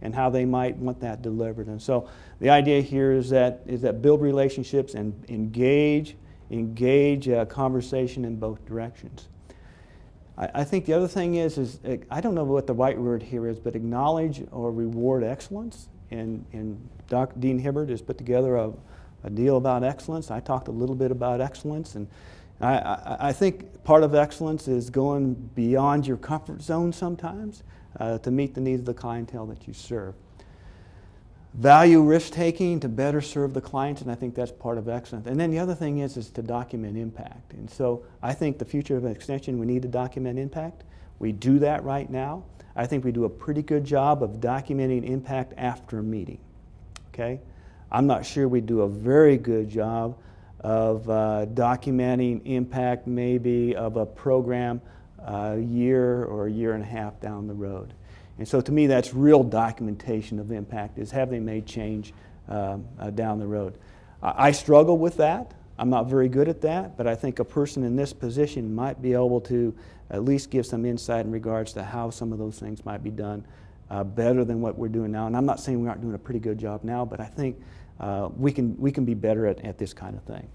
and 0.00 0.14
how 0.14 0.30
they 0.30 0.46
might 0.46 0.76
want 0.76 1.00
that 1.00 1.20
delivered. 1.20 1.66
And 1.66 1.80
so 1.80 2.08
the 2.40 2.48
idea 2.48 2.80
here 2.80 3.12
is 3.12 3.28
that, 3.30 3.60
is 3.66 3.82
that 3.82 4.00
build 4.00 4.22
relationships 4.22 4.94
and 4.94 5.12
engage, 5.28 6.16
engage 6.50 7.28
uh, 7.28 7.44
conversation 7.46 8.24
in 8.24 8.36
both 8.36 8.64
directions. 8.64 9.28
I, 10.38 10.48
I 10.54 10.64
think 10.64 10.86
the 10.86 10.94
other 10.94 11.08
thing 11.08 11.34
is, 11.34 11.58
is 11.58 11.80
uh, 11.84 11.96
I 12.10 12.22
don't 12.22 12.34
know 12.34 12.44
what 12.44 12.66
the 12.66 12.74
right 12.74 12.98
word 12.98 13.22
here 13.22 13.46
is, 13.46 13.58
but 13.58 13.76
acknowledge 13.76 14.42
or 14.52 14.72
reward 14.72 15.22
excellence. 15.22 15.88
And, 16.10 16.46
and 16.54 16.88
Dr. 17.08 17.38
Dean 17.40 17.62
Hibberd 17.62 17.88
has 17.88 18.02
put 18.02 18.18
together 18.18 18.56
a, 18.56 18.72
a 19.24 19.30
deal 19.30 19.56
about 19.56 19.82
excellence. 19.82 20.30
I 20.30 20.40
talked 20.40 20.68
a 20.68 20.72
little 20.72 20.94
bit 20.94 21.10
about 21.10 21.40
excellence, 21.40 21.94
and 21.94 22.06
I, 22.60 22.78
I, 22.78 23.16
I 23.28 23.32
think 23.32 23.82
part 23.84 24.02
of 24.02 24.14
excellence 24.14 24.68
is 24.68 24.90
going 24.90 25.34
beyond 25.54 26.06
your 26.06 26.16
comfort 26.16 26.62
zone 26.62 26.92
sometimes 26.92 27.62
uh, 27.98 28.18
to 28.18 28.30
meet 28.30 28.54
the 28.54 28.60
needs 28.60 28.80
of 28.80 28.86
the 28.86 28.94
clientele 28.94 29.46
that 29.46 29.66
you 29.66 29.74
serve. 29.74 30.14
Value 31.54 32.02
risk 32.02 32.32
taking 32.32 32.78
to 32.80 32.88
better 32.88 33.20
serve 33.20 33.54
the 33.54 33.60
clients, 33.60 34.02
and 34.02 34.10
I 34.10 34.14
think 34.14 34.34
that's 34.34 34.52
part 34.52 34.76
of 34.76 34.88
excellence. 34.88 35.26
And 35.26 35.40
then 35.40 35.50
the 35.50 35.58
other 35.58 35.74
thing 35.74 35.98
is, 35.98 36.16
is 36.16 36.30
to 36.30 36.42
document 36.42 36.96
impact. 36.96 37.54
And 37.54 37.70
so 37.70 38.04
I 38.22 38.34
think 38.34 38.58
the 38.58 38.64
future 38.64 38.96
of 38.96 39.06
extension, 39.06 39.58
we 39.58 39.66
need 39.66 39.82
to 39.82 39.88
document 39.88 40.38
impact. 40.38 40.84
We 41.18 41.32
do 41.32 41.58
that 41.60 41.82
right 41.84 42.08
now. 42.08 42.44
I 42.76 42.86
think 42.86 43.04
we 43.04 43.10
do 43.12 43.24
a 43.24 43.30
pretty 43.30 43.62
good 43.62 43.84
job 43.84 44.22
of 44.22 44.40
documenting 44.40 45.04
impact 45.08 45.54
after 45.56 45.98
a 45.98 46.02
meeting. 46.02 46.38
Okay? 47.18 47.40
I'm 47.90 48.06
not 48.06 48.24
sure 48.24 48.46
we 48.46 48.60
do 48.60 48.82
a 48.82 48.88
very 48.88 49.36
good 49.36 49.68
job 49.68 50.16
of 50.60 51.08
uh, 51.10 51.46
documenting 51.52 52.42
impact 52.44 53.06
maybe 53.08 53.74
of 53.74 53.96
a 53.96 54.06
program 54.06 54.80
a 55.24 55.58
year 55.58 56.24
or 56.24 56.46
a 56.46 56.50
year 56.50 56.74
and 56.74 56.82
a 56.82 56.86
half 56.86 57.20
down 57.20 57.48
the 57.48 57.54
road. 57.54 57.92
And 58.38 58.46
so 58.46 58.60
to 58.60 58.70
me, 58.70 58.86
that's 58.86 59.14
real 59.14 59.42
documentation 59.42 60.38
of 60.38 60.52
impact, 60.52 60.98
is 60.98 61.10
have 61.10 61.30
they 61.30 61.40
made 61.40 61.66
change 61.66 62.12
um, 62.48 62.86
uh, 63.00 63.10
down 63.10 63.40
the 63.40 63.46
road. 63.46 63.78
I, 64.22 64.48
I 64.48 64.50
struggle 64.52 64.96
with 64.96 65.16
that. 65.16 65.54
I'm 65.76 65.90
not 65.90 66.06
very 66.06 66.28
good 66.28 66.48
at 66.48 66.60
that, 66.62 66.96
but 66.96 67.08
I 67.08 67.16
think 67.16 67.40
a 67.40 67.44
person 67.44 67.82
in 67.82 67.96
this 67.96 68.12
position 68.12 68.74
might 68.74 69.02
be 69.02 69.12
able 69.12 69.40
to 69.42 69.74
at 70.10 70.24
least 70.24 70.50
give 70.50 70.66
some 70.66 70.84
insight 70.84 71.26
in 71.26 71.32
regards 71.32 71.72
to 71.72 71.82
how 71.82 72.10
some 72.10 72.32
of 72.32 72.38
those 72.38 72.58
things 72.60 72.84
might 72.84 73.02
be 73.02 73.10
done 73.10 73.44
uh, 73.90 74.04
better 74.04 74.44
than 74.44 74.60
what 74.60 74.76
we're 74.76 74.88
doing 74.88 75.10
now. 75.10 75.26
And 75.26 75.36
I'm 75.36 75.46
not 75.46 75.60
saying 75.60 75.80
we 75.80 75.88
aren't 75.88 76.00
doing 76.00 76.14
a 76.14 76.18
pretty 76.18 76.40
good 76.40 76.58
job 76.58 76.84
now, 76.84 77.04
but 77.04 77.20
I 77.20 77.26
think 77.26 77.60
uh, 78.00 78.28
we, 78.36 78.52
can, 78.52 78.76
we 78.78 78.92
can 78.92 79.04
be 79.04 79.14
better 79.14 79.46
at, 79.46 79.64
at 79.64 79.78
this 79.78 79.92
kind 79.92 80.16
of 80.16 80.22
thing. 80.22 80.48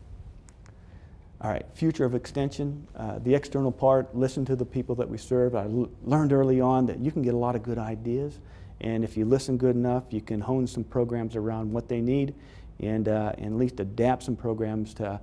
All 1.41 1.52
right, 1.52 1.65
future 1.74 2.06
of 2.06 2.15
extension. 2.15 2.88
Uh, 2.96 3.19
the 3.19 3.36
external 3.36 3.72
part, 3.72 4.15
listen 4.15 4.46
to 4.46 4.56
the 4.56 4.65
people 4.65 4.96
that 4.96 5.10
we 5.10 5.17
serve. 5.17 5.56
I 5.56 5.63
l- 5.63 5.89
learned 6.04 6.32
early 6.32 6.62
on 6.62 6.86
that 6.86 7.00
you 7.00 7.12
can 7.12 7.22
get 7.22 7.34
a 7.34 7.38
lot 7.38 7.56
of 7.56 7.63
good 7.63 7.78
ideas, 7.78 8.39
and 8.80 9.04
if 9.04 9.17
you 9.17 9.26
listen 9.26 9.58
good 9.58 9.76
enough, 9.76 10.04
you 10.10 10.22
can 10.22 10.39
hone 10.39 10.67
some 10.67 10.86
programs 10.86 11.36
around 11.36 11.72
what 11.72 11.89
they 11.89 12.00
need 12.00 12.34
and, 12.80 13.08
uh, 13.08 13.34
and 13.38 13.48
at 13.48 13.54
least 13.54 13.80
adapt 13.80 14.24
some 14.24 14.36
programs 14.36 14.93
to, 14.96 15.19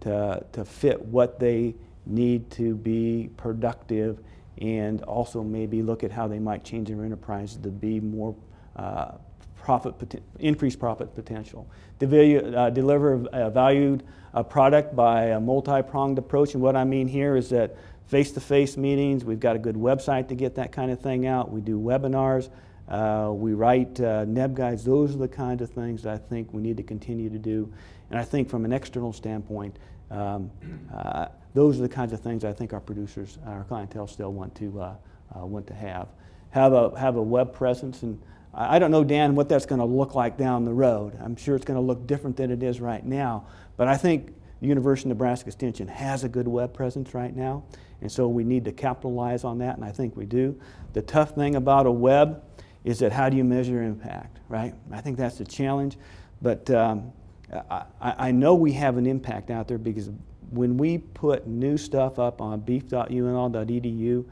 to, 0.00 0.44
to 0.52 0.64
fit 0.64 1.00
what 1.00 1.38
they 1.38 1.74
need 2.06 2.50
to 2.52 2.74
be 2.74 3.30
productive 3.36 4.18
and 4.58 5.02
also 5.02 5.42
maybe 5.42 5.82
look 5.82 6.04
at 6.04 6.10
how 6.10 6.28
they 6.28 6.38
might 6.38 6.64
change 6.64 6.88
their 6.88 7.04
enterprise 7.04 7.56
to 7.56 7.68
be 7.70 8.00
more 8.00 8.34
uh, 8.76 9.12
profit, 9.56 9.94
increased 10.38 10.78
profit 10.78 11.14
potential. 11.14 11.66
To 12.00 12.56
uh, 12.56 12.70
deliver 12.70 13.26
a 13.32 13.50
valued 13.50 14.04
uh, 14.32 14.42
product 14.42 14.94
by 14.94 15.26
a 15.26 15.40
multi-pronged 15.40 16.18
approach, 16.18 16.54
and 16.54 16.62
what 16.62 16.76
I 16.76 16.84
mean 16.84 17.08
here 17.08 17.36
is 17.36 17.48
that 17.50 17.76
face-to-face 18.06 18.76
meetings, 18.76 19.24
we've 19.24 19.40
got 19.40 19.56
a 19.56 19.58
good 19.58 19.76
website 19.76 20.28
to 20.28 20.34
get 20.34 20.54
that 20.56 20.70
kind 20.72 20.90
of 20.90 21.00
thing 21.00 21.26
out. 21.26 21.50
We 21.50 21.60
do 21.60 21.78
webinars, 21.78 22.50
uh, 22.88 23.32
we 23.32 23.54
write 23.54 23.98
uh, 24.00 24.26
NebGuides. 24.26 24.84
Those 24.84 25.14
are 25.14 25.18
the 25.18 25.28
kinds 25.28 25.62
of 25.62 25.70
things 25.70 26.02
that 26.02 26.12
I 26.12 26.18
think 26.18 26.52
we 26.52 26.60
need 26.60 26.76
to 26.76 26.82
continue 26.82 27.30
to 27.30 27.38
do. 27.38 27.72
And 28.10 28.18
I 28.18 28.24
think 28.24 28.50
from 28.50 28.66
an 28.66 28.72
external 28.72 29.12
standpoint, 29.12 29.78
um, 30.10 30.50
uh, 30.94 31.28
those 31.54 31.78
are 31.78 31.82
the 31.82 31.88
kinds 31.88 32.12
of 32.12 32.20
things 32.20 32.44
I 32.44 32.52
think 32.52 32.72
our 32.72 32.80
producers, 32.80 33.38
our 33.46 33.64
clientele 33.64 34.08
still 34.08 34.32
want 34.32 34.54
to, 34.56 34.80
uh, 34.80 34.94
uh, 35.34 35.46
want 35.46 35.66
to 35.68 35.74
have. 35.74 36.08
Have 36.50 36.72
a, 36.72 36.98
have 36.98 37.16
a 37.16 37.22
web 37.22 37.52
presence, 37.52 38.02
and 38.02 38.20
I 38.52 38.78
don't 38.78 38.90
know, 38.90 39.02
Dan, 39.02 39.34
what 39.34 39.48
that's 39.48 39.66
going 39.66 39.80
to 39.80 39.84
look 39.86 40.14
like 40.14 40.36
down 40.36 40.64
the 40.64 40.72
road. 40.72 41.18
I'm 41.20 41.36
sure 41.36 41.56
it's 41.56 41.64
going 41.64 41.78
to 41.78 41.84
look 41.84 42.06
different 42.06 42.36
than 42.36 42.50
it 42.50 42.62
is 42.62 42.80
right 42.80 43.04
now, 43.04 43.46
but 43.76 43.88
I 43.88 43.96
think 43.96 44.34
the 44.60 44.66
University 44.66 45.08
of 45.10 45.16
Nebraska 45.16 45.48
Extension 45.48 45.88
has 45.88 46.24
a 46.24 46.28
good 46.28 46.46
web 46.46 46.74
presence 46.74 47.14
right 47.14 47.34
now, 47.34 47.64
and 48.00 48.10
so 48.10 48.28
we 48.28 48.44
need 48.44 48.64
to 48.66 48.72
capitalize 48.72 49.44
on 49.44 49.58
that, 49.58 49.76
and 49.76 49.84
I 49.84 49.90
think 49.90 50.16
we 50.16 50.26
do. 50.26 50.60
The 50.92 51.02
tough 51.02 51.34
thing 51.34 51.56
about 51.56 51.86
a 51.86 51.90
web 51.90 52.42
is 52.84 52.98
that 52.98 53.12
how 53.12 53.28
do 53.28 53.36
you 53.36 53.44
measure 53.44 53.82
impact, 53.82 54.38
right? 54.48 54.74
I 54.92 55.00
think 55.00 55.16
that's 55.16 55.38
the 55.38 55.44
challenge, 55.44 55.96
but 56.42 56.68
um, 56.70 57.12
I, 57.70 57.84
I 58.00 58.30
know 58.30 58.54
we 58.54 58.72
have 58.72 58.96
an 58.96 59.06
impact 59.06 59.50
out 59.50 59.68
there 59.68 59.78
because 59.78 60.10
when 60.54 60.76
we 60.76 60.98
put 60.98 61.46
new 61.46 61.76
stuff 61.76 62.18
up 62.18 62.40
on 62.40 62.60
beef.unl.edu, 62.60 64.24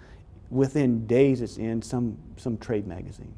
within 0.51 1.07
days 1.07 1.41
it's 1.41 1.57
in 1.57 1.83
some, 1.83 2.17
some 2.37 2.57
trade 2.59 2.87
magazine. 2.87 3.35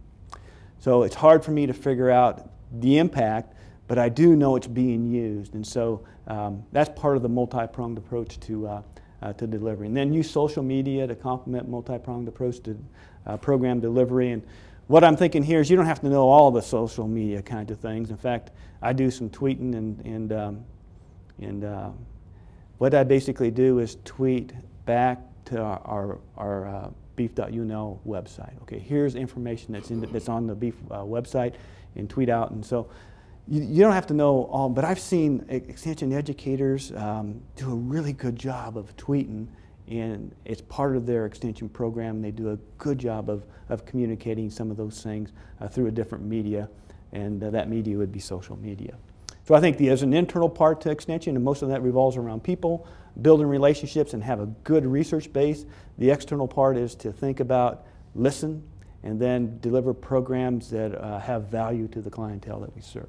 So 0.78 1.02
it's 1.02 1.14
hard 1.14 1.44
for 1.44 1.52
me 1.52 1.66
to 1.66 1.72
figure 1.72 2.10
out 2.10 2.50
the 2.80 2.98
impact, 2.98 3.54
but 3.86 3.98
I 3.98 4.08
do 4.08 4.36
know 4.36 4.56
it's 4.56 4.66
being 4.66 5.06
used. 5.06 5.54
And 5.54 5.66
so 5.66 6.04
um, 6.26 6.64
that's 6.72 6.90
part 6.98 7.16
of 7.16 7.22
the 7.22 7.28
multi 7.28 7.66
pronged 7.66 7.98
approach 7.98 8.38
to, 8.40 8.66
uh, 8.66 8.82
uh, 9.22 9.32
to 9.34 9.46
delivery. 9.46 9.86
And 9.86 9.96
then 9.96 10.12
use 10.12 10.30
social 10.30 10.62
media 10.62 11.06
to 11.06 11.14
complement 11.14 11.68
multi 11.68 11.98
pronged 11.98 12.28
approach 12.28 12.62
to 12.64 12.78
uh, 13.26 13.36
program 13.36 13.80
delivery. 13.80 14.32
And 14.32 14.42
what 14.86 15.04
I'm 15.04 15.16
thinking 15.16 15.42
here 15.42 15.60
is 15.60 15.70
you 15.70 15.76
don't 15.76 15.86
have 15.86 16.00
to 16.00 16.08
know 16.08 16.28
all 16.28 16.50
the 16.50 16.60
social 16.60 17.08
media 17.08 17.40
kinds 17.40 17.70
of 17.70 17.80
things. 17.80 18.10
In 18.10 18.16
fact, 18.16 18.50
I 18.82 18.92
do 18.92 19.10
some 19.10 19.30
tweeting, 19.30 19.74
and, 19.74 20.04
and, 20.04 20.32
um, 20.32 20.64
and 21.40 21.64
uh, 21.64 21.90
what 22.78 22.94
I 22.94 23.04
basically 23.04 23.50
do 23.50 23.78
is 23.78 23.96
tweet 24.04 24.52
back 24.84 25.20
to 25.46 25.60
our, 25.60 25.80
our, 25.84 26.18
our 26.36 26.66
uh, 26.68 26.90
beef.unl 27.16 28.00
website. 28.06 28.60
Okay, 28.62 28.78
here's 28.78 29.14
information 29.14 29.72
that's, 29.72 29.90
in 29.90 30.00
the, 30.00 30.06
that's 30.08 30.28
on 30.28 30.46
the 30.46 30.54
beef 30.54 30.74
uh, 30.90 30.96
website 30.98 31.54
and 31.96 32.10
tweet 32.10 32.28
out. 32.28 32.50
And 32.50 32.64
so 32.64 32.88
you, 33.46 33.62
you, 33.62 33.82
don't 33.82 33.92
have 33.92 34.06
to 34.08 34.14
know 34.14 34.44
all, 34.44 34.68
but 34.68 34.84
I've 34.84 34.98
seen 34.98 35.44
extension 35.48 36.12
educators 36.12 36.92
um, 36.92 37.40
do 37.56 37.70
a 37.70 37.74
really 37.74 38.12
good 38.12 38.36
job 38.36 38.76
of 38.76 38.96
tweeting 38.96 39.48
and 39.88 40.34
it's 40.44 40.62
part 40.62 40.96
of 40.96 41.06
their 41.06 41.26
extension 41.26 41.68
program. 41.68 42.22
They 42.22 42.30
do 42.30 42.50
a 42.50 42.56
good 42.78 42.98
job 42.98 43.28
of, 43.28 43.44
of 43.68 43.84
communicating 43.84 44.50
some 44.50 44.70
of 44.70 44.76
those 44.76 45.02
things 45.02 45.32
uh, 45.60 45.68
through 45.68 45.88
a 45.88 45.90
different 45.90 46.24
media, 46.24 46.68
and 47.12 47.42
uh, 47.42 47.50
that 47.50 47.68
media 47.68 47.98
would 47.98 48.12
be 48.12 48.18
social 48.18 48.56
media. 48.56 48.94
So 49.44 49.54
I 49.54 49.60
think 49.60 49.76
there's 49.76 50.02
an 50.02 50.14
internal 50.14 50.48
part 50.48 50.80
to 50.82 50.90
extension, 50.90 51.36
and 51.36 51.44
most 51.44 51.62
of 51.62 51.68
that 51.68 51.82
revolves 51.82 52.16
around 52.16 52.42
people, 52.42 52.86
building 53.20 53.46
relationships, 53.46 54.14
and 54.14 54.24
have 54.24 54.40
a 54.40 54.46
good 54.64 54.86
research 54.86 55.32
base. 55.32 55.66
The 55.98 56.10
external 56.10 56.48
part 56.48 56.76
is 56.76 56.94
to 56.96 57.12
think 57.12 57.40
about, 57.40 57.86
listen, 58.14 58.62
and 59.02 59.20
then 59.20 59.58
deliver 59.60 59.92
programs 59.92 60.70
that 60.70 60.94
uh, 60.94 61.18
have 61.18 61.48
value 61.48 61.88
to 61.88 62.00
the 62.00 62.10
clientele 62.10 62.60
that 62.60 62.74
we 62.74 62.80
serve. 62.80 63.08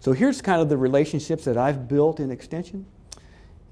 So 0.00 0.12
here's 0.12 0.42
kind 0.42 0.60
of 0.60 0.68
the 0.68 0.76
relationships 0.76 1.44
that 1.44 1.56
I've 1.56 1.86
built 1.88 2.18
in 2.18 2.30
extension. 2.30 2.84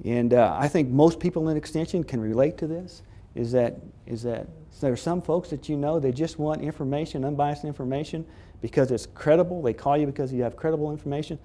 And 0.04 0.34
uh, 0.34 0.56
I 0.58 0.68
think 0.68 0.88
most 0.88 1.20
people 1.20 1.48
in 1.48 1.56
Extension 1.56 2.02
can 2.02 2.20
relate 2.20 2.58
to 2.58 2.66
this. 2.66 3.02
Is 3.34 3.52
that 3.52 3.76
is 4.06 4.22
that 4.22 4.46
there 4.80 4.92
are 4.92 4.96
some 4.96 5.20
folks 5.20 5.50
that 5.50 5.68
you 5.68 5.76
know 5.76 5.98
they 5.98 6.12
just 6.12 6.38
want 6.38 6.62
information, 6.62 7.24
unbiased 7.24 7.64
information, 7.64 8.24
because 8.64 8.90
it's 8.90 9.04
credible. 9.04 9.60
They 9.60 9.74
call 9.74 9.94
you 9.94 10.06
because 10.06 10.32
you 10.32 10.42
have 10.42 10.56
credible 10.56 10.90
information, 10.90 11.38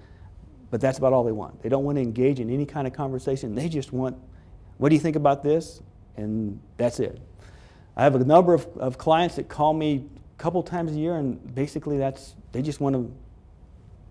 but 0.71 0.79
that's 0.79 0.99
about 0.99 1.11
all 1.11 1.25
they 1.25 1.33
want. 1.33 1.61
They 1.61 1.67
don't 1.67 1.83
want 1.83 1.97
to 1.97 2.01
engage 2.01 2.39
in 2.39 2.49
any 2.49 2.65
kind 2.65 2.87
of 2.87 2.93
conversation. 2.93 3.55
They 3.55 3.67
just 3.67 3.91
want, 3.91 4.15
what 4.77 4.87
do 4.87 4.95
you 4.95 5.01
think 5.01 5.17
about 5.17 5.43
this? 5.43 5.81
And 6.15 6.61
that's 6.77 6.97
it. 7.01 7.19
I 7.97 8.03
have 8.03 8.15
a 8.15 8.23
number 8.23 8.53
of, 8.53 8.65
of 8.77 8.97
clients 8.97 9.35
that 9.35 9.49
call 9.49 9.73
me 9.73 10.05
a 10.37 10.41
couple 10.41 10.63
times 10.63 10.93
a 10.93 10.95
year, 10.95 11.17
and 11.17 11.53
basically 11.53 11.97
that's 11.97 12.35
they 12.53 12.61
just 12.61 12.79
want 12.79 12.95
to. 12.95 13.13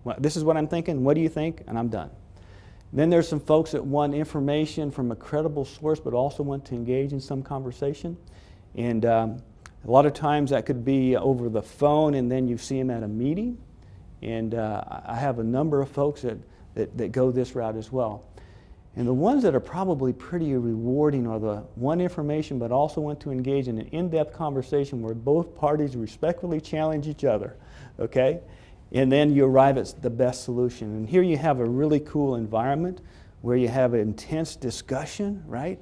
Well, 0.03 0.17
this 0.19 0.37
is 0.37 0.43
what 0.43 0.55
I'm 0.55 0.67
thinking. 0.67 1.03
What 1.03 1.15
do 1.15 1.21
you 1.21 1.29
think? 1.29 1.63
And 1.65 1.79
I'm 1.79 1.89
done. 1.89 2.11
Then 2.93 3.09
there's 3.09 3.27
some 3.27 3.39
folks 3.39 3.71
that 3.71 3.83
want 3.83 4.13
information 4.13 4.91
from 4.91 5.11
a 5.11 5.15
credible 5.15 5.65
source 5.65 5.99
but 5.99 6.13
also 6.13 6.43
want 6.43 6.63
to 6.65 6.75
engage 6.75 7.11
in 7.11 7.19
some 7.19 7.41
conversation. 7.41 8.17
And 8.75 9.03
um, 9.03 9.41
a 9.85 9.91
lot 9.91 10.05
of 10.05 10.13
times 10.13 10.51
that 10.51 10.65
could 10.65 10.83
be 10.83 11.15
over 11.15 11.49
the 11.49 11.61
phone 11.61 12.13
and 12.13 12.31
then 12.31 12.47
you 12.47 12.57
see 12.57 12.77
them 12.77 12.89
at 12.89 13.03
a 13.03 13.07
meeting. 13.07 13.57
And 14.21 14.53
uh, 14.53 14.83
I 15.05 15.15
have 15.15 15.39
a 15.39 15.43
number 15.43 15.81
of 15.81 15.89
folks 15.89 16.21
that, 16.23 16.37
that, 16.75 16.97
that 16.97 17.11
go 17.11 17.31
this 17.31 17.55
route 17.55 17.77
as 17.77 17.91
well. 17.91 18.25
And 18.95 19.07
the 19.07 19.13
ones 19.13 19.43
that 19.43 19.55
are 19.55 19.61
probably 19.61 20.11
pretty 20.11 20.53
rewarding 20.55 21.27
are 21.27 21.39
the 21.39 21.57
one 21.75 22.01
information 22.01 22.59
but 22.59 22.71
also 22.71 22.99
want 22.99 23.21
to 23.21 23.31
engage 23.31 23.67
in 23.67 23.77
an 23.77 23.87
in-depth 23.87 24.33
conversation 24.33 25.01
where 25.01 25.13
both 25.13 25.55
parties 25.55 25.95
respectfully 25.95 26.59
challenge 26.59 27.07
each 27.07 27.23
other, 27.23 27.55
okay? 27.99 28.41
And 28.91 29.11
then 29.11 29.33
you 29.33 29.45
arrive 29.45 29.77
at 29.77 30.01
the 30.01 30.09
best 30.09 30.43
solution. 30.43 30.95
And 30.97 31.07
here 31.07 31.21
you 31.21 31.37
have 31.37 31.59
a 31.59 31.65
really 31.65 31.99
cool 31.99 32.35
environment 32.35 32.99
where 33.41 33.55
you 33.55 33.67
have 33.69 33.93
intense 33.93 34.55
discussion, 34.55 35.43
right? 35.47 35.79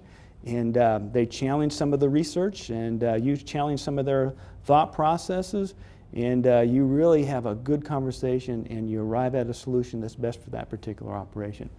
And 0.47 0.77
uh, 0.77 0.99
they 1.11 1.25
challenge 1.25 1.73
some 1.73 1.93
of 1.93 1.99
the 1.99 2.07
research 2.07 2.69
and 2.69 3.03
uh, 3.03 3.15
you 3.15 3.35
challenge 3.35 3.81
some 3.81 3.99
of 3.99 4.05
their 4.05 4.33
thought 4.63 4.93
processes 4.93 5.75
and 6.13 6.47
uh, 6.47 6.61
you 6.61 6.85
really 6.85 7.25
have 7.25 7.45
a 7.45 7.53
good 7.53 7.83
conversation 7.83 8.65
and 8.69 8.89
you 8.89 9.01
arrive 9.01 9.35
at 9.35 9.47
a 9.47 9.53
solution 9.53 9.99
that's 9.99 10.15
best 10.15 10.41
for 10.41 10.49
that 10.51 10.69
particular 10.69 11.13
operation 11.13 11.69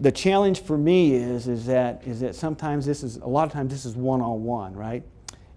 the 0.00 0.10
challenge 0.10 0.62
for 0.62 0.76
me 0.76 1.14
is, 1.14 1.48
is, 1.48 1.66
that, 1.66 2.02
is 2.06 2.20
that 2.20 2.34
sometimes 2.34 2.86
this 2.86 3.02
is, 3.02 3.16
a 3.18 3.26
lot 3.26 3.46
of 3.46 3.52
times 3.52 3.72
this 3.72 3.84
is 3.84 3.94
one 3.94 4.20
on 4.20 4.42
one, 4.44 4.74
right? 4.74 5.04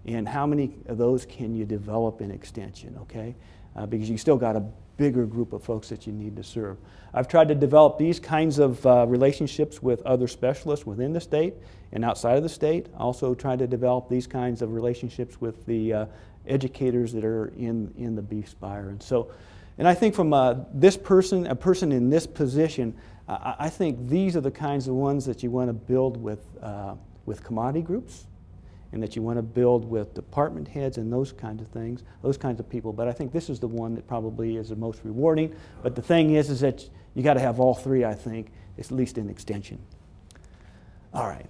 And 0.06 0.28
how 0.28 0.46
many 0.46 0.74
of 0.86 0.98
those 0.98 1.24
can 1.24 1.54
you 1.54 1.64
develop 1.64 2.20
in 2.20 2.30
extension, 2.30 2.96
okay? 3.02 3.34
Uh, 3.74 3.86
because 3.86 4.08
you 4.08 4.18
still 4.18 4.36
got 4.36 4.56
a 4.56 4.64
bigger 5.00 5.24
group 5.24 5.54
of 5.54 5.64
folks 5.64 5.88
that 5.88 6.06
you 6.06 6.12
need 6.12 6.36
to 6.36 6.44
serve. 6.44 6.76
I've 7.14 7.26
tried 7.26 7.48
to 7.48 7.54
develop 7.54 7.96
these 7.96 8.20
kinds 8.20 8.58
of 8.58 8.84
uh, 8.84 9.06
relationships 9.08 9.82
with 9.82 10.02
other 10.02 10.28
specialists 10.28 10.84
within 10.84 11.14
the 11.14 11.20
state 11.22 11.54
and 11.92 12.04
outside 12.04 12.36
of 12.36 12.42
the 12.42 12.50
state. 12.50 12.88
Also 12.98 13.34
tried 13.34 13.60
to 13.60 13.66
develop 13.66 14.10
these 14.10 14.26
kinds 14.26 14.60
of 14.60 14.74
relationships 14.74 15.40
with 15.40 15.64
the 15.64 15.94
uh, 15.94 16.06
educators 16.46 17.14
that 17.14 17.24
are 17.24 17.46
in, 17.56 17.90
in 17.96 18.14
the 18.14 18.20
beef 18.20 18.50
spire. 18.50 18.90
And 18.90 19.02
so, 19.02 19.32
and 19.78 19.88
I 19.88 19.94
think 19.94 20.14
from 20.14 20.34
uh, 20.34 20.56
this 20.74 20.98
person, 20.98 21.46
a 21.46 21.56
person 21.56 21.92
in 21.92 22.10
this 22.10 22.26
position, 22.26 22.94
I, 23.26 23.54
I 23.58 23.68
think 23.70 24.06
these 24.06 24.36
are 24.36 24.42
the 24.42 24.50
kinds 24.50 24.86
of 24.86 24.96
ones 24.96 25.24
that 25.24 25.42
you 25.42 25.50
want 25.50 25.70
to 25.70 25.72
build 25.72 26.18
with, 26.18 26.44
uh, 26.62 26.94
with 27.24 27.42
commodity 27.42 27.80
groups 27.80 28.26
and 28.92 29.02
that 29.02 29.14
you 29.14 29.22
want 29.22 29.38
to 29.38 29.42
build 29.42 29.84
with 29.84 30.14
department 30.14 30.66
heads 30.68 30.98
and 30.98 31.12
those 31.12 31.32
kinds 31.32 31.62
of 31.62 31.68
things, 31.68 32.02
those 32.22 32.36
kinds 32.36 32.58
of 32.60 32.68
people. 32.68 32.92
But 32.92 33.08
I 33.08 33.12
think 33.12 33.32
this 33.32 33.48
is 33.48 33.60
the 33.60 33.68
one 33.68 33.94
that 33.94 34.06
probably 34.06 34.56
is 34.56 34.70
the 34.70 34.76
most 34.76 35.00
rewarding. 35.04 35.54
But 35.82 35.94
the 35.94 36.02
thing 36.02 36.34
is, 36.34 36.50
is 36.50 36.60
that 36.60 36.88
you 37.14 37.22
got 37.22 37.34
to 37.34 37.40
have 37.40 37.60
all 37.60 37.74
three, 37.74 38.04
I 38.04 38.14
think, 38.14 38.50
at 38.78 38.90
least 38.90 39.18
in 39.18 39.28
extension. 39.30 39.78
All 41.12 41.26
right. 41.26 41.46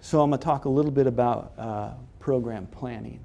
So 0.00 0.20
I'm 0.20 0.30
going 0.30 0.40
to 0.40 0.44
talk 0.44 0.64
a 0.64 0.68
little 0.68 0.90
bit 0.90 1.06
about 1.06 1.52
uh, 1.56 1.90
program 2.18 2.66
planning 2.66 3.20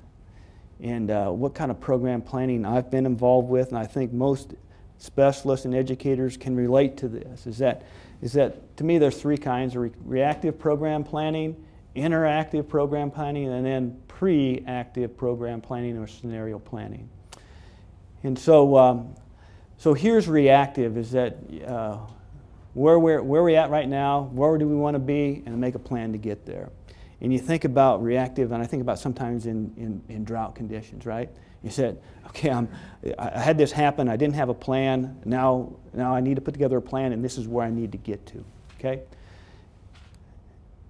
and 0.80 1.10
uh, 1.10 1.30
what 1.30 1.56
kind 1.56 1.72
of 1.72 1.80
program 1.80 2.22
planning 2.22 2.66
I've 2.66 2.92
been 2.92 3.06
involved 3.06 3.50
with, 3.50 3.70
and 3.70 3.78
I 3.78 3.86
think 3.86 4.14
most 4.14 4.54
specialists 5.00 5.66
and 5.66 5.74
educators 5.76 6.38
can 6.38 6.56
relate 6.56 6.98
to 6.98 7.08
this 7.08 7.48
is 7.48 7.58
that, 7.60 7.84
is 8.22 8.34
that 8.34 8.76
to 8.78 8.84
me 8.84 8.98
there's 8.98 9.20
three 9.20 9.38
kinds 9.38 9.76
re- 9.76 9.92
reactive 10.04 10.60
program 10.60 11.04
planning, 11.04 11.56
interactive 11.96 12.68
program 12.68 13.10
planning, 13.12 13.52
and 13.52 13.66
then 13.66 14.00
pre 14.08 14.64
active 14.68 15.18
program 15.18 15.62
planning 15.62 15.98
or 15.98 16.08
scenario 16.08 16.60
planning. 16.60 17.10
And 18.24 18.38
so, 18.38 18.78
um, 18.78 19.16
so 19.78 19.94
here's 19.94 20.28
reactive 20.28 20.98
is 20.98 21.12
that 21.12 21.38
uh, 21.66 22.00
where, 22.74 23.00
we're, 23.00 23.22
where 23.22 23.44
we're 23.44 23.58
at 23.58 23.70
right 23.70 23.88
now, 23.88 24.30
where 24.34 24.58
do 24.58 24.68
we 24.68 24.76
want 24.76 24.96
to 24.96 25.00
be, 25.00 25.44
and 25.46 25.60
make 25.60 25.76
a 25.76 25.80
plan 25.80 26.12
to 26.12 26.18
get 26.18 26.46
there. 26.46 26.70
And 27.22 27.34
you 27.34 27.40
think 27.40 27.64
about 27.64 28.04
reactive, 28.04 28.52
and 28.52 28.62
I 28.62 28.68
think 28.68 28.82
about 28.82 29.00
sometimes 29.00 29.48
in, 29.48 29.74
in, 29.78 30.02
in 30.10 30.24
drought 30.24 30.54
conditions, 30.54 31.06
right? 31.06 31.30
You 31.64 31.72
said, 31.72 32.00
okay, 32.28 32.52
I'm, 32.52 32.70
I 33.18 33.40
had 33.40 33.58
this 33.58 33.72
happen, 33.72 34.08
I 34.08 34.16
didn't 34.16 34.36
have 34.36 34.50
a 34.50 34.54
plan, 34.54 35.20
now, 35.26 35.74
now 35.94 36.14
I 36.14 36.20
need 36.20 36.36
to 36.36 36.42
put 36.42 36.54
together 36.54 36.78
a 36.78 36.82
plan, 36.82 37.14
and 37.14 37.24
this 37.24 37.40
is 37.40 37.48
where 37.48 37.66
I 37.66 37.72
need 37.72 37.92
to 37.94 37.98
get 37.98 38.24
to, 38.28 38.46
okay? 38.80 39.02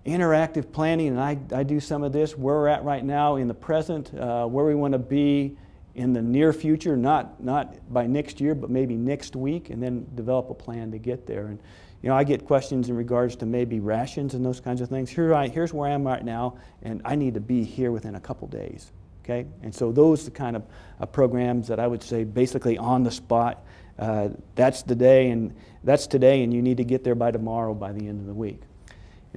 Interactive 0.08 0.72
planning, 0.72 1.10
and 1.10 1.20
I, 1.20 1.38
I 1.54 1.64
do 1.64 1.82
some 1.82 2.02
of 2.02 2.14
this, 2.14 2.38
where 2.38 2.56
we're 2.56 2.70
at 2.70 2.86
right 2.86 3.04
now 3.04 3.36
in 3.36 3.50
the 3.50 3.54
present, 3.54 4.14
uh, 4.14 4.46
where 4.46 4.64
we 4.66 4.74
want 4.74 4.94
to 4.94 5.00
be 5.00 5.58
in 5.96 6.14
the 6.14 6.22
near 6.22 6.54
future, 6.54 6.96
not, 6.96 7.44
not 7.44 7.76
by 7.92 8.08
next 8.08 8.40
year, 8.40 8.56
but 8.56 8.70
maybe 8.70 8.96
next 8.96 9.36
week, 9.36 9.70
and 9.70 9.84
then 9.84 10.08
develop 10.16 10.50
a 10.50 10.54
plan 10.54 10.92
to 10.92 10.98
get 10.98 11.28
there. 11.28 11.48
And, 11.48 11.60
you 12.02 12.08
know, 12.08 12.16
I 12.16 12.24
get 12.24 12.46
questions 12.46 12.88
in 12.88 12.96
regards 12.96 13.36
to 13.38 13.46
maybe 13.46 13.82
rations 13.82 14.34
and 14.34 14.46
those 14.46 14.62
kinds 14.62 14.80
of 14.80 14.88
things. 14.88 15.10
Here 15.10 15.34
I, 15.34 15.50
here's 15.50 15.74
where 15.74 15.90
I 15.90 15.94
am 15.94 16.06
right 16.08 16.24
now, 16.24 16.58
and 16.84 17.02
I 17.04 17.16
need 17.16 17.34
to 17.34 17.42
be 17.42 17.66
here 17.66 17.92
within 17.92 18.16
a 18.16 18.22
couple 18.22 18.48
days. 18.48 18.94
Okay? 19.26 19.46
And 19.62 19.76
so 19.76 19.92
those 19.92 20.22
are 20.22 20.26
the 20.26 20.32
kind 20.32 20.56
of 20.56 20.64
uh, 21.02 21.06
programs 21.06 21.68
that 21.68 21.82
I 21.82 21.88
would 21.88 22.02
say 22.02 22.24
basically 22.24 22.78
on 22.78 23.04
the 23.04 23.12
spot. 23.12 23.66
Uh, 24.00 24.30
that's 24.56 24.84
the 24.84 24.96
day, 24.96 25.32
and 25.32 25.54
that's 25.84 26.08
today, 26.08 26.44
and 26.44 26.54
you 26.54 26.62
need 26.62 26.78
to 26.78 26.86
get 26.86 27.04
there 27.04 27.16
by 27.16 27.32
tomorrow 27.32 27.74
by 27.74 27.92
the 27.92 28.08
end 28.08 28.22
of 28.22 28.28
the 28.28 28.34
week. 28.34 28.62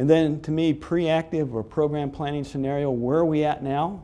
And 0.00 0.08
then 0.08 0.40
to 0.40 0.50
me, 0.50 0.72
pre-active 0.72 1.54
or 1.54 1.62
program 1.62 2.10
planning 2.10 2.42
scenario, 2.42 2.90
where 2.90 3.18
are 3.18 3.24
we 3.26 3.44
at 3.44 3.62
now? 3.62 4.02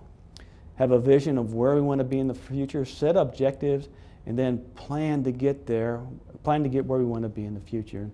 Have 0.74 0.90
a 0.90 0.98
vision 0.98 1.38
of 1.38 1.54
where 1.54 1.74
we 1.74 1.80
want 1.80 2.00
to 2.00 2.04
be 2.04 2.18
in 2.18 2.28
the 2.28 2.34
future, 2.34 2.84
set 2.84 3.16
objectives, 3.16 3.88
and 4.26 4.38
then 4.38 4.58
plan 4.74 5.24
to 5.24 5.32
get 5.32 5.64
there, 5.66 6.02
plan 6.44 6.62
to 6.64 6.68
get 6.68 6.84
where 6.84 6.98
we 6.98 7.06
want 7.06 7.22
to 7.22 7.30
be 7.30 7.46
in 7.46 7.54
the 7.54 7.60
future. 7.60 8.10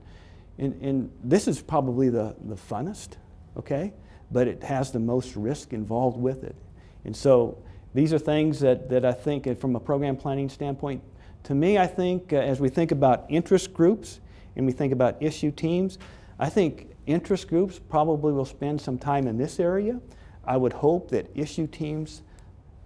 And, 0.59 0.81
and 0.81 1.11
this 1.25 1.49
is 1.49 1.61
probably 1.61 2.09
the, 2.09 2.37
the 2.45 2.55
funnest, 2.55 3.17
okay? 3.57 3.93
But 4.31 4.47
it 4.47 4.63
has 4.63 4.93
the 4.93 5.01
most 5.01 5.35
risk 5.35 5.73
involved 5.73 6.17
with 6.17 6.45
it. 6.45 6.55
And 7.05 7.17
so 7.17 7.59
these 7.95 8.13
are 8.13 8.19
things 8.21 8.61
that, 8.61 8.91
that 8.91 9.05
I 9.05 9.11
think, 9.11 9.49
uh, 9.49 9.57
from 9.57 9.75
a 9.75 9.81
program 9.81 10.17
planning 10.17 10.49
standpoint, 10.49 11.03
to 11.43 11.55
me, 11.57 11.79
I 11.79 11.89
think 11.89 12.33
uh, 12.33 12.37
as 12.37 12.61
we 12.61 12.69
think 12.69 12.93
about 12.93 13.25
interest 13.29 13.75
groups 13.75 14.21
and 14.55 14.67
we 14.67 14.71
think 14.71 14.93
about 14.93 15.21
issue 15.21 15.51
teams, 15.51 15.99
I 16.39 16.49
think 16.49 16.92
interest 17.07 17.49
groups 17.49 17.79
probably 17.79 18.33
will 18.33 18.45
spend 18.45 18.81
some 18.81 18.99
time 18.99 19.27
in 19.27 19.37
this 19.37 19.61
area. 19.61 20.01
I 20.45 20.57
would 20.57 20.73
hope 20.73 21.11
that 21.11 21.31
issue 21.35 21.67
teams 21.67 22.23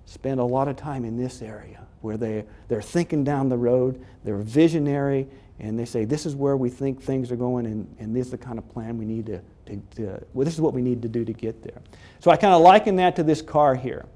spend 0.04 0.40
a 0.40 0.44
lot 0.44 0.68
of 0.68 0.76
time 0.76 1.04
in 1.04 1.16
this 1.16 1.42
area 1.42 1.84
where 2.00 2.16
they, 2.16 2.44
they're 2.68 2.82
thinking 2.82 3.24
down 3.24 3.48
the 3.48 3.56
road, 3.56 4.04
they're 4.24 4.36
visionary, 4.38 5.26
and 5.58 5.78
they 5.78 5.84
say, 5.84 6.04
This 6.04 6.26
is 6.26 6.36
where 6.36 6.56
we 6.56 6.70
think 6.70 7.02
things 7.02 7.32
are 7.32 7.36
going, 7.36 7.66
and, 7.66 7.94
and 7.98 8.14
this 8.14 8.26
is 8.26 8.30
the 8.30 8.38
kind 8.38 8.58
of 8.58 8.68
plan 8.68 8.98
we 8.98 9.04
need 9.04 9.26
to 9.26 9.40
to, 9.66 9.82
to, 9.96 10.22
well, 10.32 10.44
this 10.44 10.54
is 10.54 10.60
what 10.60 10.72
we 10.72 10.82
need 10.82 11.02
to 11.02 11.08
do 11.08 11.24
to 11.24 11.32
get 11.32 11.62
there. 11.62 11.82
So 12.20 12.30
I 12.30 12.36
kind 12.36 12.54
of 12.54 12.62
liken 12.62 12.96
that 12.96 13.16
to 13.16 13.22
this 13.22 13.42
car 13.42 13.74
here. 13.74 14.06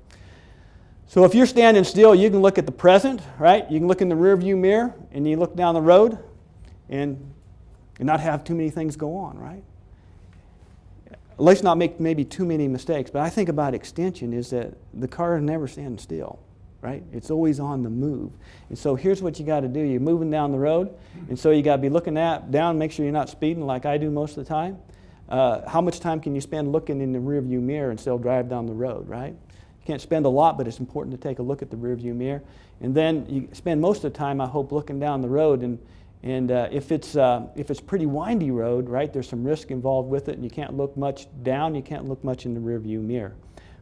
So 1.06 1.24
if 1.24 1.34
you're 1.34 1.46
standing 1.46 1.84
still, 1.84 2.14
you 2.14 2.30
can 2.30 2.40
look 2.40 2.56
at 2.56 2.66
the 2.66 2.72
present, 2.72 3.20
right? 3.38 3.68
You 3.70 3.80
can 3.80 3.88
look 3.88 4.00
in 4.00 4.08
the 4.08 4.14
rearview 4.14 4.56
mirror 4.56 4.94
and 5.10 5.28
you 5.28 5.36
look 5.36 5.56
down 5.56 5.74
the 5.74 5.80
road 5.80 6.18
and, 6.88 7.32
and 7.98 8.06
not 8.06 8.20
have 8.20 8.44
too 8.44 8.54
many 8.54 8.70
things 8.70 8.96
go 8.96 9.16
on, 9.16 9.36
right? 9.36 9.64
At 11.40 11.44
least 11.44 11.64
not 11.64 11.78
make 11.78 11.98
maybe 11.98 12.22
too 12.22 12.44
many 12.44 12.68
mistakes. 12.68 13.10
But 13.10 13.22
I 13.22 13.30
think 13.30 13.48
about 13.48 13.72
extension 13.72 14.34
is 14.34 14.50
that 14.50 14.74
the 14.92 15.08
car 15.08 15.40
never 15.40 15.66
standing 15.66 15.96
still, 15.96 16.38
right? 16.82 17.02
It's 17.14 17.30
always 17.30 17.58
on 17.58 17.82
the 17.82 17.88
move. 17.88 18.30
And 18.68 18.76
so 18.76 18.94
here's 18.94 19.22
what 19.22 19.40
you 19.40 19.46
got 19.46 19.60
to 19.60 19.68
do. 19.68 19.80
You're 19.80 20.00
moving 20.00 20.30
down 20.30 20.52
the 20.52 20.58
road, 20.58 20.94
and 21.30 21.38
so 21.38 21.50
you 21.50 21.62
got 21.62 21.76
to 21.76 21.82
be 21.82 21.88
looking 21.88 22.18
at 22.18 22.50
down, 22.50 22.76
make 22.76 22.92
sure 22.92 23.06
you're 23.06 23.12
not 23.14 23.30
speeding 23.30 23.64
like 23.64 23.86
I 23.86 23.96
do 23.96 24.10
most 24.10 24.36
of 24.36 24.44
the 24.44 24.48
time. 24.50 24.76
Uh, 25.30 25.66
how 25.66 25.80
much 25.80 25.98
time 26.00 26.20
can 26.20 26.34
you 26.34 26.42
spend 26.42 26.72
looking 26.72 27.00
in 27.00 27.10
the 27.10 27.18
rearview 27.18 27.62
mirror 27.62 27.88
and 27.88 27.98
still 27.98 28.18
drive 28.18 28.50
down 28.50 28.66
the 28.66 28.74
road, 28.74 29.08
right? 29.08 29.32
You 29.32 29.86
can't 29.86 30.02
spend 30.02 30.26
a 30.26 30.28
lot, 30.28 30.58
but 30.58 30.68
it's 30.68 30.78
important 30.78 31.18
to 31.18 31.26
take 31.26 31.38
a 31.38 31.42
look 31.42 31.62
at 31.62 31.70
the 31.70 31.76
rearview 31.76 32.14
mirror. 32.14 32.42
And 32.82 32.94
then 32.94 33.24
you 33.30 33.48
spend 33.52 33.80
most 33.80 34.04
of 34.04 34.12
the 34.12 34.18
time, 34.18 34.42
I 34.42 34.46
hope, 34.46 34.72
looking 34.72 35.00
down 35.00 35.22
the 35.22 35.28
road. 35.30 35.62
And, 35.62 35.78
and 36.22 36.50
uh, 36.50 36.68
if, 36.70 36.92
it's, 36.92 37.16
uh, 37.16 37.46
if 37.56 37.70
it's 37.70 37.80
pretty 37.80 38.06
windy 38.06 38.50
road, 38.50 38.88
right, 38.88 39.10
there's 39.12 39.28
some 39.28 39.42
risk 39.42 39.70
involved 39.70 40.10
with 40.10 40.28
it, 40.28 40.34
and 40.34 40.44
you 40.44 40.50
can't 40.50 40.76
look 40.76 40.96
much 40.96 41.26
down, 41.42 41.74
you 41.74 41.82
can't 41.82 42.06
look 42.06 42.22
much 42.22 42.44
in 42.44 42.52
the 42.52 42.60
rearview 42.60 43.00
mirror. 43.00 43.34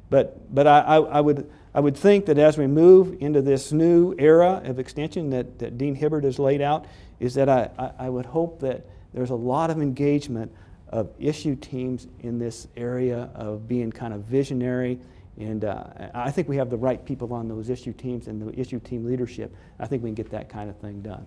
But, 0.09 0.55
but 0.55 0.66
I, 0.66 0.80
I, 0.80 0.97
I, 0.99 1.20
would, 1.20 1.51
I 1.74 1.80
would 1.80 1.97
think 1.97 2.26
that 2.26 2.39
as 2.39 2.57
we 2.57 2.66
move 2.66 3.16
into 3.20 3.43
this 3.43 3.72
new 3.72 4.14
era 4.18 4.62
of 4.64 4.78
extension 4.78 5.30
that, 5.30 5.59
that 5.59 5.76
Dean 5.76 5.97
Hibberd 5.97 6.24
has 6.24 6.39
laid 6.39 6.62
out, 6.62 6.86
is 7.18 7.34
that 7.34 7.49
I, 7.49 7.70
I, 7.76 8.07
I 8.07 8.09
would 8.09 8.26
hope 8.26 8.61
that 8.61 8.86
there's 9.12 9.30
a 9.30 9.36
lot 9.36 9.70
of 9.70 9.82
engagement 9.82 10.53
of 10.89 11.11
issue 11.18 11.57
teams 11.57 12.07
in 12.20 12.39
this 12.39 12.68
area 12.76 13.30
of 13.34 13.68
being 13.68 13.91
kind 13.91 14.14
of 14.14 14.22
visionary. 14.22 14.99
And 15.39 15.64
uh, 15.64 15.84
I 16.14 16.30
think 16.30 16.49
we 16.49 16.57
have 16.57 16.70
the 16.70 16.76
right 16.76 17.05
people 17.05 17.32
on 17.32 17.49
those 17.49 17.68
issue 17.68 17.93
teams 17.93 18.28
and 18.28 18.41
the 18.41 18.59
issue 18.59 18.80
team 18.80 19.05
leadership. 19.05 19.55
I 19.78 19.86
think 19.86 20.03
we 20.03 20.09
can 20.09 20.14
get 20.14 20.30
that 20.30 20.49
kind 20.49 20.70
of 20.70 20.76
thing 20.78 21.03
done. 21.03 21.26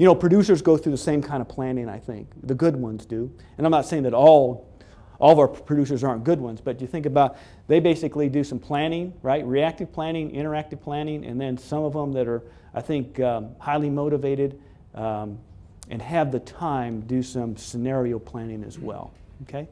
You 0.00 0.06
know, 0.06 0.14
producers 0.14 0.62
go 0.62 0.78
through 0.78 0.92
the 0.92 0.96
same 0.96 1.20
kind 1.20 1.42
of 1.42 1.48
planning, 1.48 1.86
I 1.86 1.98
think. 1.98 2.30
The 2.42 2.54
good 2.54 2.74
ones 2.74 3.04
do. 3.04 3.30
And 3.58 3.66
I'm 3.66 3.70
not 3.70 3.84
saying 3.84 4.04
that 4.04 4.14
all, 4.14 4.66
all 5.18 5.32
of 5.32 5.38
our 5.38 5.46
producers 5.46 6.02
aren't 6.02 6.24
good 6.24 6.40
ones, 6.40 6.62
but 6.62 6.80
you 6.80 6.86
think 6.86 7.04
about 7.04 7.36
they 7.68 7.80
basically 7.80 8.30
do 8.30 8.42
some 8.42 8.58
planning, 8.58 9.12
right? 9.20 9.44
Reactive 9.44 9.92
planning, 9.92 10.30
interactive 10.30 10.80
planning, 10.80 11.26
and 11.26 11.38
then 11.38 11.58
some 11.58 11.84
of 11.84 11.92
them 11.92 12.12
that 12.12 12.26
are, 12.26 12.42
I 12.72 12.80
think, 12.80 13.20
um, 13.20 13.50
highly 13.58 13.90
motivated. 13.90 14.58
Um, 14.94 15.38
and 15.90 16.00
have 16.00 16.32
the 16.32 16.40
time 16.40 17.00
do 17.02 17.22
some 17.22 17.56
scenario 17.58 18.18
planning 18.18 18.64
as 18.64 18.78
well. 18.78 19.12
Okay? 19.42 19.68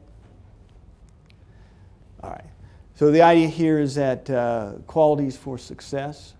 All 2.21 2.29
right. 2.29 2.45
So 2.93 3.09
the 3.09 3.23
idea 3.23 3.47
here 3.47 3.79
is 3.79 3.95
that 3.95 4.29
uh, 4.29 4.73
qualities 4.85 5.37
for 5.37 5.57
success, 5.57 6.35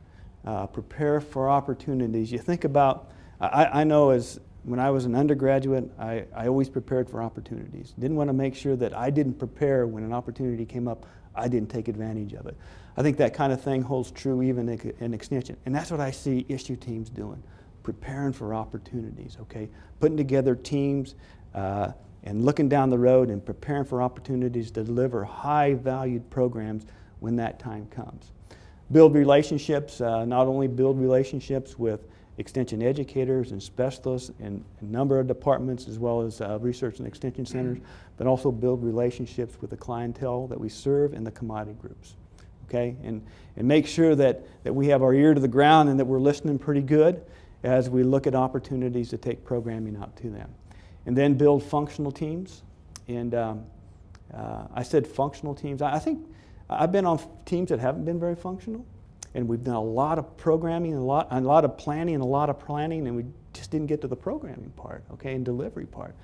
uh, 0.45 0.67
prepare 0.67 1.19
for 1.19 1.49
opportunities. 1.49 2.31
You 2.31 2.37
think 2.37 2.65
about, 2.65 3.08
I, 3.39 3.81
I 3.81 3.83
know 3.83 4.09
as 4.09 4.39
when 4.63 4.79
I 4.79 4.89
was 4.91 5.05
an 5.05 5.15
undergraduate, 5.15 5.89
I, 5.97 6.25
I 6.35 6.47
always 6.47 6.69
prepared 6.69 7.09
for 7.09 7.21
opportunities. 7.21 7.93
Didn't 7.97 8.17
want 8.17 8.27
to 8.29 8.33
make 8.33 8.55
sure 8.55 8.75
that 8.75 8.95
I 8.95 9.09
didn't 9.09 9.35
prepare 9.35 9.87
when 9.87 10.03
an 10.03 10.13
opportunity 10.13 10.65
came 10.65 10.87
up, 10.87 11.05
I 11.35 11.47
didn't 11.47 11.69
take 11.69 11.87
advantage 11.87 12.33
of 12.33 12.45
it. 12.47 12.57
I 12.97 13.01
think 13.01 13.17
that 13.17 13.33
kind 13.33 13.53
of 13.53 13.61
thing 13.61 13.81
holds 13.81 14.11
true 14.11 14.41
even 14.41 14.67
in, 14.67 15.13
extension. 15.13 15.55
And 15.65 15.73
that's 15.73 15.89
what 15.89 16.01
I 16.01 16.11
see 16.11 16.45
issue 16.49 16.75
teams 16.75 17.09
doing 17.09 17.41
preparing 17.81 18.33
for 18.33 18.53
opportunities, 18.53 19.37
okay? 19.41 19.69
Putting 19.99 20.17
together 20.17 20.53
teams 20.53 21.15
uh, 21.55 21.91
and 22.23 22.43
looking 22.43 22.67
down 22.67 22.89
the 22.89 22.99
road 22.99 23.29
and 23.29 23.43
preparing 23.43 23.85
for 23.85 24.01
opportunities 24.01 24.69
to 24.71 24.83
deliver 24.83 25.23
high 25.23 25.73
valued 25.73 26.29
programs 26.29 26.85
when 27.19 27.37
that 27.37 27.57
time 27.57 27.87
comes. 27.87 28.31
Build 28.91 29.13
relationships, 29.13 30.01
uh, 30.01 30.25
not 30.25 30.47
only 30.47 30.67
build 30.67 30.99
relationships 30.99 31.77
with 31.77 32.01
extension 32.39 32.81
educators 32.81 33.51
and 33.51 33.61
specialists 33.61 34.31
in 34.39 34.63
a 34.79 34.85
number 34.85 35.19
of 35.19 35.27
departments 35.27 35.87
as 35.87 35.99
well 35.99 36.21
as 36.21 36.39
uh, 36.39 36.57
research 36.61 36.99
and 36.99 37.07
extension 37.07 37.45
centers, 37.45 37.77
but 38.17 38.27
also 38.27 38.49
build 38.51 38.83
relationships 38.83 39.57
with 39.59 39.69
the 39.69 39.77
clientele 39.77 40.47
that 40.47 40.59
we 40.59 40.69
serve 40.69 41.13
and 41.13 41.27
the 41.27 41.31
commodity 41.31 41.77
groups. 41.81 42.15
Okay? 42.65 42.95
And, 43.03 43.21
and 43.57 43.67
make 43.67 43.85
sure 43.85 44.15
that, 44.15 44.45
that 44.63 44.73
we 44.73 44.87
have 44.87 45.03
our 45.03 45.13
ear 45.13 45.33
to 45.33 45.39
the 45.41 45.49
ground 45.49 45.89
and 45.89 45.99
that 45.99 46.05
we're 46.05 46.19
listening 46.19 46.57
pretty 46.57 46.81
good 46.81 47.21
as 47.63 47.89
we 47.89 48.03
look 48.03 48.25
at 48.25 48.35
opportunities 48.35 49.09
to 49.09 49.17
take 49.17 49.43
programming 49.43 49.97
out 49.97 50.15
to 50.17 50.29
them. 50.29 50.49
And 51.05 51.17
then 51.17 51.33
build 51.33 51.61
functional 51.61 52.11
teams. 52.11 52.63
And 53.07 53.35
um, 53.35 53.65
uh, 54.33 54.67
I 54.73 54.83
said 54.83 55.05
functional 55.05 55.53
teams. 55.53 55.81
I, 55.81 55.95
I 55.95 55.99
think 55.99 56.25
I've 56.69 56.91
been 56.91 57.05
on 57.05 57.19
teams 57.45 57.69
that 57.69 57.79
haven't 57.79 58.05
been 58.05 58.19
very 58.19 58.35
functional. 58.35 58.85
And 59.35 59.47
we've 59.47 59.63
done 59.63 59.75
a 59.75 59.81
lot 59.81 60.17
of 60.17 60.37
programming, 60.37 60.93
and 60.93 61.01
a 61.01 61.05
lot, 61.05 61.27
a 61.29 61.39
lot 61.39 61.63
of 61.63 61.77
planning, 61.77 62.15
and 62.15 62.23
a 62.23 62.27
lot 62.27 62.49
of 62.49 62.59
planning, 62.59 63.07
and 63.07 63.15
we 63.15 63.25
just 63.53 63.69
didn't 63.69 63.85
get 63.85 64.01
to 64.01 64.07
the 64.07 64.15
programming 64.15 64.71
part, 64.75 65.03
okay, 65.13 65.35
and 65.35 65.45
delivery 65.45 65.85
part. 65.85 66.15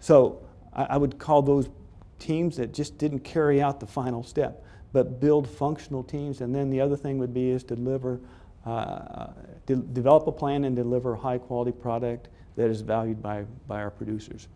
So 0.00 0.42
I, 0.74 0.84
I 0.84 0.96
would 0.98 1.18
call 1.18 1.40
those 1.40 1.70
teams 2.18 2.56
that 2.58 2.74
just 2.74 2.98
didn't 2.98 3.20
carry 3.20 3.62
out 3.62 3.80
the 3.80 3.86
final 3.86 4.22
step, 4.22 4.64
but 4.92 5.18
build 5.18 5.48
functional 5.48 6.02
teams. 6.02 6.42
And 6.42 6.54
then 6.54 6.68
the 6.68 6.78
other 6.78 6.96
thing 6.96 7.16
would 7.18 7.32
be 7.32 7.48
is 7.48 7.64
deliver 7.64 8.20
uh, 8.66 9.28
de- 9.64 9.76
develop 9.76 10.26
a 10.26 10.32
plan 10.32 10.64
and 10.64 10.76
deliver 10.76 11.14
a 11.14 11.18
high 11.18 11.38
quality 11.38 11.72
product 11.72 12.28
that 12.56 12.68
is 12.68 12.82
valued 12.82 13.22
by, 13.22 13.44
by 13.66 13.80
our 13.80 13.90
producers. 13.90 14.48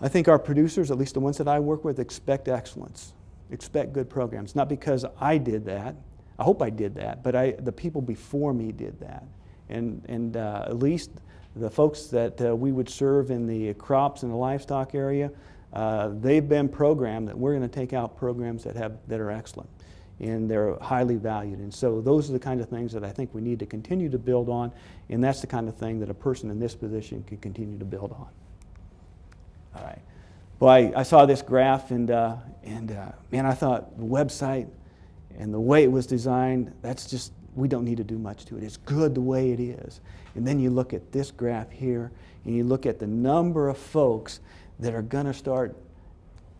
I 0.00 0.08
think 0.08 0.28
our 0.28 0.38
producers, 0.38 0.92
at 0.92 0.98
least 0.98 1.14
the 1.14 1.20
ones 1.20 1.38
that 1.38 1.48
I 1.48 1.58
work 1.58 1.84
with, 1.84 1.98
expect 1.98 2.48
excellence, 2.48 3.14
expect 3.50 3.92
good 3.92 4.08
programs. 4.08 4.54
Not 4.54 4.68
because 4.68 5.04
I 5.20 5.38
did 5.38 5.64
that, 5.66 5.96
I 6.38 6.44
hope 6.44 6.62
I 6.62 6.70
did 6.70 6.94
that, 6.96 7.22
but 7.22 7.34
I, 7.34 7.52
the 7.52 7.72
people 7.72 8.02
before 8.02 8.52
me 8.52 8.72
did 8.72 8.98
that. 9.00 9.24
And, 9.68 10.04
and 10.08 10.36
uh, 10.36 10.66
at 10.66 10.78
least 10.78 11.10
the 11.54 11.70
folks 11.70 12.06
that 12.06 12.40
uh, 12.40 12.54
we 12.54 12.72
would 12.72 12.88
serve 12.88 13.30
in 13.30 13.46
the 13.46 13.74
crops 13.74 14.22
and 14.22 14.30
the 14.30 14.36
livestock 14.36 14.94
area, 14.94 15.30
uh, 15.72 16.10
they've 16.20 16.46
been 16.46 16.68
programmed 16.68 17.28
that 17.28 17.38
we're 17.38 17.56
going 17.56 17.68
to 17.68 17.74
take 17.74 17.92
out 17.92 18.16
programs 18.16 18.64
that, 18.64 18.76
have, 18.76 18.98
that 19.08 19.20
are 19.20 19.30
excellent 19.30 19.68
and 20.20 20.50
they're 20.50 20.76
highly 20.80 21.16
valued. 21.16 21.58
And 21.58 21.72
so 21.72 22.00
those 22.00 22.30
are 22.30 22.32
the 22.32 22.38
kind 22.38 22.60
of 22.60 22.68
things 22.68 22.92
that 22.92 23.04
I 23.04 23.10
think 23.10 23.34
we 23.34 23.40
need 23.40 23.58
to 23.58 23.66
continue 23.66 24.08
to 24.08 24.18
build 24.18 24.48
on, 24.48 24.72
and 25.10 25.22
that's 25.22 25.40
the 25.40 25.46
kind 25.46 25.68
of 25.68 25.76
thing 25.76 26.00
that 26.00 26.08
a 26.08 26.14
person 26.14 26.50
in 26.50 26.58
this 26.58 26.74
position 26.74 27.22
can 27.24 27.36
continue 27.38 27.78
to 27.78 27.84
build 27.84 28.12
on. 28.12 28.28
All 29.76 29.84
right. 29.84 30.00
Well, 30.58 30.70
I, 30.70 30.92
I 30.96 31.02
saw 31.02 31.26
this 31.26 31.42
graph, 31.42 31.90
and, 31.90 32.10
uh, 32.10 32.36
and 32.64 32.90
uh, 32.90 33.12
man, 33.30 33.44
I 33.44 33.52
thought 33.52 33.98
the 33.98 34.04
website 34.04 34.68
and 35.38 35.52
the 35.52 35.60
way 35.60 35.84
it 35.84 35.92
was 35.92 36.06
designed, 36.06 36.72
that's 36.80 37.10
just, 37.10 37.32
we 37.54 37.68
don't 37.68 37.84
need 37.84 37.98
to 37.98 38.04
do 38.04 38.18
much 38.18 38.46
to 38.46 38.56
it. 38.56 38.62
It's 38.62 38.78
good 38.78 39.14
the 39.14 39.20
way 39.20 39.52
it 39.52 39.60
is. 39.60 40.00
And 40.34 40.46
then 40.46 40.58
you 40.58 40.70
look 40.70 40.94
at 40.94 41.12
this 41.12 41.30
graph 41.30 41.70
here, 41.70 42.10
and 42.46 42.56
you 42.56 42.64
look 42.64 42.86
at 42.86 42.98
the 42.98 43.06
number 43.06 43.68
of 43.68 43.76
folks 43.76 44.40
that 44.78 44.94
are 44.94 45.02
going 45.02 45.26
to 45.26 45.34
start 45.34 45.76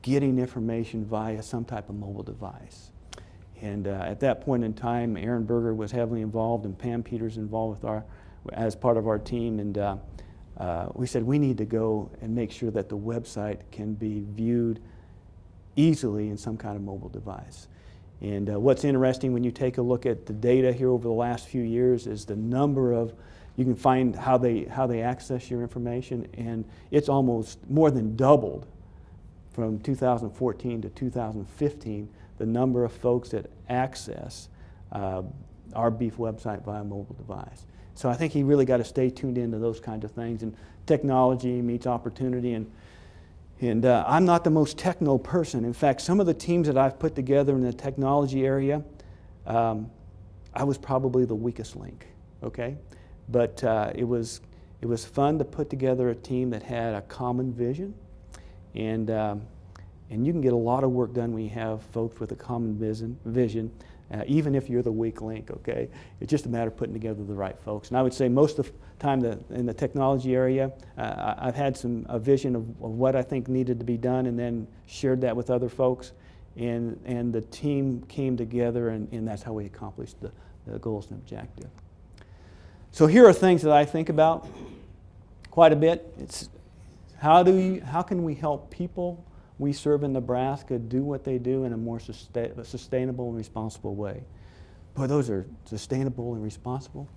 getting 0.03 0.38
information 0.38 1.05
via 1.07 1.42
some 1.42 1.64
type 1.64 1.88
of 1.88 1.94
mobile 1.94 2.22
device. 2.22 2.90
And 3.62 3.88
uh, 3.88 4.03
at 4.03 4.20
that 4.20 4.42
point 4.42 4.62
in 4.62 4.74
time, 4.74 5.16
Aaron 5.16 5.44
Berger 5.44 5.74
was 5.74 5.90
heavily 5.90 6.20
involved, 6.20 6.66
and 6.66 6.78
Pam 6.78 7.03
Peters 7.03 7.38
involved 7.38 7.80
with 7.80 7.88
our, 7.88 8.05
as 8.53 8.76
part 8.76 8.99
of 8.99 9.09
our 9.09 9.18
team. 9.18 9.59
And 9.59 9.78
uh, 10.59 10.87
we 10.95 11.07
said 11.07 11.23
we 11.23 11.39
need 11.39 11.59
to 11.59 11.65
go 11.65 12.11
and 12.21 12.35
make 12.35 12.51
sure 12.51 12.71
that 12.71 12.89
the 12.89 12.97
website 12.97 13.61
can 13.71 13.95
be 13.95 14.25
viewed 14.35 14.81
easily 15.77 16.29
in 16.29 16.37
some 16.37 16.57
kind 16.57 16.77
of 16.77 16.83
mobile 16.83 17.11
device. 17.11 17.69
And 18.23 18.49
uh, 18.49 18.59
what's 18.59 18.85
interesting 18.85 19.33
when 19.33 19.45
you 19.45 19.51
take 19.51 19.77
a 19.77 19.83
look 19.83 20.07
at 20.07 20.25
the 20.25 20.33
data 20.33 20.73
here 20.73 20.89
over 20.89 21.07
the 21.07 21.15
last 21.15 21.47
few 21.47 21.63
years 21.63 22.07
is 22.07 22.25
the 22.25 22.37
number 22.37 22.93
of 22.93 23.13
you 23.57 23.65
can 23.65 23.75
find 23.75 24.15
how 24.15 24.37
they 24.37 24.65
how 24.65 24.87
they 24.87 25.01
access 25.01 25.51
your 25.51 25.63
information, 25.63 26.29
and 26.35 26.65
it's 26.91 27.09
almost 27.09 27.59
more 27.71 27.91
than 27.91 28.15
doubled 28.15 28.67
from 29.51 29.79
2014 29.81 30.83
to 30.83 30.91
2015 30.91 32.09
the 32.37 32.45
number 32.45 32.85
of 32.85 32.93
folks 32.93 33.31
that 33.31 33.51
access 33.71 34.51
uh, 34.93 35.23
our 35.75 35.91
beef 35.91 36.17
website 36.17 36.63
via 36.65 36.85
mobile 36.85 37.15
device. 37.15 37.65
So 37.97 38.09
I 38.09 38.14
think 38.14 38.32
he 38.32 38.42
really 38.42 38.64
got 38.64 38.76
to 38.76 38.84
stay 38.84 39.11
tuned 39.11 39.38
into 39.38 39.59
those 39.59 39.80
kinds 39.80 40.05
of 40.05 40.12
things. 40.12 40.42
And 40.42 40.55
technology 40.86 41.61
meets 41.62 41.86
opportunity. 41.86 42.53
And, 42.53 42.70
and 43.61 43.84
uh, 43.84 44.05
I'm 44.07 44.24
not 44.24 44.44
the 44.44 44.51
most 44.51 44.78
techno 44.78 45.18
person. 45.18 45.64
In 45.64 45.72
fact, 45.72 46.03
some 46.03 46.20
of 46.20 46.26
the 46.26 46.34
teams 46.34 46.68
that 46.68 46.76
I've 46.76 46.99
put 46.99 47.14
together 47.14 47.55
in 47.55 47.62
the 47.62 47.72
technology 47.72 48.47
area, 48.47 48.84
um, 49.47 49.90
I 50.55 50.62
was 50.62 50.78
probably 50.78 51.24
the 51.24 51.34
weakest 51.34 51.74
link, 51.74 52.07
okay? 52.42 52.76
But 53.30 53.64
uh, 53.64 53.92
it, 53.94 54.05
was, 54.05 54.42
it 54.82 54.86
was 54.86 55.05
fun 55.05 55.38
to 55.38 55.44
put 55.44 55.70
together 55.70 56.11
a 56.11 56.14
team 56.14 56.51
that 56.51 56.62
had 56.62 56.94
a 56.94 57.01
common 57.01 57.53
vision. 57.53 57.94
And 58.74 59.11
um, 59.11 59.42
and 60.11 60.26
you 60.26 60.32
can 60.32 60.40
get 60.40 60.53
a 60.53 60.57
lot 60.57 60.84
of 60.84 60.90
work 60.90 61.12
done 61.12 61.32
when 61.32 61.42
you 61.42 61.51
have 61.51 61.82
folks 61.82 62.20
with 62.20 62.30
a 62.32 62.36
common 62.36 62.76
vision, 62.76 63.18
vision 63.24 63.72
uh, 64.13 64.23
even 64.27 64.55
if 64.55 64.71
you're 64.71 64.83
the 64.83 64.93
weak 64.93 65.21
link, 65.21 65.51
okay? 65.51 65.89
It's 66.21 66.31
just 66.31 66.47
a 66.47 66.49
matter 66.49 66.69
of 66.69 66.77
putting 66.77 66.95
together 66.95 67.25
the 67.25 67.35
right 67.35 67.59
folks. 67.59 67.89
And 67.89 67.99
I 67.99 68.03
would 68.03 68.15
say 68.15 68.29
most 68.29 68.59
of 68.59 68.67
the 68.67 68.73
time 68.99 69.21
the, 69.21 69.39
in 69.51 69.67
the 69.67 69.75
technology 69.75 70.35
area, 70.35 70.71
uh, 70.97 71.35
I've 71.39 71.57
had 71.57 71.77
some 71.77 72.07
a 72.09 72.19
vision 72.19 72.55
of, 72.55 72.63
of, 72.63 72.93
what 72.93 73.17
I 73.17 73.23
think 73.23 73.49
needed 73.49 73.79
to 73.81 73.85
be 73.85 73.97
done 73.97 74.27
and 74.27 74.39
then 74.39 74.69
shared 74.87 75.21
that 75.23 75.35
with 75.35 75.51
other 75.51 75.69
folks. 75.69 76.13
And, 76.57 77.01
and 77.05 77.33
the 77.33 77.43
team 77.43 78.03
came 78.09 78.37
together, 78.37 78.89
and, 78.91 79.13
and 79.13 79.27
that's 79.27 79.43
how 79.43 79.53
we 79.53 79.67
accomplished 79.67 80.21
the, 80.21 80.31
the 80.67 80.79
goals 80.79 81.11
and 81.11 81.19
objective. 81.19 81.69
So 82.93 83.07
here 83.07 83.27
are 83.27 83.33
things 83.33 83.61
that 83.63 83.73
I 83.73 83.85
think 83.85 84.09
about 84.09 84.49
quite 85.51 85.73
a 85.73 85.77
bit. 85.77 86.15
It's 86.19 86.49
how, 87.19 87.43
do 87.43 87.55
you, 87.55 87.81
how 87.83 88.03
can 88.03 88.23
we 88.25 88.35
help 88.35 88.71
people 88.71 89.25
we 89.59 89.73
serve 89.73 90.03
in 90.05 90.13
Nebraska 90.13 90.79
do 90.79 91.03
what 91.03 91.25
they 91.25 91.39
do 91.39 91.65
in 91.65 91.73
a 91.73 91.77
more 91.77 91.99
sustainable 91.99 93.29
and 93.29 93.37
responsible 93.37 93.95
way. 93.95 94.23
Boy, 94.95 95.07
those 95.07 95.31
are 95.31 95.47
sustainable 95.65 96.35
and 96.35 96.43
responsible. 96.43 97.09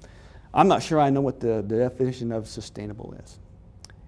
I'm 0.53 0.67
not 0.67 0.81
sure 0.81 0.99
I 0.99 1.09
know 1.09 1.21
what 1.21 1.39
the, 1.39 1.63
the 1.65 1.77
definition 1.77 2.31
of 2.31 2.47
sustainable 2.47 3.13
is. 3.23 3.39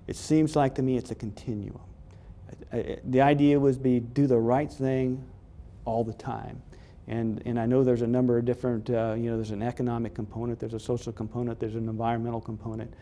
It 0.08 0.16
seems 0.16 0.56
like 0.56 0.76
to 0.76 0.82
me 0.82 0.98
it's 0.98 1.12
a 1.12 1.16
continuum. 1.16 1.80
The 3.04 3.22
idea 3.22 3.60
was 3.60 3.78
be 3.78 4.00
do 4.00 4.28
the 4.28 4.38
right 4.38 4.72
thing 4.72 5.24
all 5.86 6.04
the 6.04 6.14
time. 6.14 6.62
And, 7.08 7.42
and 7.46 7.60
I 7.60 7.66
know 7.66 7.84
there's 7.84 8.02
a 8.02 8.08
number 8.08 8.38
of 8.38 8.46
different, 8.46 8.90
uh, 8.90 9.16
you 9.18 9.30
know, 9.30 9.36
there's 9.36 9.52
an 9.52 9.64
economic 9.64 10.14
component, 10.14 10.60
there's 10.60 10.74
a 10.74 10.80
social 10.80 11.12
component, 11.12 11.60
there's 11.60 11.76
an 11.76 11.90
environmental 11.90 12.40
component. 12.40 12.94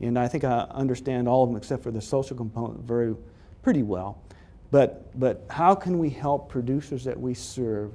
And 0.00 0.18
I 0.18 0.28
think 0.28 0.44
I 0.44 0.66
understand 0.70 1.26
all 1.26 1.42
of 1.42 1.50
them 1.50 1.56
except 1.56 1.82
for 1.82 1.90
the 1.90 2.00
social 2.00 2.36
component 2.36 2.80
very, 2.80 3.14
pretty 3.62 3.82
well. 3.82 4.22
But, 4.70 5.18
but 5.18 5.44
how 5.48 5.74
can 5.74 5.98
we 5.98 6.10
help 6.10 6.48
producers 6.48 7.04
that 7.04 7.18
we 7.18 7.34
serve, 7.34 7.92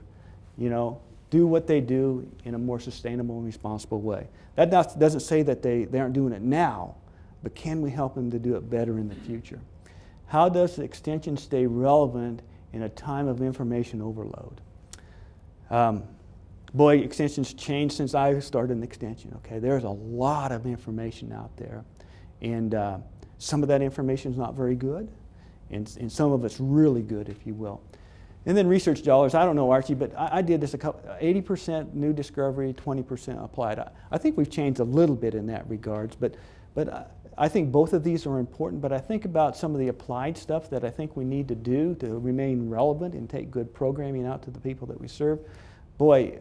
you 0.57 0.69
know, 0.69 1.01
do 1.30 1.47
what 1.47 1.67
they 1.67 1.82
do 1.82 2.30
in 2.45 2.55
a 2.55 2.57
more 2.57 2.80
sustainable 2.80 3.38
and 3.38 3.45
responsible 3.45 4.01
way? 4.01 4.28
That 4.55 4.69
doesn't 4.69 5.22
say 5.22 5.43
that 5.43 5.61
they, 5.61 5.86
they 5.86 5.99
aren't 5.99 6.13
doing 6.13 6.34
it 6.34 6.41
now, 6.41 6.95
but 7.43 7.55
can 7.55 7.82
we 7.82 7.89
help 7.89 8.15
them 8.15 8.32
to 8.32 8.39
do 8.39 8.55
it 8.55 8.69
better 8.69 8.97
in 8.97 9.09
the 9.09 9.15
future? 9.15 9.59
How 10.28 10.49
does 10.49 10.76
the 10.76 10.84
extension 10.84 11.36
stay 11.36 11.65
relevant 11.65 12.41
in 12.74 12.84
a 12.84 12.89
time 12.89 13.28
of 13.28 13.41
information 13.41 14.01
overload? 14.01 14.61
Um, 15.69 16.03
boy, 16.74 16.99
extensions 16.99 17.53
changed 17.53 17.95
since 17.95 18.13
I 18.13 18.39
started 18.39 18.78
an 18.78 18.84
extension. 18.84 19.34
Okay, 19.38 19.59
there's 19.59 19.84
a 19.84 19.89
lot 19.89 20.51
of 20.51 20.65
information 20.65 21.34
out 21.34 21.55
there, 21.57 21.84
and 22.41 22.76
uh, 22.76 22.97
some 23.39 23.61
of 23.61 23.69
that 23.69 23.82
information 23.82 24.32
is 24.32 24.38
not 24.38 24.53
very 24.53 24.76
good 24.76 25.09
and, 25.72 25.95
and 25.99 26.11
some 26.11 26.32
of 26.32 26.45
it's 26.45 26.59
really 26.59 27.01
good, 27.01 27.30
if 27.30 27.45
you 27.45 27.53
will. 27.53 27.82
And 28.45 28.57
then 28.57 28.67
research 28.67 29.03
dollars, 29.03 29.36
I 29.36 29.45
don't 29.45 29.55
know, 29.55 29.69
Archie, 29.69 29.93
but 29.93 30.17
I, 30.17 30.38
I 30.38 30.41
did 30.41 30.61
this 30.61 30.74
a 30.74 30.78
couple, 30.78 31.01
80% 31.22 31.93
new 31.93 32.11
discovery, 32.11 32.74
20% 32.74 33.43
applied. 33.43 33.80
I, 33.80 33.91
I, 34.11 34.17
think 34.17 34.36
we've 34.36 34.49
changed 34.49 34.80
a 34.80 34.84
little 34.84 35.15
bit 35.15 35.36
in 35.36 35.45
that 35.47 35.69
regards, 35.69 36.15
but, 36.15 36.36
but 36.74 36.91
I, 36.91 37.05
I 37.38 37.47
think 37.47 37.72
both 37.72 37.93
of 37.93 38.03
these 38.03 38.26
are 38.26 38.39
important, 38.39 38.82
but 38.82 38.91
I 38.91 38.97
think 38.97 39.26
about 39.26 39.55
some 39.55 39.74
of 39.74 39.80
the 39.80 39.89
applied 39.89 40.38
stuff 40.38 40.69
that 40.72 40.84
I 40.84 40.89
think 40.89 41.15
we 41.15 41.24
need 41.24 41.47
to 41.49 41.55
do 41.55 41.93
to 41.95 42.17
remain 42.17 42.67
relevant 42.67 43.13
and 43.13 43.30
take 43.30 43.51
good 43.51 43.74
programming 43.74 44.26
out 44.26 44.41
to 44.43 44.51
the 44.51 44.59
people 44.59 44.88
that 44.88 44.99
we 44.99 45.07
serve. 45.07 45.39
Boy, 45.99 46.39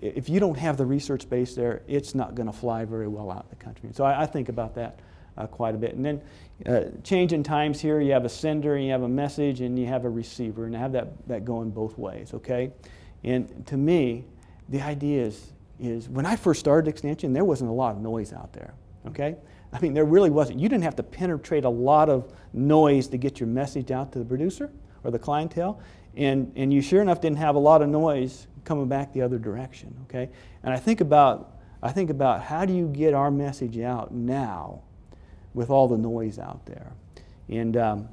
if 0.00 0.30
you 0.30 0.40
don't 0.40 0.58
have 0.58 0.78
the 0.78 0.86
research 0.86 1.28
base 1.28 1.54
there, 1.54 1.82
it's 1.86 2.14
not 2.14 2.34
going 2.34 2.46
to 2.46 2.52
fly 2.52 2.86
very 2.86 3.08
well 3.08 3.30
out 3.30 3.44
in 3.44 3.50
the 3.50 3.64
country. 3.64 3.86
And 3.86 3.94
so 3.94 4.04
I, 4.04 4.22
I 4.22 4.26
think 4.26 4.48
about 4.48 4.74
that 4.76 5.00
uh, 5.36 5.46
quite 5.46 5.74
a 5.74 5.78
bit. 5.78 5.94
And 5.94 6.04
then 6.04 6.22
uh, 6.66 6.84
change 7.02 7.32
in 7.32 7.42
times 7.42 7.80
here, 7.80 8.00
you 8.00 8.12
have 8.12 8.24
a 8.24 8.28
sender, 8.28 8.76
and 8.76 8.84
you 8.84 8.92
have 8.92 9.02
a 9.02 9.08
message, 9.08 9.60
and 9.60 9.78
you 9.78 9.86
have 9.86 10.04
a 10.04 10.10
receiver, 10.10 10.66
and 10.66 10.74
have 10.74 10.92
that, 10.92 11.08
that 11.28 11.44
going 11.44 11.70
both 11.70 11.98
ways, 11.98 12.34
okay? 12.34 12.70
And 13.24 13.66
to 13.66 13.76
me, 13.76 14.24
the 14.68 14.80
idea 14.80 15.24
is, 15.24 15.52
is 15.80 16.08
when 16.08 16.26
I 16.26 16.36
first 16.36 16.60
started 16.60 16.88
Extension, 16.88 17.32
there 17.32 17.44
wasn't 17.44 17.70
a 17.70 17.74
lot 17.74 17.96
of 17.96 18.02
noise 18.02 18.32
out 18.32 18.52
there, 18.52 18.74
okay? 19.06 19.36
I 19.72 19.80
mean, 19.80 19.94
there 19.94 20.04
really 20.04 20.30
wasn't. 20.30 20.60
You 20.60 20.68
didn't 20.68 20.84
have 20.84 20.96
to 20.96 21.02
penetrate 21.02 21.64
a 21.64 21.70
lot 21.70 22.08
of 22.08 22.30
noise 22.52 23.08
to 23.08 23.16
get 23.16 23.40
your 23.40 23.48
message 23.48 23.90
out 23.90 24.12
to 24.12 24.18
the 24.18 24.24
producer 24.24 24.70
or 25.02 25.10
the 25.10 25.18
clientele. 25.18 25.80
And, 26.14 26.52
and 26.56 26.72
you 26.72 26.82
sure 26.82 27.00
enough 27.00 27.20
didn't 27.20 27.38
have 27.38 27.54
a 27.54 27.58
lot 27.58 27.80
of 27.80 27.88
noise 27.88 28.46
coming 28.64 28.86
back 28.86 29.12
the 29.12 29.22
other 29.22 29.38
direction, 29.38 29.96
okay? 30.04 30.28
And 30.62 30.74
I 30.74 30.76
think 30.76 31.00
about, 31.00 31.56
I 31.82 31.90
think 31.90 32.10
about 32.10 32.42
how 32.42 32.66
do 32.66 32.74
you 32.74 32.86
get 32.86 33.14
our 33.14 33.30
message 33.30 33.78
out 33.78 34.12
now 34.12 34.82
with 35.54 35.70
all 35.70 35.88
the 35.88 35.98
noise 35.98 36.38
out 36.38 36.64
there? 36.66 36.92
And 37.48 37.76
um, 37.76 38.08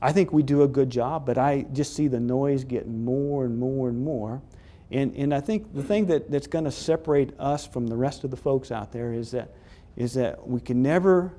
I 0.00 0.12
think 0.12 0.32
we 0.32 0.42
do 0.42 0.62
a 0.62 0.68
good 0.68 0.90
job, 0.90 1.26
but 1.26 1.38
I 1.38 1.66
just 1.72 1.94
see 1.94 2.08
the 2.08 2.20
noise 2.20 2.64
getting 2.64 3.04
more 3.04 3.44
and 3.44 3.58
more 3.58 3.88
and 3.88 4.02
more. 4.02 4.42
And, 4.90 5.14
and 5.16 5.34
I 5.34 5.40
think 5.40 5.74
the 5.74 5.82
thing 5.82 6.06
that, 6.06 6.30
that's 6.30 6.46
going 6.46 6.64
to 6.64 6.70
separate 6.70 7.30
us 7.38 7.66
from 7.66 7.86
the 7.86 7.96
rest 7.96 8.24
of 8.24 8.30
the 8.30 8.36
folks 8.36 8.70
out 8.70 8.92
there 8.92 9.12
is 9.12 9.30
that 9.30 9.54
is 9.96 10.14
that 10.14 10.46
we 10.46 10.60
can 10.60 10.82
never, 10.82 11.32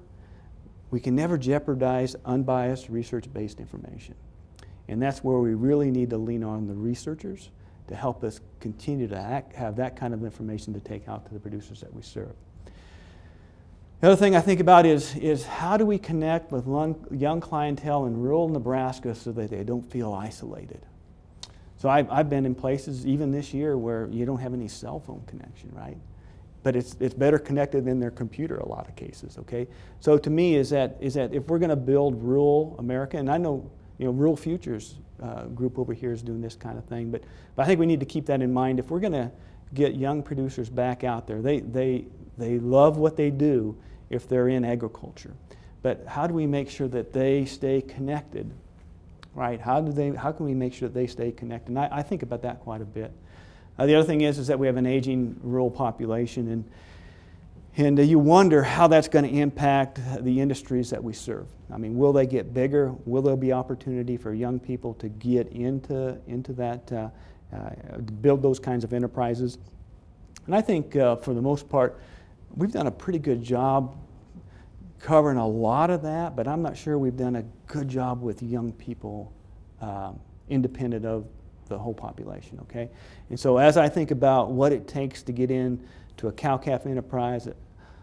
we 0.91 0.99
can 0.99 1.15
never 1.15 1.37
jeopardize 1.37 2.15
unbiased 2.25 2.89
research-based 2.89 3.59
information. 3.59 4.15
And 4.87 5.01
that's 5.01 5.23
where 5.23 5.39
we 5.39 5.53
really 5.53 5.89
need 5.89 6.09
to 6.11 6.17
lean 6.17 6.43
on 6.43 6.67
the 6.67 6.73
researchers 6.73 7.49
to 7.87 7.95
help 7.95 8.23
us 8.23 8.39
continue 8.59 9.07
to 9.07 9.17
act, 9.17 9.53
have 9.53 9.75
that 9.77 9.95
kind 9.95 10.13
of 10.13 10.23
information 10.23 10.73
to 10.73 10.79
take 10.79 11.07
out 11.07 11.25
to 11.25 11.33
the 11.33 11.39
producers 11.39 11.81
that 11.81 11.93
we 11.93 12.01
serve. 12.01 12.33
The 14.03 14.09
other 14.09 14.17
thing 14.17 14.35
I 14.35 14.41
think 14.41 14.59
about 14.59 14.85
is, 14.85 15.15
is 15.15 15.45
how 15.45 15.77
do 15.77 15.85
we 15.85 15.97
connect 15.97 16.51
with 16.51 16.65
young 17.09 17.39
clientele 17.39 18.05
in 18.05 18.19
rural 18.19 18.49
Nebraska 18.49 19.15
so 19.15 19.31
that 19.31 19.49
they 19.49 19.63
don't 19.63 19.89
feel 19.89 20.13
isolated? 20.13 20.85
So 21.77 21.87
I've, 21.87 22.11
I've 22.11 22.29
been 22.29 22.45
in 22.45 22.53
places, 22.53 23.07
even 23.07 23.31
this 23.31 23.53
year, 23.53 23.77
where 23.77 24.09
you 24.11 24.25
don't 24.25 24.39
have 24.39 24.53
any 24.53 24.67
cell 24.67 24.99
phone 24.99 25.23
connection, 25.25 25.71
right? 25.71 25.95
but 26.63 26.75
it's, 26.75 26.97
it's 26.99 27.13
better 27.13 27.39
connected 27.39 27.85
than 27.85 28.01
their 28.01 28.11
computer 28.11 28.57
a 28.57 28.67
lot 28.67 28.87
of 28.87 28.95
cases 28.95 29.37
okay 29.37 29.67
so 29.99 30.17
to 30.17 30.29
me 30.29 30.55
is 30.55 30.69
that 30.69 30.95
is 31.01 31.13
that 31.13 31.33
if 31.33 31.45
we're 31.49 31.59
going 31.59 31.69
to 31.69 31.75
build 31.75 32.23
rural 32.23 32.77
america 32.79 33.17
and 33.17 33.29
i 33.29 33.37
know 33.37 33.69
you 33.97 34.05
know 34.05 34.11
rural 34.13 34.37
futures 34.37 34.95
uh, 35.21 35.43
group 35.47 35.77
over 35.77 35.91
here 35.91 36.13
is 36.13 36.21
doing 36.21 36.39
this 36.39 36.55
kind 36.55 36.77
of 36.77 36.85
thing 36.85 37.11
but, 37.11 37.21
but 37.57 37.63
i 37.63 37.65
think 37.65 37.81
we 37.81 37.85
need 37.85 37.99
to 37.99 38.05
keep 38.05 38.25
that 38.25 38.41
in 38.41 38.53
mind 38.53 38.79
if 38.79 38.91
we're 38.91 39.01
going 39.01 39.11
to 39.11 39.29
get 39.73 39.95
young 39.95 40.23
producers 40.23 40.69
back 40.69 41.03
out 41.03 41.27
there 41.27 41.41
they, 41.41 41.59
they, 41.59 42.05
they 42.37 42.59
love 42.59 42.95
what 42.95 43.17
they 43.17 43.29
do 43.29 43.77
if 44.13 44.27
they're 44.27 44.47
in 44.47 44.63
agriculture 44.63 45.33
but 45.81 46.05
how 46.07 46.27
do 46.27 46.33
we 46.33 46.47
make 46.47 46.69
sure 46.69 46.87
that 46.87 47.13
they 47.13 47.45
stay 47.45 47.81
connected 47.81 48.51
right 49.35 49.59
how 49.59 49.81
do 49.81 49.91
they 49.91 50.11
how 50.11 50.31
can 50.31 50.45
we 50.45 50.53
make 50.53 50.73
sure 50.73 50.87
that 50.87 50.93
they 50.93 51.07
stay 51.07 51.31
connected 51.31 51.69
and 51.69 51.79
i, 51.79 51.89
I 51.91 52.01
think 52.03 52.23
about 52.23 52.41
that 52.43 52.59
quite 52.61 52.81
a 52.81 52.85
bit 52.85 53.11
uh, 53.77 53.85
the 53.87 53.95
other 53.95 54.05
thing 54.05 54.21
is, 54.21 54.37
is 54.37 54.47
that 54.47 54.59
we 54.59 54.67
have 54.67 54.77
an 54.77 54.85
aging 54.85 55.35
rural 55.41 55.71
population, 55.71 56.51
and, 56.51 56.63
and 57.75 57.99
uh, 57.99 58.03
you 58.03 58.19
wonder 58.19 58.61
how 58.61 58.87
that's 58.87 59.07
going 59.07 59.25
to 59.25 59.31
impact 59.31 59.99
the 60.23 60.39
industries 60.39 60.91
that 60.91 61.03
we 61.03 61.11
serve. 61.11 61.47
I 61.71 61.77
mean, 61.77 61.97
will 61.97 62.13
they 62.13 62.27
get 62.27 62.53
bigger? 62.53 62.93
Will 63.05 63.23
there 63.23 63.35
be 63.35 63.51
opportunity 63.51 64.15
for 64.15 64.33
young 64.33 64.59
people 64.59 64.93
to 64.95 65.09
get 65.09 65.47
into, 65.47 66.17
into 66.27 66.53
that, 66.53 66.91
uh, 66.91 67.09
uh 67.51 67.97
build 68.21 68.43
those 68.43 68.59
kinds 68.59 68.83
of 68.83 68.93
enterprises? 68.93 69.57
And 70.45 70.55
I 70.55 70.61
think 70.61 70.95
uh, 70.95 71.15
for 71.15 71.33
the 71.33 71.41
most 71.41 71.67
part, 71.67 71.99
we've 72.55 72.71
done 72.71 72.87
a 72.87 72.91
pretty 72.91 73.19
good 73.19 73.41
job 73.41 73.97
covering 74.99 75.37
a 75.37 75.47
lot 75.47 75.89
of 75.89 76.01
that, 76.03 76.35
but 76.35 76.47
I'm 76.47 76.61
not 76.61 76.77
sure 76.77 76.97
we've 76.97 77.17
done 77.17 77.35
a 77.35 77.43
good 77.67 77.89
job 77.89 78.21
with 78.21 78.41
young 78.41 78.71
people 78.73 79.33
um, 79.81 80.19
independent 80.49 81.05
of 81.05 81.27
the 81.67 81.77
whole 81.77 81.93
population, 81.93 82.59
okay? 82.61 82.89
And 83.29 83.39
so 83.39 83.57
as 83.57 83.75
I 83.75 83.89
think 83.89 84.11
about 84.11 84.51
what 84.51 84.71
it 84.71 84.87
takes 84.87 85.23
to 85.23 85.31
get 85.31 85.51
into 85.51 86.27
a 86.27 86.31
cow-calf 86.31 86.85
enterprise, 86.85 87.49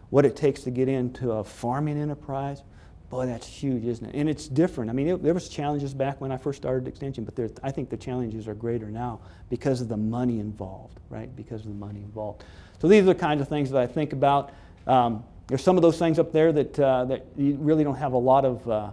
what 0.09 0.25
it 0.25 0.35
takes 0.35 0.61
to 0.63 0.71
get 0.71 0.87
into 0.87 1.31
a 1.31 1.43
farming 1.43 1.99
enterprise, 1.99 2.61
boy, 3.09 3.25
that's 3.25 3.47
huge, 3.47 3.85
isn't 3.85 4.05
it? 4.05 4.15
And 4.15 4.29
it's 4.29 4.47
different. 4.47 4.89
I 4.89 4.93
mean, 4.93 5.07
it, 5.07 5.23
there 5.23 5.33
was 5.33 5.49
challenges 5.49 5.93
back 5.93 6.21
when 6.21 6.31
I 6.31 6.37
first 6.37 6.57
started 6.61 6.87
Extension, 6.87 7.23
but 7.25 7.59
I 7.63 7.71
think 7.71 7.89
the 7.89 7.97
challenges 7.97 8.47
are 8.47 8.55
greater 8.55 8.89
now 8.89 9.19
because 9.49 9.81
of 9.81 9.89
the 9.89 9.97
money 9.97 10.39
involved, 10.39 10.99
right? 11.09 11.33
Because 11.35 11.61
of 11.61 11.67
the 11.67 11.77
money 11.77 11.99
involved. 11.99 12.43
So 12.81 12.87
these 12.87 13.03
are 13.03 13.13
the 13.13 13.15
kinds 13.15 13.41
of 13.41 13.47
things 13.47 13.69
that 13.69 13.79
I 13.79 13.85
think 13.85 14.11
about. 14.11 14.49
Um, 14.87 15.23
there's 15.45 15.63
some 15.63 15.75
of 15.75 15.83
those 15.83 15.99
things 15.99 16.17
up 16.17 16.31
there 16.31 16.51
that, 16.51 16.79
uh, 16.79 17.05
that 17.05 17.27
you 17.37 17.55
really 17.59 17.83
don't 17.83 17.95
have 17.95 18.13
a 18.13 18.17
lot 18.17 18.43
of, 18.43 18.67
uh, 18.67 18.89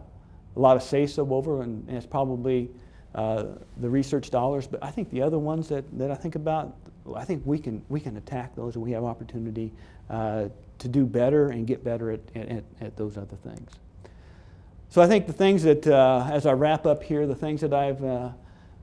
a 0.57 0.61
lot 0.61 0.77
of 0.77 0.83
say-so 0.83 1.27
over, 1.33 1.63
and, 1.63 1.89
and 1.89 1.97
it's 1.97 2.05
probably 2.05 2.69
uh, 3.15 3.45
the 3.79 3.89
research 3.89 4.29
dollars. 4.29 4.67
But 4.67 4.85
I 4.85 4.91
think 4.91 5.11
the 5.11 5.23
other 5.23 5.39
ones 5.39 5.71
that, 5.71 5.87
that 5.97 6.11
I 6.11 6.17
think 6.17 6.35
about, 6.35 6.77
I 7.17 7.25
think 7.25 7.43
we 7.47 7.59
can, 7.59 7.83
we 7.89 7.99
can 7.99 8.19
attack 8.19 8.55
those 8.55 8.75
and 8.75 8.85
we 8.85 8.91
have 8.91 9.05
opportunity 9.05 9.73
uh, 10.11 10.49
to 10.81 10.89
do 10.89 11.07
better 11.07 11.49
and 11.49 11.67
get 11.67 11.83
better 11.83 12.11
at, 12.11 12.21
at, 12.35 12.65
at, 12.83 12.97
those 12.99 13.17
other 13.17 13.37
things. 13.37 13.71
So 14.91 15.01
I 15.01 15.07
think 15.07 15.27
the 15.27 15.33
things 15.33 15.63
that, 15.63 15.87
uh, 15.87 16.29
as 16.31 16.45
I 16.45 16.53
wrap 16.53 16.85
up 16.85 17.03
here, 17.03 17.27
the 17.27 17.35
things 17.35 17.63
that 17.63 17.73
I've, 17.73 18.05
uh, 18.05 18.33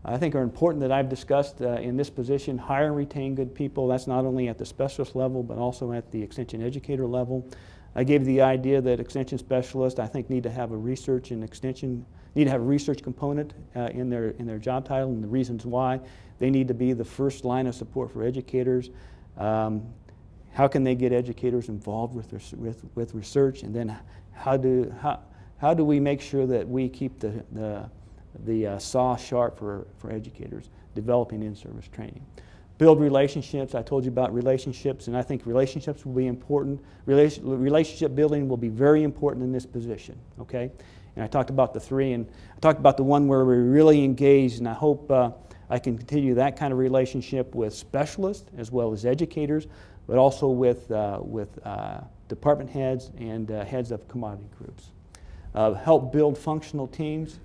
I 0.07 0.17
think 0.17 0.35
are 0.35 0.41
important 0.41 0.81
that 0.81 0.91
I've 0.91 1.09
discussed 1.09 1.61
uh, 1.61 1.73
in 1.73 1.97
this 1.97 2.09
position, 2.09 2.57
hire 2.57 2.85
and 2.85 2.95
retain 2.95 3.33
good 3.33 3.55
people. 3.55 3.87
That's 3.87 4.05
not 4.05 4.23
only 4.23 4.47
at 4.47 4.57
the 4.57 4.65
specialist 4.65 5.15
level, 5.15 5.41
but 5.41 5.57
also 5.57 5.91
at 5.91 6.11
the 6.11 6.21
extension 6.21 6.61
educator 6.61 7.07
level. 7.07 7.49
I 7.95 8.03
gave 8.03 8.23
the 8.25 8.41
idea 8.41 8.81
that 8.81 8.99
extension 8.99 9.37
specialists, 9.37 9.99
I 9.99 10.05
think, 10.05 10.29
need 10.29 10.43
to 10.43 10.51
have 10.51 10.71
a 10.71 10.77
research 10.77 11.31
and 11.31 11.43
extension 11.43 12.05
need 12.35 12.43
to 12.45 12.51
have 12.51 12.61
a 12.61 12.65
research 12.65 13.01
component 13.01 13.53
uh, 13.75 13.87
in, 13.93 14.09
their, 14.09 14.31
in 14.31 14.45
their 14.45 14.59
job 14.59 14.85
title 14.85 15.09
and 15.09 15.23
the 15.23 15.27
reasons 15.27 15.65
why. 15.65 15.99
They 16.37 16.49
need 16.49 16.67
to 16.67 16.73
be 16.73 16.91
the 16.93 17.05
first 17.05 17.45
line 17.45 17.65
of 17.65 17.75
support 17.75 18.11
for 18.11 18.23
educators. 18.23 18.89
Um, 19.37 19.85
how 20.51 20.67
can 20.67 20.83
they 20.83 20.95
get 20.95 21.13
educators 21.13 21.69
involved 21.69 22.13
with, 22.13 22.33
with, 22.53 22.83
with 22.93 23.13
research? 23.13 23.63
And 23.63 23.73
then 23.73 23.97
how 24.33 24.57
do, 24.57 24.93
how, 25.01 25.21
how 25.57 25.73
do 25.73 25.85
we 25.85 25.99
make 25.99 26.21
sure 26.21 26.45
that 26.45 26.67
we 26.67 26.89
keep 26.89 27.19
the, 27.19 27.43
the, 27.53 27.89
the 28.43 28.67
uh, 28.67 28.79
saw 28.79 29.15
sharp 29.15 29.57
for, 29.57 29.87
for 29.97 30.11
educators, 30.11 30.69
developing 30.93 31.43
in-service 31.43 31.87
training? 31.87 32.25
Build 32.77 32.99
relationships. 32.99 33.73
I 33.73 33.81
told 33.81 34.03
you 34.03 34.11
about 34.11 34.33
relationships, 34.33 35.07
and 35.07 35.15
I 35.15 35.21
think 35.21 35.45
relationships 35.45 36.05
will 36.05 36.13
be 36.13 36.27
important. 36.27 36.81
relationship 37.05 38.13
building 38.15 38.49
will 38.49 38.57
be 38.57 38.67
very 38.67 39.03
important 39.03 39.45
in 39.45 39.53
this 39.53 39.65
position, 39.65 40.17
okay? 40.41 40.71
And 41.15 41.23
I 41.23 41.27
talked 41.27 41.49
about 41.49 41.73
the 41.73 41.79
three, 41.79 42.11
and 42.11 42.29
I 42.55 42.59
talked 42.59 42.79
about 42.79 42.97
the 42.97 43.03
one 43.03 43.27
where 43.27 43.45
we're 43.45 43.63
really 43.63 44.03
engaged, 44.03 44.59
and 44.59 44.67
I 44.67 44.73
hope 44.73 45.09
uh, 45.09 45.31
I 45.69 45.79
can 45.79 45.97
continue 45.97 46.35
that 46.35 46.57
kind 46.57 46.73
of 46.73 46.79
relationship 46.79 47.55
with 47.55 47.73
specialists 47.73 48.49
as 48.57 48.71
well 48.71 48.91
as 48.91 49.05
educators, 49.05 49.67
but 50.07 50.17
also 50.17 50.49
with, 50.49 50.91
uh, 50.91 51.19
with 51.21 51.65
uh, 51.65 52.01
department 52.27 52.69
heads 52.69 53.11
and 53.17 53.49
uh, 53.51 53.63
heads 53.63 53.91
of 53.91 54.07
commodity 54.07 54.49
groups. 54.57 54.91
Uh, 55.53 55.73
help 55.73 56.11
build 56.11 56.37
functional 56.37 56.87
teams, 56.87 57.39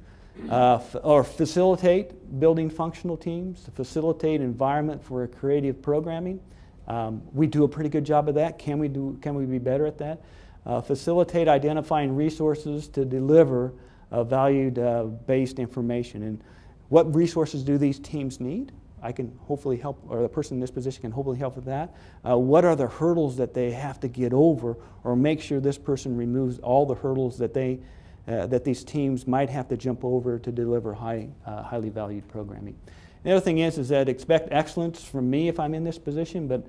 uh, 0.49 0.77
f- 0.77 0.97
or 1.03 1.25
facilitate 1.25 2.41
building 2.41 2.71
functional 2.71 3.17
teams, 3.17 3.65
to 3.65 3.71
facilitate 3.71 4.41
environment 4.41 5.03
for 5.03 5.27
creative 5.27 5.83
programming. 5.83 6.41
Um, 6.89 7.23
we 7.33 7.47
do 7.47 7.65
a 7.65 7.69
pretty 7.69 7.91
good 7.91 8.05
job 8.05 8.29
of 8.29 8.35
that. 8.37 8.59
Can 8.59 8.79
we, 8.79 8.89
do, 8.89 9.19
can 9.21 9.35
we 9.35 9.45
be 9.45 9.59
better 9.59 9.87
at 9.87 9.99
that? 9.99 10.23
uh, 10.67 10.81
facilitate 10.81 11.49
identifying 11.49 12.15
resources 12.15 12.89
to 12.89 13.05
deliver 13.05 13.73
uh, 14.11 14.25
valued 14.25 14.79
uh, 14.79 15.05
based 15.05 15.59
information. 15.59 16.23
And 16.23 16.43
what 16.89 17.15
resources 17.15 17.63
do 17.63 17.79
these 17.79 17.99
teams 17.99 18.41
need? 18.41 18.73
I 19.03 19.13
can 19.13 19.37
hopefully 19.43 19.79
help, 19.79 20.05
or 20.09 20.21
the 20.21 20.29
person 20.29 20.57
in 20.57 20.61
this 20.61 20.71
position 20.71 21.01
can 21.01 21.11
hopefully 21.11 21.39
help 21.39 21.57
with 21.57 21.65
that. 21.65 21.95
Uh, 22.29 22.37
what 22.37 22.67
are 22.67 22.77
the 22.77 22.89
hurdles 22.89 23.39
that 23.39 23.55
they 23.55 23.71
have 23.71 23.99
to 24.01 24.09
get 24.09 24.35
over, 24.35 24.77
or 25.05 25.17
make 25.17 25.41
sure 25.41 25.59
this 25.59 25.79
person 25.79 26.17
removes 26.17 26.59
all 26.59 26.85
the 26.85 26.95
hurdles 26.95 27.39
that 27.39 27.55
they, 27.55 27.81
uh, 28.29 28.47
that 28.47 28.65
these 28.65 28.85
teams 28.85 29.27
might 29.27 29.51
have 29.51 29.69
to 29.69 29.77
jump 29.77 30.05
over 30.05 30.39
to 30.39 30.53
deliver 30.53 30.93
high, 30.93 31.29
uh, 31.47 31.63
highly 31.63 31.89
valued 31.89 32.27
programming. 32.29 32.77
The 33.23 33.33
other 33.33 33.41
thing 33.41 33.59
is, 33.59 33.79
is 33.79 33.89
that 33.89 34.09
expect 34.09 34.49
excellence 34.51 35.03
from 35.03 35.29
me 35.29 35.49
if 35.49 35.59
I'm 35.59 35.75
in 35.75 35.85
this 35.85 35.99
position, 35.99 36.49
but 36.49 36.65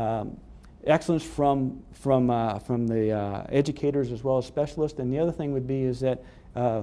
um, 0.00 0.36
excellence 0.84 1.24
from, 1.24 1.82
from, 1.92 2.30
uh, 2.30 2.58
from 2.58 2.86
the 2.86 3.12
uh, 3.12 3.46
educators 3.48 4.12
as 4.12 4.22
well 4.22 4.38
as 4.38 4.46
specialists. 4.46 4.98
And 4.98 5.12
the 5.12 5.18
other 5.18 5.32
thing 5.32 5.52
would 5.52 5.66
be 5.66 5.82
is 5.82 6.00
that 6.00 6.22
uh, 6.54 6.82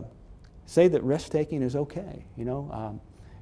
say 0.65 0.87
that 0.87 1.03
risk 1.03 1.31
taking 1.31 1.61
is 1.61 1.75
okay. 1.75 2.25
You 2.35 2.45
know, 2.45 2.69
um, 2.71 3.01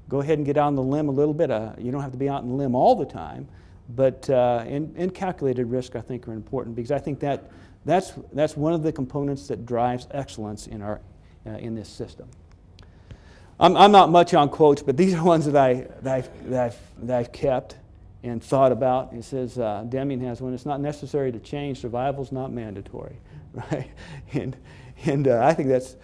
go 0.10 0.20
ahead 0.20 0.38
and 0.38 0.46
get 0.46 0.58
on 0.58 0.76
the 0.76 0.84
limb 0.84 1.10
a 1.10 1.14
little 1.14 1.34
bit. 1.34 1.50
You 1.80 1.92
don't 1.92 2.02
have 2.02 2.12
to 2.12 2.18
be 2.18 2.30
out 2.30 2.42
on 2.42 2.50
the 2.50 2.56
limb 2.56 2.76
all 2.76 2.96
the 2.96 3.06
time, 3.06 3.48
but 3.90 4.30
in, 4.30 4.94
in 4.96 5.10
calculated 5.12 5.66
risk 5.66 5.96
I 5.96 6.02
think 6.02 6.28
are 6.28 6.34
important 6.34 6.76
because 6.76 6.92
I 6.92 7.00
think 7.00 7.20
that 7.22 7.50
That's, 7.86 8.14
that's 8.32 8.56
one 8.56 8.74
of 8.74 8.84
the 8.84 8.92
components 8.92 9.48
that 9.48 9.66
drives 9.66 10.08
excellence 10.12 10.68
in, 10.68 10.82
our, 10.82 11.02
uh, 11.46 11.52
in 11.52 11.76
this 11.76 11.90
system. 11.90 12.30
I'm, 13.60 13.78
I'm 13.78 13.92
not 13.92 14.10
much 14.10 14.34
on 14.34 14.50
quotes, 14.50 14.82
but 14.82 14.98
these 14.98 15.14
are 15.14 15.24
ones 15.24 15.46
that, 15.46 15.56
I, 15.56 15.88
that, 16.02 16.16
I've, 16.16 16.50
that, 16.50 16.64
I've, 16.64 17.08
that 17.08 17.20
I've 17.20 17.32
kept 17.32 17.78
and 18.24 18.44
thought 18.44 18.72
about. 18.72 19.14
It 19.14 19.24
says, 19.24 19.58
uh, 19.58 19.86
Deming 19.90 20.22
has 20.22 20.42
one, 20.42 20.54
it's 20.54 20.66
not 20.66 20.80
necessary 20.80 21.32
to 21.32 21.40
change, 21.40 21.80
survival 21.80 22.24
is 22.24 22.32
not 22.32 22.52
mandatory, 22.52 23.16
right? 23.54 23.90
And, 24.34 24.56
and 25.06 25.28
uh, 25.28 25.44
I 25.44 25.54
think 25.54 25.70
that's, 25.70 25.96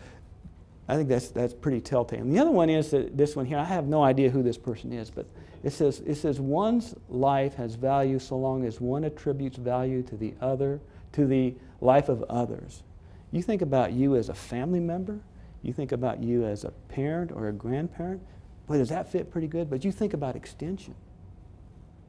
I 0.88 0.96
think 0.96 1.10
that's, 1.10 1.30
that's 1.30 1.54
pretty 1.54 1.82
telltale. 1.82 2.22
And 2.22 2.34
the 2.34 2.40
other 2.40 2.52
one 2.52 2.70
is 2.70 2.92
that 2.92 3.18
this 3.18 3.36
one 3.36 3.46
here, 3.46 3.58
I 3.58 3.66
have 3.66 3.86
no 3.86 4.04
idea 4.04 4.30
who 4.30 4.42
this 4.42 4.58
person 4.58 4.94
is, 4.94 5.12
but 5.12 5.26
it 5.64 5.72
says, 5.72 6.02
it 6.06 6.16
says 6.16 6.40
one's 6.40 6.96
life 7.10 7.56
has 7.56 7.76
value 7.76 8.20
so 8.20 8.38
long 8.38 8.66
as 8.66 8.80
one 8.80 9.04
attributes 9.04 9.58
value 9.58 10.02
to 10.04 10.16
the 10.16 10.34
other, 10.40 10.80
to 11.14 11.26
the 11.26 11.56
life 11.82 12.10
of 12.10 12.24
others. 12.24 12.84
You 13.32 13.42
think 13.42 13.62
about 13.62 13.94
you 13.94 14.16
as 14.16 14.30
a 14.30 14.34
family 14.34 14.80
member, 14.80 15.20
you 15.62 15.74
think 15.74 15.92
about 15.92 16.22
you 16.22 16.46
as 16.46 16.64
a 16.64 16.72
parent 16.88 17.32
or 17.32 17.50
a 17.50 17.52
grandparent. 17.52 18.22
Boy, 18.68 18.78
does 18.78 18.90
that 18.90 19.12
fit 19.12 19.32
pretty 19.32 19.48
good? 19.48 19.70
But 19.70 19.84
you 19.84 19.92
think 19.92 20.14
about 20.14 20.36
extension, 20.36 20.96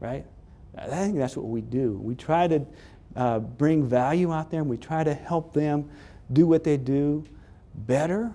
right? 0.01 0.25
I 0.77 0.87
think 0.87 1.16
that's 1.16 1.37
what 1.37 1.47
we 1.47 1.61
do. 1.61 1.99
We 2.03 2.14
try 2.14 2.47
to 2.47 2.66
uh, 3.16 3.39
bring 3.41 3.85
value 3.85 4.33
out 4.33 4.51
there 4.51 4.61
and 4.61 4.71
we 4.71 4.77
try 4.77 5.03
to 5.03 5.14
help 5.14 5.53
them 5.53 5.89
do 6.33 6.47
what 6.47 6.62
they 6.62 6.77
do 6.77 7.25
better, 7.75 8.33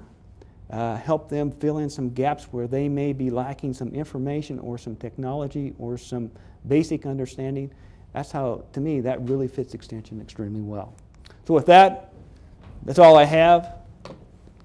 uh, 0.69 0.95
help 0.97 1.29
them 1.29 1.51
fill 1.51 1.77
in 1.77 1.89
some 1.89 2.09
gaps 2.13 2.45
where 2.51 2.67
they 2.67 2.89
may 2.89 3.13
be 3.13 3.29
lacking 3.29 3.73
some 3.73 3.89
information 3.89 4.57
or 4.59 4.77
some 4.77 4.95
technology 4.95 5.73
or 5.77 5.97
some 5.97 6.31
basic 6.67 7.05
understanding. 7.05 7.71
That's 8.13 8.31
how, 8.31 8.65
to 8.73 8.79
me, 8.79 9.01
that 9.01 9.21
really 9.21 9.47
fits 9.47 9.73
extension 9.73 10.19
extremely 10.21 10.61
well. 10.61 10.95
So, 11.45 11.53
with 11.53 11.65
that, 11.65 12.13
that's 12.83 12.99
all 12.99 13.17
I 13.17 13.25
have. 13.25 13.75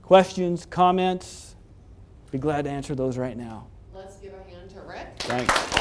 Questions, 0.02 0.64
comments? 0.66 1.56
Be 2.30 2.38
glad 2.38 2.64
to 2.64 2.70
answer 2.70 2.94
those 2.94 3.18
right 3.18 3.36
now. 3.36 3.66
Let's 3.92 4.16
give 4.16 4.32
a 4.34 4.50
hand 4.50 4.70
to 4.70 4.80
Rick. 4.82 5.08
Thanks. 5.18 5.78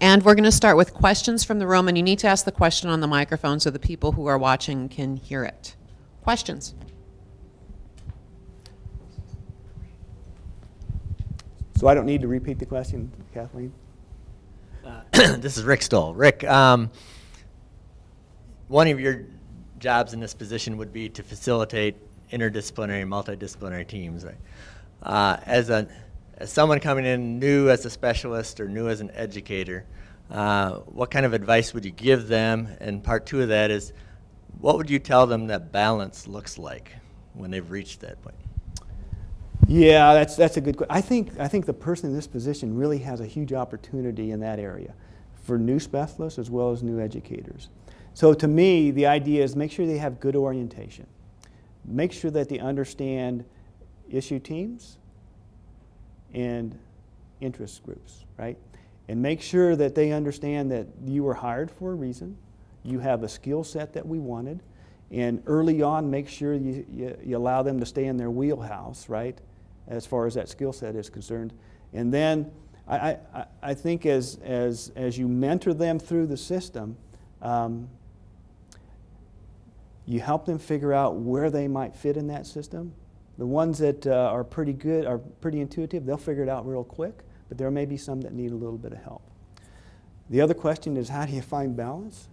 And 0.00 0.22
we're 0.22 0.34
going 0.34 0.44
to 0.44 0.52
start 0.52 0.76
with 0.76 0.92
questions 0.92 1.44
from 1.44 1.58
the 1.58 1.66
room, 1.66 1.88
and 1.88 1.96
you 1.96 2.02
need 2.02 2.18
to 2.18 2.26
ask 2.26 2.44
the 2.44 2.52
question 2.52 2.90
on 2.90 3.00
the 3.00 3.06
microphone 3.06 3.58
so 3.58 3.70
the 3.70 3.78
people 3.78 4.12
who 4.12 4.26
are 4.26 4.36
watching 4.36 4.88
can 4.88 5.16
hear 5.16 5.44
it. 5.44 5.76
Questions? 6.22 6.74
So 11.76 11.88
I 11.88 11.94
don't 11.94 12.06
need 12.06 12.20
to 12.20 12.28
repeat 12.28 12.58
the 12.58 12.66
question, 12.66 13.10
Kathleen? 13.32 13.72
Uh, 14.84 15.00
this 15.38 15.56
is 15.56 15.64
Rick 15.64 15.82
Stoll. 15.82 16.14
Rick, 16.14 16.44
um, 16.44 16.90
one 18.68 18.88
of 18.88 19.00
your 19.00 19.24
jobs 19.78 20.12
in 20.14 20.20
this 20.20 20.34
position 20.34 20.76
would 20.76 20.92
be 20.92 21.08
to 21.10 21.22
facilitate 21.22 21.96
interdisciplinary, 22.30 23.04
multidisciplinary 23.06 23.86
teams, 23.86 24.24
right? 24.24 24.34
Uh, 25.02 25.36
as 25.46 25.70
a 25.70 25.86
as 26.38 26.50
someone 26.50 26.80
coming 26.80 27.04
in 27.04 27.38
new 27.38 27.70
as 27.70 27.84
a 27.84 27.90
specialist 27.90 28.58
or 28.58 28.68
new 28.68 28.88
as 28.88 29.00
an 29.00 29.10
educator, 29.12 29.84
uh, 30.30 30.72
what 30.86 31.10
kind 31.10 31.24
of 31.24 31.32
advice 31.32 31.72
would 31.74 31.84
you 31.84 31.92
give 31.92 32.26
them? 32.26 32.68
And 32.80 33.02
part 33.02 33.26
two 33.26 33.42
of 33.42 33.48
that 33.48 33.70
is, 33.70 33.92
what 34.60 34.76
would 34.76 34.90
you 34.90 34.98
tell 34.98 35.26
them 35.26 35.46
that 35.48 35.70
balance 35.70 36.26
looks 36.26 36.58
like 36.58 36.92
when 37.34 37.50
they've 37.50 37.70
reached 37.70 38.00
that 38.00 38.20
point? 38.22 38.34
Yeah, 39.68 40.12
that's, 40.12 40.36
that's 40.36 40.56
a 40.56 40.60
good 40.60 40.76
question. 40.76 40.94
I 40.94 41.00
think, 41.00 41.38
I 41.38 41.48
think 41.48 41.66
the 41.66 41.72
person 41.72 42.10
in 42.10 42.16
this 42.16 42.26
position 42.26 42.76
really 42.76 42.98
has 42.98 43.20
a 43.20 43.26
huge 43.26 43.52
opportunity 43.52 44.30
in 44.30 44.40
that 44.40 44.58
area 44.58 44.92
for 45.42 45.58
new 45.58 45.78
specialists 45.78 46.38
as 46.38 46.50
well 46.50 46.72
as 46.72 46.82
new 46.82 47.00
educators. 47.00 47.68
So 48.14 48.32
to 48.32 48.46
me, 48.46 48.92
the 48.92 49.06
idea 49.06 49.42
is 49.42 49.56
make 49.56 49.72
sure 49.72 49.86
they 49.86 49.98
have 49.98 50.20
good 50.20 50.36
orientation. 50.36 51.06
Make 51.84 52.12
sure 52.12 52.30
that 52.30 52.48
they 52.48 52.60
understand 52.60 53.44
issue 54.08 54.38
teams 54.38 54.98
and 56.32 56.78
interest 57.40 57.82
groups, 57.82 58.24
right? 58.38 58.56
And 59.08 59.20
make 59.20 59.42
sure 59.42 59.76
that 59.76 59.94
they 59.94 60.12
understand 60.12 60.70
that 60.70 60.86
you 61.04 61.24
were 61.24 61.34
hired 61.34 61.70
for 61.70 61.92
a 61.92 61.94
reason. 61.94 62.36
You 62.84 63.00
have 63.00 63.22
a 63.22 63.28
skill 63.28 63.64
set 63.64 63.92
that 63.94 64.06
we 64.06 64.18
wanted. 64.18 64.62
And 65.10 65.42
early 65.46 65.82
on, 65.82 66.10
make 66.10 66.28
sure 66.28 66.54
you, 66.54 66.86
you, 66.90 67.16
you 67.22 67.36
allow 67.36 67.62
them 67.62 67.78
to 67.80 67.86
stay 67.86 68.06
in 68.06 68.16
their 68.16 68.30
wheelhouse, 68.30 69.08
right? 69.08 69.38
As 69.88 70.06
far 70.06 70.26
as 70.26 70.34
that 70.34 70.48
skill 70.48 70.72
set 70.72 70.94
is 70.94 71.10
concerned. 71.10 71.52
And 71.92 72.12
then 72.12 72.50
I, 72.88 73.18
I, 73.34 73.46
I 73.62 73.74
think 73.74 74.06
as, 74.06 74.38
as, 74.42 74.92
as 74.96 75.18
you 75.18 75.28
mentor 75.28 75.74
them 75.74 75.98
through 75.98 76.26
the 76.28 76.36
system, 76.36 76.96
um, 77.42 77.88
you 80.06 80.20
help 80.20 80.46
them 80.46 80.58
figure 80.58 80.92
out 80.92 81.16
where 81.16 81.50
they 81.50 81.68
might 81.68 81.96
fit 81.96 82.16
in 82.16 82.26
that 82.28 82.46
system. 82.46 82.92
The 83.38 83.46
ones 83.46 83.78
that 83.78 84.06
uh, 84.06 84.12
are 84.12 84.44
pretty 84.44 84.72
good, 84.72 85.06
are 85.06 85.18
pretty 85.18 85.60
intuitive, 85.60 86.06
they'll 86.06 86.16
figure 86.16 86.42
it 86.42 86.48
out 86.48 86.68
real 86.68 86.84
quick, 86.84 87.20
but 87.48 87.58
there 87.58 87.70
may 87.70 87.84
be 87.84 87.96
some 87.96 88.20
that 88.20 88.32
need 88.32 88.52
a 88.52 88.54
little 88.54 88.78
bit 88.78 88.92
of 88.92 89.02
help. 89.02 89.22
The 90.30 90.40
other 90.40 90.54
question 90.54 90.96
is 90.96 91.08
how 91.08 91.26
do 91.26 91.32
you 91.32 91.42
find 91.42 91.76
balance? 91.76 92.28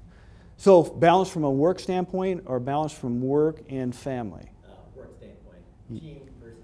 So, 0.57 0.83
balance 0.83 1.29
from 1.29 1.43
a 1.43 1.49
work 1.49 1.79
standpoint 1.79 2.43
or 2.45 2.59
balance 2.59 2.93
from 2.93 3.19
work 3.19 3.61
and 3.69 3.95
family? 3.95 4.51
Uh, 4.63 4.73
work 4.95 5.11
standpoint, 5.17 5.63
team 5.89 6.21
versus. 6.39 6.59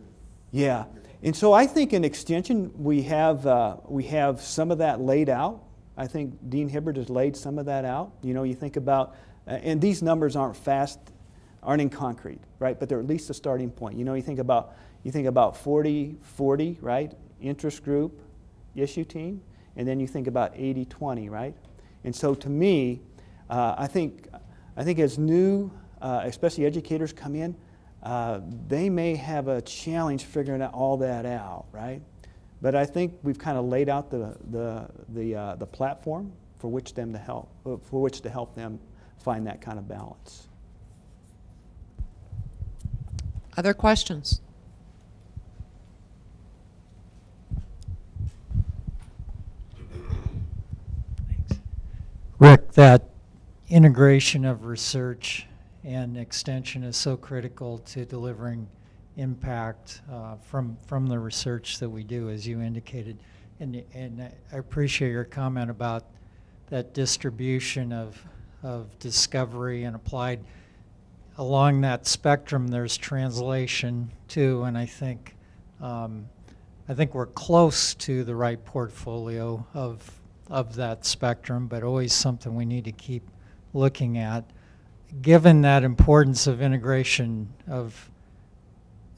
Yeah. 0.51 0.85
And 1.23 1.35
so 1.35 1.51
I 1.51 1.65
think 1.65 1.93
in 1.93 2.05
extension, 2.05 2.71
we 2.77 3.01
have, 3.03 3.47
uh, 3.47 3.77
we 3.87 4.03
have 4.03 4.39
some 4.41 4.69
of 4.69 4.77
that 4.77 5.01
laid 5.01 5.29
out. 5.29 5.63
I 5.97 6.05
think 6.05 6.37
Dean 6.49 6.69
Hibberd 6.69 6.97
has 6.97 7.09
laid 7.09 7.35
some 7.35 7.57
of 7.57 7.65
that 7.65 7.85
out. 7.85 8.11
You 8.21 8.35
know, 8.35 8.43
you 8.43 8.53
think 8.53 8.77
about, 8.77 9.15
and 9.47 9.81
these 9.81 10.01
numbers 10.01 10.35
aren't 10.35 10.57
fast, 10.57 10.99
aren't 11.63 11.81
in 11.81 11.89
concrete, 11.89 12.41
right? 12.59 12.79
But 12.79 12.89
they're 12.89 12.99
at 12.99 13.07
least 13.07 13.29
a 13.29 13.33
starting 13.33 13.71
point. 13.71 13.97
You 13.97 14.05
know, 14.05 14.13
you 14.13 14.21
think 14.21 14.39
about, 14.39 14.75
you 15.03 15.11
think 15.11 15.27
about 15.27 15.55
40 15.57 16.17
40, 16.21 16.77
right? 16.81 17.13
Interest 17.41 17.83
group, 17.83 18.21
issue 18.75 19.03
team, 19.03 19.41
and 19.75 19.87
then 19.87 19.99
you 19.99 20.07
think 20.07 20.27
about 20.27 20.51
80 20.55 20.85
20, 20.85 21.29
right? 21.29 21.55
And 22.03 22.15
so 22.15 22.33
to 22.35 22.49
me, 22.49 23.01
uh, 23.49 23.75
I, 23.77 23.87
think, 23.87 24.27
I 24.75 24.83
think 24.83 24.99
as 24.99 25.17
new, 25.17 25.71
uh, 26.01 26.21
especially 26.25 26.65
educators 26.65 27.13
come 27.13 27.35
in, 27.35 27.55
uh, 28.03 28.41
they 28.67 28.89
may 28.89 29.15
have 29.15 29.47
a 29.47 29.61
challenge 29.61 30.23
figuring 30.23 30.61
all 30.61 30.97
that 30.97 31.25
out, 31.25 31.65
right? 31.71 32.01
But 32.61 32.75
I 32.75 32.85
think 32.85 33.17
we've 33.23 33.37
kind 33.37 33.57
of 33.57 33.65
laid 33.65 33.89
out 33.89 34.09
the, 34.09 34.35
the, 34.49 34.89
the, 35.09 35.35
uh, 35.35 35.55
the 35.55 35.65
platform 35.65 36.31
for 36.59 36.69
which, 36.69 36.93
them 36.93 37.13
to 37.13 37.19
help, 37.19 37.49
uh, 37.65 37.77
for 37.77 38.01
which 38.01 38.21
to 38.21 38.29
help 38.29 38.55
them 38.55 38.79
find 39.19 39.47
that 39.47 39.61
kind 39.61 39.77
of 39.77 39.87
balance. 39.87 40.47
Other 43.57 43.73
questions? 43.73 44.41
Rick, 52.39 52.73
that 52.73 53.09
integration 53.69 54.45
of 54.45 54.65
research 54.65 55.47
and 55.83 56.17
extension 56.17 56.83
is 56.83 56.95
so 56.95 57.17
critical 57.17 57.79
to 57.79 58.05
delivering 58.05 58.67
impact 59.15 60.01
uh, 60.11 60.35
from 60.35 60.77
from 60.85 61.07
the 61.07 61.17
research 61.17 61.79
that 61.79 61.89
we 61.89 62.03
do, 62.03 62.29
as 62.29 62.45
you 62.45 62.61
indicated. 62.61 63.17
And 63.59 63.83
and 63.93 64.21
I 64.21 64.57
appreciate 64.57 65.09
your 65.09 65.23
comment 65.23 65.71
about 65.71 66.05
that 66.69 66.93
distribution 66.93 67.91
of 67.91 68.23
of 68.63 68.97
discovery 68.99 69.83
and 69.83 69.95
applied. 69.95 70.39
Along 71.37 71.81
that 71.81 72.07
spectrum, 72.07 72.67
there's 72.67 72.97
translation 72.97 74.11
too, 74.27 74.63
and 74.63 74.77
I 74.77 74.85
think 74.85 75.35
um, 75.81 76.27
I 76.89 76.93
think 76.93 77.13
we're 77.13 77.27
close 77.27 77.93
to 77.95 78.23
the 78.23 78.35
right 78.35 78.63
portfolio 78.63 79.65
of 79.73 80.19
of 80.49 80.75
that 80.75 81.05
spectrum, 81.05 81.67
but 81.67 81.83
always 81.83 82.13
something 82.13 82.55
we 82.55 82.65
need 82.65 82.85
to 82.85 82.91
keep 82.91 83.29
looking 83.73 84.17
at. 84.17 84.45
Given 85.21 85.61
that 85.61 85.83
importance 85.83 86.47
of 86.47 86.61
integration 86.61 87.53
of 87.67 88.09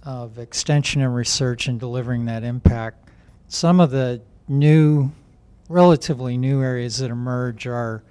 of 0.03 0.39
extension 0.39 1.01
and 1.01 1.13
research 1.13 1.67
and 1.67 1.79
delivering 1.79 2.25
that 2.25 2.43
impact, 2.43 3.09
some 3.47 3.79
of 3.79 3.91
the 3.91 4.21
new, 4.47 5.11
relatively 5.67 6.37
new 6.37 6.61
areas 6.61 6.97
that 6.99 7.11
emerge 7.11 7.67
are 7.67 8.03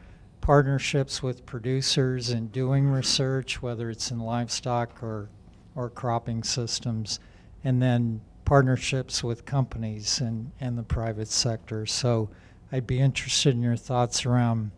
partnerships 0.48 1.22
with 1.22 1.44
producers 1.44 2.30
in 2.30 2.46
doing 2.48 2.88
research, 2.88 3.60
whether 3.60 3.90
it's 3.90 4.10
in 4.10 4.18
livestock 4.18 5.02
or 5.02 5.28
or 5.76 5.90
cropping 5.90 6.42
systems, 6.42 7.20
and 7.64 7.82
then 7.82 8.18
partnerships 8.46 9.22
with 9.22 9.44
companies 9.44 10.22
and, 10.22 10.50
and 10.58 10.78
the 10.78 10.82
private 10.82 11.28
sector. 11.28 11.84
So 11.84 12.30
I'd 12.72 12.86
be 12.86 12.98
interested 12.98 13.54
in 13.54 13.60
your 13.60 13.76
thoughts 13.76 14.24
around 14.24 14.70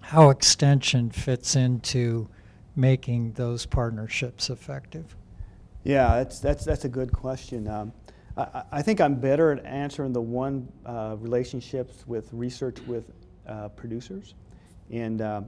how 0.00 0.30
extension 0.30 1.10
fits 1.10 1.56
into 1.56 2.26
making 2.74 3.32
those 3.32 3.66
partnerships 3.66 4.48
effective. 4.48 5.14
Yeah, 5.84 6.16
that's, 6.16 6.38
that's, 6.40 6.64
that's 6.64 6.86
a 6.86 6.88
good 6.88 7.12
question. 7.12 7.68
Um, 7.68 7.92
I, 8.38 8.62
I 8.72 8.82
think 8.82 8.98
I'm 8.98 9.16
better 9.16 9.52
at 9.52 9.62
answering 9.66 10.14
the 10.14 10.22
one 10.22 10.72
uh, 10.86 11.16
relationships 11.18 12.02
with 12.06 12.32
research 12.32 12.80
with 12.86 13.12
uh, 13.46 13.68
producers. 13.68 14.32
And 14.92 15.20
uh, 15.20 15.42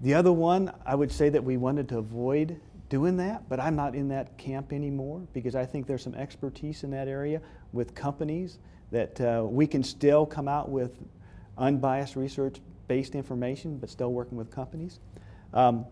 The 0.00 0.14
other 0.14 0.32
one, 0.32 0.72
I 0.86 0.94
would 0.94 1.12
say 1.12 1.28
that 1.28 1.42
we 1.42 1.56
wanted 1.56 1.88
to 1.90 1.98
avoid 1.98 2.60
doing 2.88 3.16
that, 3.16 3.48
but 3.48 3.58
I'm 3.58 3.76
not 3.76 3.94
in 3.94 4.08
that 4.08 4.38
camp 4.38 4.72
anymore 4.72 5.26
because 5.32 5.54
I 5.54 5.66
think 5.66 5.86
there's 5.86 6.02
some 6.02 6.14
expertise 6.14 6.84
in 6.84 6.90
that 6.90 7.08
area 7.08 7.40
with 7.72 7.94
companies 7.94 8.58
that 8.92 9.20
uh, 9.20 9.44
we 9.44 9.66
can 9.66 9.82
still 9.82 10.24
come 10.24 10.46
out 10.46 10.70
with 10.70 10.92
unbiased 11.58 12.16
research 12.16 12.60
based 12.86 13.14
information, 13.14 13.78
but 13.78 13.90
still 13.90 14.12
working 14.12 14.38
with 14.38 14.50
companies. 14.50 15.00
Um, 15.52 15.86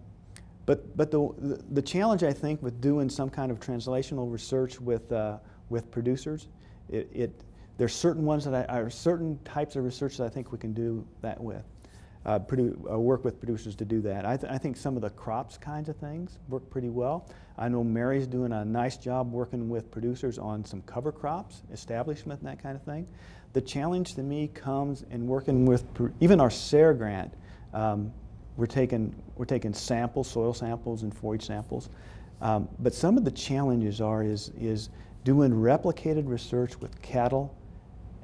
but 0.67 0.97
but 0.97 1.11
the, 1.11 1.61
the, 1.71 1.83
challenge 1.83 2.23
I 2.23 2.33
think 2.33 2.63
with 2.63 2.81
doing 2.81 3.09
some 3.09 3.31
kind 3.31 3.51
of 3.51 3.59
translational 3.59 4.31
research 4.31 4.81
with 4.81 5.11
uh, 5.11 5.39
with 5.71 5.91
producers, 5.91 6.47
it, 6.89 7.09
it 7.13 7.45
there's 7.79 7.95
certain 7.95 8.25
ones 8.25 8.45
that 8.45 8.71
I, 8.71 8.81
are 8.81 8.91
certain 8.91 9.39
types 9.45 9.75
of 9.75 9.85
research 9.85 10.19
that 10.19 10.25
I 10.25 10.29
think 10.29 10.53
we 10.53 10.59
can 10.59 10.73
do 10.73 11.05
that 11.23 11.41
with. 11.41 11.65
Uh, 12.25 12.39
produ- 12.39 12.79
uh, 12.89 12.97
work 12.99 13.25
with 13.25 13.41
producers 13.41 13.75
to 13.75 13.85
do 13.85 14.01
that. 14.01 14.25
I, 14.25 14.37
th- 14.37 14.53
I 14.53 14.57
think 14.57 14.77
some 14.77 14.95
of 14.95 15.03
the 15.03 15.11
crops 15.11 15.59
kinds 15.59 15.89
of 15.89 15.97
things 15.97 16.39
work 16.49 16.70
pretty 16.70 16.89
well. 16.89 17.29
I 17.59 17.68
know 17.68 17.83
Mary's 17.83 18.29
doing 18.29 18.53
a 18.53 18.64
nice 18.64 18.97
job 18.97 19.33
working 19.33 19.68
with 19.68 19.91
producers 19.91 20.39
on 20.39 20.64
some 20.64 20.83
cover 20.83 21.11
crops, 21.11 21.62
establishment, 21.73 22.41
and 22.41 22.49
that 22.49 22.62
kind 22.62 22.77
of 22.77 22.83
thing. 22.83 23.09
The 23.55 23.61
challenge 23.61 24.14
to 24.14 24.23
me 24.23 24.49
comes 24.49 25.05
in 25.11 25.27
working 25.27 25.66
with 25.66 25.85
even 26.20 26.41
our 26.41 26.51
SARE 26.51 26.95
grant. 26.95 27.35
Um, 27.75 28.12
we're 28.57 28.66
taking 28.66 29.14
we're 29.37 29.45
taking 29.45 29.75
samples, 29.75 30.31
soil 30.31 30.55
samples, 30.55 31.03
and 31.03 31.12
forage 31.12 31.45
samples. 31.47 31.89
Um, 32.41 32.68
but 32.79 32.95
some 32.95 33.16
of 33.16 33.25
the 33.25 33.31
challenges 33.31 34.01
are 34.01 34.23
is 34.23 34.51
is 34.61 34.91
doing 35.25 35.51
replicated 35.53 36.29
research 36.29 36.79
with 36.81 37.01
cattle 37.03 37.57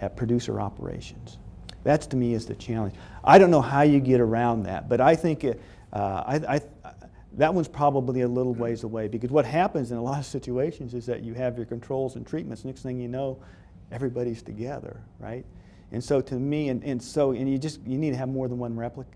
at 0.01 0.17
producer 0.17 0.61
operations. 0.61 1.39
That's 1.85 2.07
to 2.09 2.17
me 2.17 2.35
is 2.35 2.47
the 2.47 2.55
challenge. 2.55 2.95
I 3.25 3.39
don't 3.39 3.51
know 3.51 3.63
how 3.63 3.83
you 3.83 4.01
get 4.01 4.21
around 4.21 4.65
that, 4.65 4.89
but 4.89 5.01
I 5.01 5.17
think 5.17 5.45
it, 5.45 5.61
uh, 5.93 6.23
I, 6.27 6.57
I, 6.57 6.61
that 7.35 7.55
one's 7.55 7.69
probably 7.69 8.23
a 8.23 8.29
little 8.29 8.55
ways 8.55 8.85
away 8.85 9.09
because 9.09 9.31
what 9.31 9.45
happens 9.45 9.93
in 9.93 9.99
a 9.99 10.03
lot 10.03 10.19
of 10.19 10.27
situations 10.27 10.95
is 10.95 11.07
that 11.07 11.23
you 11.23 11.35
have 11.35 11.57
your 11.57 11.67
controls 11.67 12.17
and 12.17 12.27
treatments. 12.27 12.65
Next 12.65 12.83
thing 12.83 13.01
you 13.01 13.09
know, 13.09 13.39
everybody's 13.93 14.43
together, 14.43 15.01
right? 15.19 15.45
And 15.93 16.03
so 16.03 16.21
to 16.21 16.35
me, 16.35 16.69
and, 16.69 16.83
and 16.85 17.03
so 17.03 17.33
and 17.33 17.51
you 17.51 17.59
just 17.59 17.81
you 17.87 17.97
need 17.97 18.11
to 18.11 18.17
have 18.17 18.29
more 18.29 18.49
than 18.49 18.59
one 18.59 18.75
replic, 18.75 19.07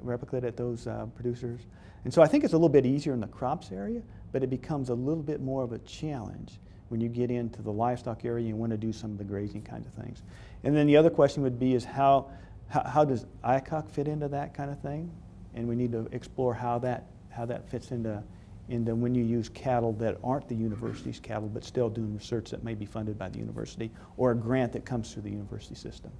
replicate 0.00 0.44
at 0.44 0.56
those 0.56 0.86
uh, 0.86 1.06
producers. 1.14 1.60
And 2.04 2.12
so 2.12 2.22
I 2.22 2.26
think 2.26 2.44
it's 2.44 2.52
a 2.52 2.56
little 2.56 2.68
bit 2.68 2.86
easier 2.86 3.12
in 3.12 3.20
the 3.20 3.26
crops 3.26 3.72
area, 3.72 4.02
but 4.32 4.42
it 4.42 4.50
becomes 4.50 4.90
a 4.90 4.94
little 4.94 5.22
bit 5.22 5.40
more 5.40 5.62
of 5.62 5.72
a 5.72 5.78
challenge 5.80 6.58
when 6.88 7.00
you 7.00 7.08
get 7.08 7.30
into 7.30 7.62
the 7.62 7.70
livestock 7.70 8.24
area 8.24 8.46
you 8.46 8.56
want 8.56 8.70
to 8.70 8.76
do 8.76 8.92
some 8.92 9.10
of 9.10 9.18
the 9.18 9.24
grazing 9.24 9.62
kind 9.62 9.84
of 9.86 10.04
things. 10.04 10.22
And 10.62 10.76
then 10.76 10.86
the 10.86 10.96
other 10.96 11.10
question 11.10 11.42
would 11.42 11.58
be 11.58 11.74
is 11.74 11.84
how, 11.84 12.30
how, 12.68 12.82
how 12.84 13.04
does 13.04 13.26
IACUC 13.44 13.90
fit 13.90 14.08
into 14.08 14.28
that 14.28 14.54
kind 14.54 14.70
of 14.70 14.80
thing? 14.80 15.10
And 15.54 15.68
we 15.68 15.76
need 15.76 15.92
to 15.92 16.08
explore 16.12 16.54
how 16.54 16.78
that, 16.80 17.06
how 17.30 17.46
that 17.46 17.68
fits 17.68 17.90
into, 17.90 18.22
into 18.68 18.94
when 18.94 19.14
you 19.14 19.24
use 19.24 19.48
cattle 19.48 19.92
that 19.94 20.18
aren't 20.24 20.48
the 20.48 20.54
university's 20.54 21.20
cattle, 21.20 21.48
but 21.48 21.64
still 21.64 21.88
doing 21.88 22.14
research 22.14 22.50
that 22.50 22.64
may 22.64 22.74
be 22.74 22.86
funded 22.86 23.18
by 23.18 23.28
the 23.28 23.38
university 23.38 23.90
or 24.16 24.32
a 24.32 24.34
grant 24.34 24.72
that 24.72 24.84
comes 24.84 25.12
through 25.12 25.22
the 25.22 25.30
university 25.30 25.74
system. 25.74 26.10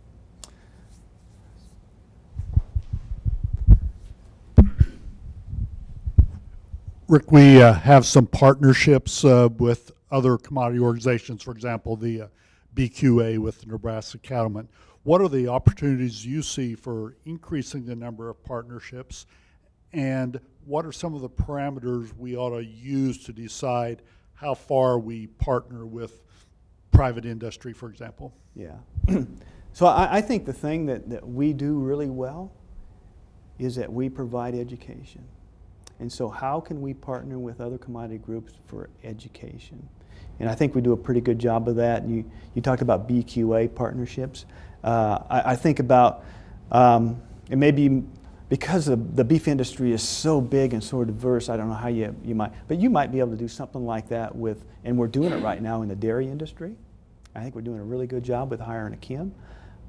Rick, 7.07 7.31
we 7.31 7.63
uh, 7.63 7.75
have 7.75 8.07
some 8.07 8.27
partnerships 8.27 9.27
uh, 9.27 9.51
with 9.59 9.93
other 10.15 10.39
commodity 10.39 10.79
organizations, 10.79 11.43
for 11.43 11.51
example, 11.51 11.97
the 11.97 12.23
uh, 12.23 12.27
BQA 12.77 13.39
with 13.39 13.61
the 13.61 13.67
Nebraska 13.67 14.17
Cattlemen. 14.19 14.69
What 15.03 15.21
are 15.21 15.29
the 15.29 15.49
opportunities 15.49 16.25
you 16.25 16.41
see 16.41 16.77
for 16.77 17.17
increasing 17.25 17.85
the 17.85 17.97
number 17.97 18.31
of 18.31 18.43
partnerships? 18.45 19.27
And 19.93 20.41
what 20.65 20.87
are 20.87 20.93
some 20.93 21.15
of 21.15 21.21
the 21.21 21.29
parameters 21.29 22.17
we 22.17 22.37
ought 22.37 22.57
to 22.57 22.65
use 22.65 23.25
to 23.25 23.33
decide 23.33 24.03
how 24.35 24.55
far 24.55 25.01
we 25.01 25.27
partner 25.27 25.85
with 25.85 26.23
private 26.93 27.27
industry, 27.27 27.73
for 27.73 27.91
example? 27.91 28.33
Yeah. 28.55 28.77
so 29.73 29.87
I, 29.87 30.19
I 30.19 30.21
think 30.21 30.47
the 30.47 30.53
thing 30.53 30.87
that, 30.87 31.11
that 31.11 31.27
we 31.27 31.53
do 31.53 31.81
really 31.81 32.09
well 32.09 32.53
is 33.59 33.75
that 33.77 33.93
we 33.93 34.09
provide 34.09 34.55
education. 34.55 35.25
And 35.99 36.11
so, 36.11 36.29
how 36.29 36.61
can 36.61 36.81
we 36.81 36.93
partner 36.93 37.39
with 37.39 37.61
other 37.61 37.79
commodity 37.79 38.19
groups 38.19 38.55
for 38.67 38.91
education? 39.05 39.89
And 40.41 40.49
I 40.49 40.55
think 40.55 40.75
we 40.75 40.81
do 40.81 40.93
a 40.93 40.97
pretty 40.97 41.21
good 41.21 41.39
job 41.39 41.69
of 41.69 41.77
that. 41.77 42.03
And 42.03 42.17
You, 42.17 42.31
you 42.55 42.63
talked 42.63 42.83
about 42.83 43.09
BQA 43.09 43.75
partnerships. 43.75 44.47
Uh, 44.83 45.19
I, 45.31 45.53
I, 45.53 45.57
think 45.57 45.79
about, 45.79 46.25
um, 46.71 47.23
it 47.49 47.57
may 47.57 47.71
be 47.71 48.03
because 48.49 48.87
the, 48.87 48.97
the 48.97 49.25
beef 49.25 49.49
industry 49.49 49.93
is 49.93 50.03
so 50.03 50.41
big 50.41 50.75
and 50.75 50.85
so 50.85 51.03
diverse, 51.05 51.49
I 51.49 51.57
don't 51.57 51.69
know 51.69 51.75
how 51.75 51.89
you, 51.89 52.15
you 52.23 52.35
might, 52.35 52.53
but 52.69 52.79
you 52.79 52.91
might 52.91 53.11
be 53.11 53.19
able 53.19 53.31
to 53.31 53.37
do 53.37 53.49
something 53.49 53.87
like 53.87 54.09
that 54.11 54.35
with, 54.37 54.65
and 54.85 54.99
we're 54.99 55.09
doing 55.09 55.33
it 55.33 55.43
right 55.43 55.63
now 55.63 55.83
in 55.83 55.89
the 55.89 55.97
dairy 55.97 56.29
industry. 56.29 56.77
I 57.35 57.43
think 57.43 57.55
we're 57.55 57.63
doing 57.63 57.81
a 57.81 57.85
really 57.85 58.07
good 58.07 58.23
job 58.23 58.51
with 58.51 58.61
hiring 58.61 58.93
a 58.93 58.99
Kim. 58.99 59.35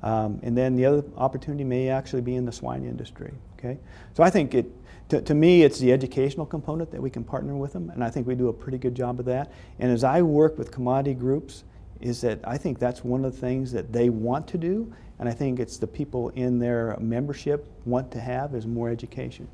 Um, 0.04 0.40
and 0.44 0.58
then 0.58 0.76
the 0.76 0.86
other 0.86 1.04
opportunity 1.18 1.64
may 1.64 1.90
actually 1.90 2.22
be 2.22 2.36
in 2.36 2.46
the 2.46 2.52
swine 2.52 2.84
industry. 2.84 3.34
Okay, 3.58 3.80
so 4.14 4.24
I 4.24 4.30
think 4.30 4.54
it, 4.54 4.72
to, 5.10 5.22
to 5.22 5.34
me, 5.34 5.64
it's 5.64 5.80
the 5.80 5.92
educational 5.92 6.46
component 6.46 6.92
that 6.92 7.02
we 7.02 7.10
can 7.10 7.24
partner 7.24 7.56
with 7.56 7.74
them, 7.74 7.90
and 7.90 8.04
I 8.04 8.10
think 8.10 8.28
we 8.28 8.36
do 8.36 8.50
a 8.50 8.54
pretty 8.54 8.78
good 8.78 8.96
job 8.96 9.20
of 9.20 9.26
that. 9.26 9.52
And 9.80 9.92
as 9.92 10.04
I 10.04 10.22
work 10.22 10.58
with 10.58 10.72
commodity 10.72 11.14
groups, 11.14 11.64
is 12.02 12.22
that 12.22 12.40
I 12.44 12.58
think 12.58 12.80
that's 12.80 13.04
one 13.04 13.24
of 13.26 13.34
the 13.34 13.40
things 13.40 13.72
that 13.72 13.92
they 13.92 14.10
want 14.10 14.48
to 14.50 14.58
do, 14.58 14.94
and 15.20 15.30
I 15.30 15.32
think 15.32 15.60
it's 15.60 15.78
the 15.78 15.88
people 15.88 16.30
in 16.30 16.60
their 16.60 16.98
membership 17.00 17.66
want 17.86 18.12
to 18.12 18.20
have 18.20 18.54
is 18.54 18.68
more 18.68 18.90
education. 18.90 19.48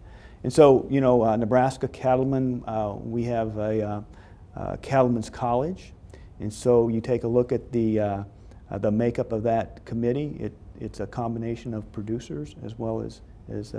And 0.44 0.52
so, 0.52 0.88
you 0.90 1.02
know, 1.02 1.24
uh, 1.24 1.36
Nebraska 1.36 1.88
Cattlemen, 1.88 2.64
uh, 2.66 2.96
we 3.00 3.24
have 3.26 3.58
a 3.58 3.82
uh, 3.82 4.02
uh 4.56 4.76
Cattlemen's 4.78 5.30
College, 5.30 5.94
and 6.40 6.52
so 6.52 6.88
you 6.88 7.00
take 7.00 7.24
a 7.24 7.28
look 7.28 7.52
at 7.52 7.72
the 7.72 8.26
uh, 8.72 8.76
uh, 8.76 8.78
the 8.78 8.92
makeup 8.92 9.32
of 9.32 9.44
that 9.44 9.86
committee. 9.86 10.36
It, 10.40 10.54
it's 10.80 11.00
a 11.00 11.08
combination 11.08 11.74
of 11.74 11.92
producers 11.92 12.56
as 12.64 12.80
well 12.80 13.02
as 13.02 13.22
as 13.50 13.76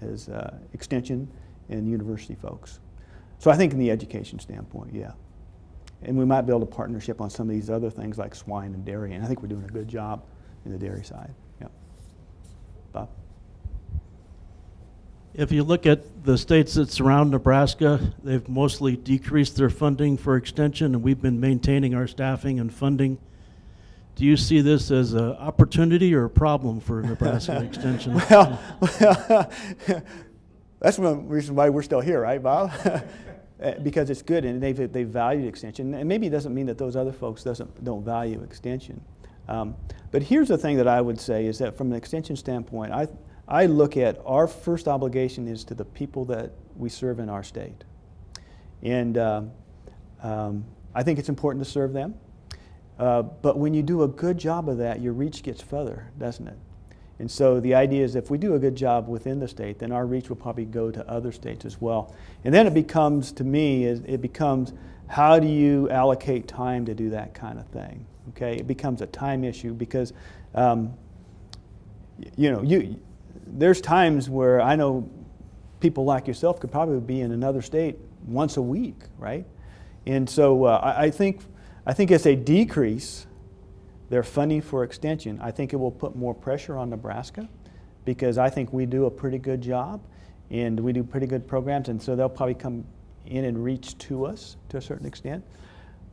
as 0.00 0.28
uh, 0.28 0.56
extension 0.72 1.28
and 1.68 1.88
university 1.88 2.34
folks. 2.34 2.80
So 3.38 3.50
I 3.50 3.56
think 3.56 3.72
in 3.72 3.78
the 3.78 3.90
education 3.90 4.38
standpoint, 4.38 4.94
yeah. 4.94 5.12
And 6.02 6.16
we 6.16 6.24
might 6.24 6.42
build 6.42 6.62
a 6.62 6.66
partnership 6.66 7.20
on 7.20 7.30
some 7.30 7.48
of 7.48 7.54
these 7.54 7.70
other 7.70 7.90
things 7.90 8.18
like 8.18 8.34
swine 8.34 8.74
and 8.74 8.84
dairy, 8.84 9.14
and 9.14 9.24
I 9.24 9.26
think 9.26 9.42
we're 9.42 9.48
doing 9.48 9.64
a 9.64 9.72
good 9.72 9.88
job 9.88 10.24
in 10.64 10.72
the 10.72 10.78
dairy 10.78 11.04
side. 11.04 11.34
Yeah. 11.60 11.68
Bob? 12.92 13.08
If 15.34 15.52
you 15.52 15.64
look 15.64 15.86
at 15.86 16.24
the 16.24 16.38
states 16.38 16.74
that 16.74 16.90
surround 16.90 17.30
Nebraska, 17.30 18.14
they've 18.22 18.48
mostly 18.48 18.96
decreased 18.96 19.56
their 19.56 19.70
funding 19.70 20.16
for 20.16 20.36
extension, 20.36 20.94
and 20.94 21.02
we've 21.02 21.20
been 21.20 21.40
maintaining 21.40 21.94
our 21.94 22.06
staffing 22.06 22.60
and 22.60 22.72
funding. 22.72 23.18
Do 24.16 24.24
you 24.24 24.38
see 24.38 24.62
this 24.62 24.90
as 24.90 25.12
an 25.12 25.32
opportunity 25.32 26.14
or 26.14 26.24
a 26.24 26.30
problem 26.30 26.80
for 26.80 27.02
Nebraska 27.02 27.62
Extension? 27.62 28.14
well, 28.30 28.58
that's 30.80 30.98
one 30.98 31.28
reason 31.28 31.54
why 31.54 31.68
we're 31.68 31.82
still 31.82 32.00
here, 32.00 32.22
right, 32.22 32.42
Bob? 32.42 32.72
Uh, 33.62 33.72
because 33.82 34.08
it's 34.08 34.22
good 34.22 34.46
and 34.46 34.62
they've, 34.62 34.90
they 34.90 35.04
valued 35.04 35.46
extension. 35.46 35.92
And 35.92 36.08
maybe 36.08 36.28
it 36.28 36.30
doesn't 36.30 36.54
mean 36.54 36.64
that 36.64 36.78
those 36.78 36.96
other 36.96 37.12
folks 37.12 37.44
doesn't, 37.44 37.84
don't 37.84 38.02
value 38.02 38.42
extension. 38.42 39.02
Um, 39.48 39.76
but 40.10 40.22
here's 40.22 40.48
the 40.48 40.56
thing 40.56 40.78
that 40.78 40.88
I 40.88 41.02
would 41.02 41.20
say 41.20 41.44
is 41.44 41.58
that 41.58 41.76
from 41.76 41.92
an 41.92 41.98
extension 41.98 42.36
standpoint, 42.36 42.92
I, 42.92 43.08
I 43.46 43.66
look 43.66 43.98
at 43.98 44.18
our 44.24 44.48
first 44.48 44.88
obligation 44.88 45.46
is 45.46 45.62
to 45.64 45.74
the 45.74 45.84
people 45.84 46.24
that 46.26 46.52
we 46.74 46.88
serve 46.88 47.18
in 47.18 47.28
our 47.28 47.42
state. 47.42 47.84
And 48.82 49.18
uh, 49.18 49.42
um, 50.22 50.64
I 50.94 51.02
think 51.02 51.18
it's 51.18 51.28
important 51.28 51.62
to 51.62 51.70
serve 51.70 51.92
them. 51.92 52.14
Uh, 52.98 53.22
but 53.22 53.58
when 53.58 53.74
you 53.74 53.82
do 53.82 54.02
a 54.02 54.08
good 54.08 54.38
job 54.38 54.68
of 54.68 54.78
that, 54.78 55.00
your 55.00 55.12
reach 55.12 55.42
gets 55.42 55.62
further, 55.62 56.10
doesn't 56.18 56.48
it? 56.48 56.56
And 57.18 57.30
so 57.30 57.60
the 57.60 57.74
idea 57.74 58.04
is 58.04 58.14
if 58.14 58.30
we 58.30 58.38
do 58.38 58.54
a 58.54 58.58
good 58.58 58.76
job 58.76 59.08
within 59.08 59.38
the 59.38 59.48
state, 59.48 59.78
then 59.78 59.90
our 59.90 60.06
reach 60.06 60.28
will 60.28 60.36
probably 60.36 60.66
go 60.66 60.90
to 60.90 61.08
other 61.08 61.32
states 61.32 61.64
as 61.64 61.80
well. 61.80 62.14
And 62.44 62.52
then 62.52 62.66
it 62.66 62.74
becomes, 62.74 63.32
to 63.32 63.44
me, 63.44 63.84
it 63.84 64.20
becomes 64.20 64.72
how 65.08 65.38
do 65.38 65.46
you 65.46 65.88
allocate 65.90 66.48
time 66.48 66.84
to 66.86 66.94
do 66.94 67.10
that 67.10 67.32
kind 67.32 67.58
of 67.58 67.66
thing? 67.68 68.04
Okay, 68.30 68.56
it 68.56 68.66
becomes 68.66 69.00
a 69.02 69.06
time 69.06 69.44
issue 69.44 69.72
because, 69.72 70.12
um, 70.54 70.92
you 72.36 72.50
know, 72.50 72.62
you, 72.62 73.00
there's 73.46 73.80
times 73.80 74.28
where 74.28 74.60
I 74.60 74.74
know 74.76 75.08
people 75.80 76.04
like 76.04 76.26
yourself 76.26 76.60
could 76.60 76.72
probably 76.72 77.00
be 77.00 77.20
in 77.20 77.32
another 77.32 77.62
state 77.62 77.98
once 78.26 78.56
a 78.56 78.62
week, 78.62 78.96
right? 79.16 79.46
And 80.06 80.28
so 80.28 80.64
uh, 80.64 80.80
I, 80.82 81.04
I 81.04 81.10
think 81.10 81.40
I 81.86 81.92
think 81.92 82.10
as 82.10 82.24
they 82.24 82.34
decrease 82.34 83.26
their 84.10 84.24
funding 84.24 84.60
for 84.60 84.82
extension, 84.82 85.38
I 85.40 85.52
think 85.52 85.72
it 85.72 85.76
will 85.76 85.92
put 85.92 86.16
more 86.16 86.34
pressure 86.34 86.76
on 86.76 86.90
Nebraska 86.90 87.48
because 88.04 88.38
I 88.38 88.50
think 88.50 88.72
we 88.72 88.86
do 88.86 89.06
a 89.06 89.10
pretty 89.10 89.38
good 89.38 89.60
job 89.60 90.02
and 90.50 90.78
we 90.78 90.92
do 90.92 91.02
pretty 91.02 91.26
good 91.26 91.46
programs, 91.46 91.88
and 91.88 92.00
so 92.00 92.14
they'll 92.14 92.28
probably 92.28 92.54
come 92.54 92.84
in 93.26 93.44
and 93.44 93.62
reach 93.62 93.98
to 93.98 94.24
us 94.24 94.56
to 94.68 94.76
a 94.76 94.80
certain 94.80 95.06
extent. 95.06 95.44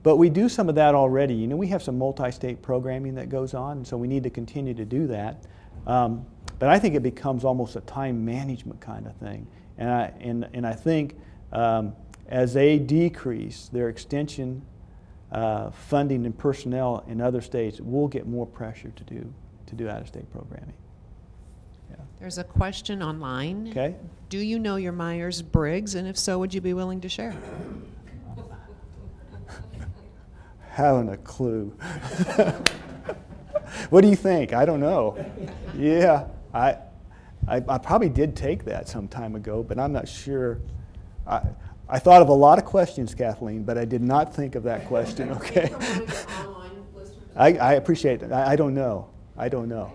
But 0.02 0.18
we 0.18 0.30
do 0.30 0.50
some 0.50 0.70
of 0.70 0.76
that 0.76 0.96
already. 0.96 1.34
You 1.34 1.48
know, 1.48 1.56
we 1.56 1.68
have 1.68 1.82
some 1.82 1.98
multi-state 1.98 2.62
programming 2.62 3.16
that 3.16 3.30
goes 3.30 3.54
on, 3.54 3.78
and 3.78 3.88
so 3.88 3.96
we 3.96 4.08
need 4.08 4.24
to 4.24 4.30
continue 4.30 4.74
to 4.74 4.86
do 4.86 5.08
that. 5.08 5.44
Um, 5.86 6.26
but 6.60 6.70
I 6.70 6.80
think 6.80 6.96
it 6.96 7.04
becomes 7.04 7.44
almost 7.44 7.76
a 7.76 7.82
time 7.82 8.26
management 8.26 8.82
kind 8.82 9.06
of 9.06 9.16
thing. 9.18 9.48
And 9.78 9.90
I, 9.90 10.14
and, 10.20 10.48
and 10.54 10.68
I 10.68 10.74
think 10.74 11.16
um, 11.52 11.96
as 12.28 12.54
they 12.54 12.80
decrease 12.80 13.70
their 13.72 13.90
extension 13.90 14.64
uh, 15.34 15.72
funding 15.72 16.26
and 16.26 16.38
personnel 16.38 17.04
in 17.08 17.20
other 17.20 17.42
states, 17.42 17.82
we'll 17.82 18.08
get 18.08 18.28
more 18.28 18.46
pressure 18.46 18.92
to 18.96 19.04
do, 19.04 19.34
to 19.66 19.76
do 19.76 19.90
out-of-state 19.90 20.32
programming. 20.32 20.74
Yeah. 21.90 21.96
There's 22.20 22.38
a 22.38 22.44
question 22.44 23.02
online. 23.02 23.70
Okay? 23.70 23.96
Do 24.30 24.38
you 24.38 24.60
know 24.60 24.76
your 24.76 24.92
Myers-Briggs, 24.92 25.96
and 25.96 26.08
if 26.08 26.20
so, 26.20 26.38
would 26.38 26.54
you 26.54 26.62
be 26.62 26.74
willing 26.74 27.02
to 27.02 27.10
share? 27.10 27.36
Haven't 30.70 31.10
a 31.10 31.18
clue. 31.18 31.70
what 33.90 34.02
do 34.02 34.08
you 34.08 34.16
think? 34.16 34.54
I 34.54 34.66
don't 34.66 34.80
know. 34.80 35.18
Yeah, 35.76 36.28
I, 36.54 36.78
I, 37.48 37.64
I 37.68 37.80
probably 37.80 38.10
did 38.10 38.36
take 38.36 38.66
that 38.66 38.88
some 38.88 39.08
time 39.08 39.36
ago, 39.36 39.64
but 39.64 39.80
I'm 39.80 39.94
not 39.94 40.08
sure. 40.08 40.60
I, 41.26 41.42
I 41.94 42.00
thought 42.00 42.24
of 42.24 42.30
a 42.30 42.34
lot 42.34 42.58
of 42.58 42.66
questions, 42.66 43.14
Kathleen, 43.14 43.62
but 43.62 43.78
I 43.78 43.86
did 43.86 44.02
not 44.02 44.34
think 44.34 44.56
of 44.56 44.64
that 44.64 44.88
question, 44.88 45.30
okay? 45.34 45.72
I, 47.36 47.54
I 47.54 47.74
appreciate 47.74 48.20
that. 48.22 48.34
I, 48.34 48.54
I 48.54 48.56
don't 48.56 48.74
know. 48.74 49.12
I 49.38 49.48
don't 49.48 49.70
know. 49.70 49.94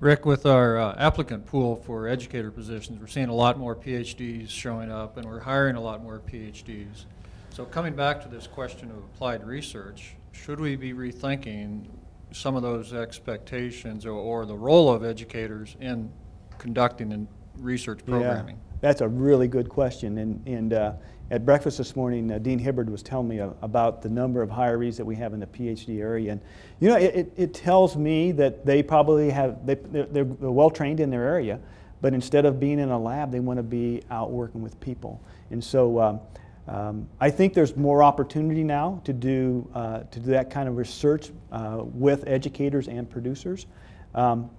Rick, 0.00 0.26
with 0.26 0.46
our 0.46 0.76
uh, 0.76 0.96
applicant 0.98 1.46
pool 1.46 1.76
for 1.76 2.08
educator 2.08 2.50
positions, 2.50 2.98
we're 2.98 3.06
seeing 3.06 3.28
a 3.28 3.34
lot 3.34 3.56
more 3.56 3.76
PhDs 3.76 4.48
showing 4.48 4.90
up, 4.90 5.16
and 5.16 5.26
we're 5.26 5.38
hiring 5.38 5.76
a 5.76 5.80
lot 5.80 6.02
more 6.02 6.18
PhDs. 6.18 7.04
So 7.50 7.64
coming 7.64 7.94
back 7.94 8.20
to 8.22 8.28
this 8.28 8.48
question 8.48 8.90
of 8.90 8.96
applied 8.96 9.46
research, 9.46 10.16
should 10.32 10.58
we 10.58 10.74
be 10.74 10.92
rethinking 10.92 11.86
some 12.32 12.56
of 12.56 12.62
those 12.62 12.92
expectations 12.92 14.04
or, 14.04 14.10
or 14.10 14.44
the 14.44 14.56
role 14.56 14.92
of 14.92 15.04
educators 15.04 15.76
in 15.78 16.10
conducting 16.58 17.12
and 17.12 17.28
research 17.58 18.04
programming? 18.04 18.58
That's 18.80 19.00
a 19.00 19.08
really 19.08 19.48
good 19.48 19.68
question. 19.68 20.18
And, 20.18 20.46
and 20.46 20.72
uh, 20.72 20.92
at 21.30 21.44
breakfast 21.44 21.78
this 21.78 21.96
morning, 21.96 22.30
uh, 22.30 22.38
Dean 22.38 22.60
Hibberd 22.60 22.88
was 22.88 23.02
telling 23.02 23.28
me 23.28 23.38
a- 23.38 23.52
about 23.60 24.02
the 24.02 24.08
number 24.08 24.40
of 24.40 24.50
hirees 24.50 24.96
that 24.96 25.04
we 25.04 25.16
have 25.16 25.34
in 25.34 25.40
the 25.40 25.46
PhD 25.46 26.00
area. 26.00 26.32
And, 26.32 26.40
you 26.80 26.88
know, 26.88 26.96
it, 26.96 27.14
it, 27.14 27.32
it 27.36 27.54
tells 27.54 27.96
me 27.96 28.32
that 28.32 28.64
they 28.64 28.82
probably 28.82 29.30
have, 29.30 29.66
they, 29.66 29.74
they're, 29.74 30.06
they're 30.06 30.24
well 30.24 30.70
trained 30.70 31.00
in 31.00 31.10
their 31.10 31.24
area, 31.24 31.58
but 32.00 32.14
instead 32.14 32.46
of 32.46 32.60
being 32.60 32.78
in 32.78 32.90
a 32.90 32.98
lab, 32.98 33.32
they 33.32 33.40
want 33.40 33.58
to 33.58 33.64
be 33.64 34.02
out 34.10 34.30
working 34.30 34.62
with 34.62 34.78
people. 34.80 35.20
And 35.50 35.62
so 35.62 36.00
um, 36.00 36.20
um, 36.68 37.08
I 37.20 37.30
think 37.30 37.54
there's 37.54 37.76
more 37.76 38.02
opportunity 38.02 38.62
now 38.62 39.00
to 39.04 39.12
do, 39.12 39.68
uh, 39.74 40.00
to 40.00 40.20
do 40.20 40.30
that 40.30 40.50
kind 40.50 40.68
of 40.68 40.76
research 40.76 41.30
uh, 41.50 41.80
with 41.82 42.28
educators 42.28 42.88
and 42.88 43.10
producers. 43.10 43.66
Um, 44.14 44.50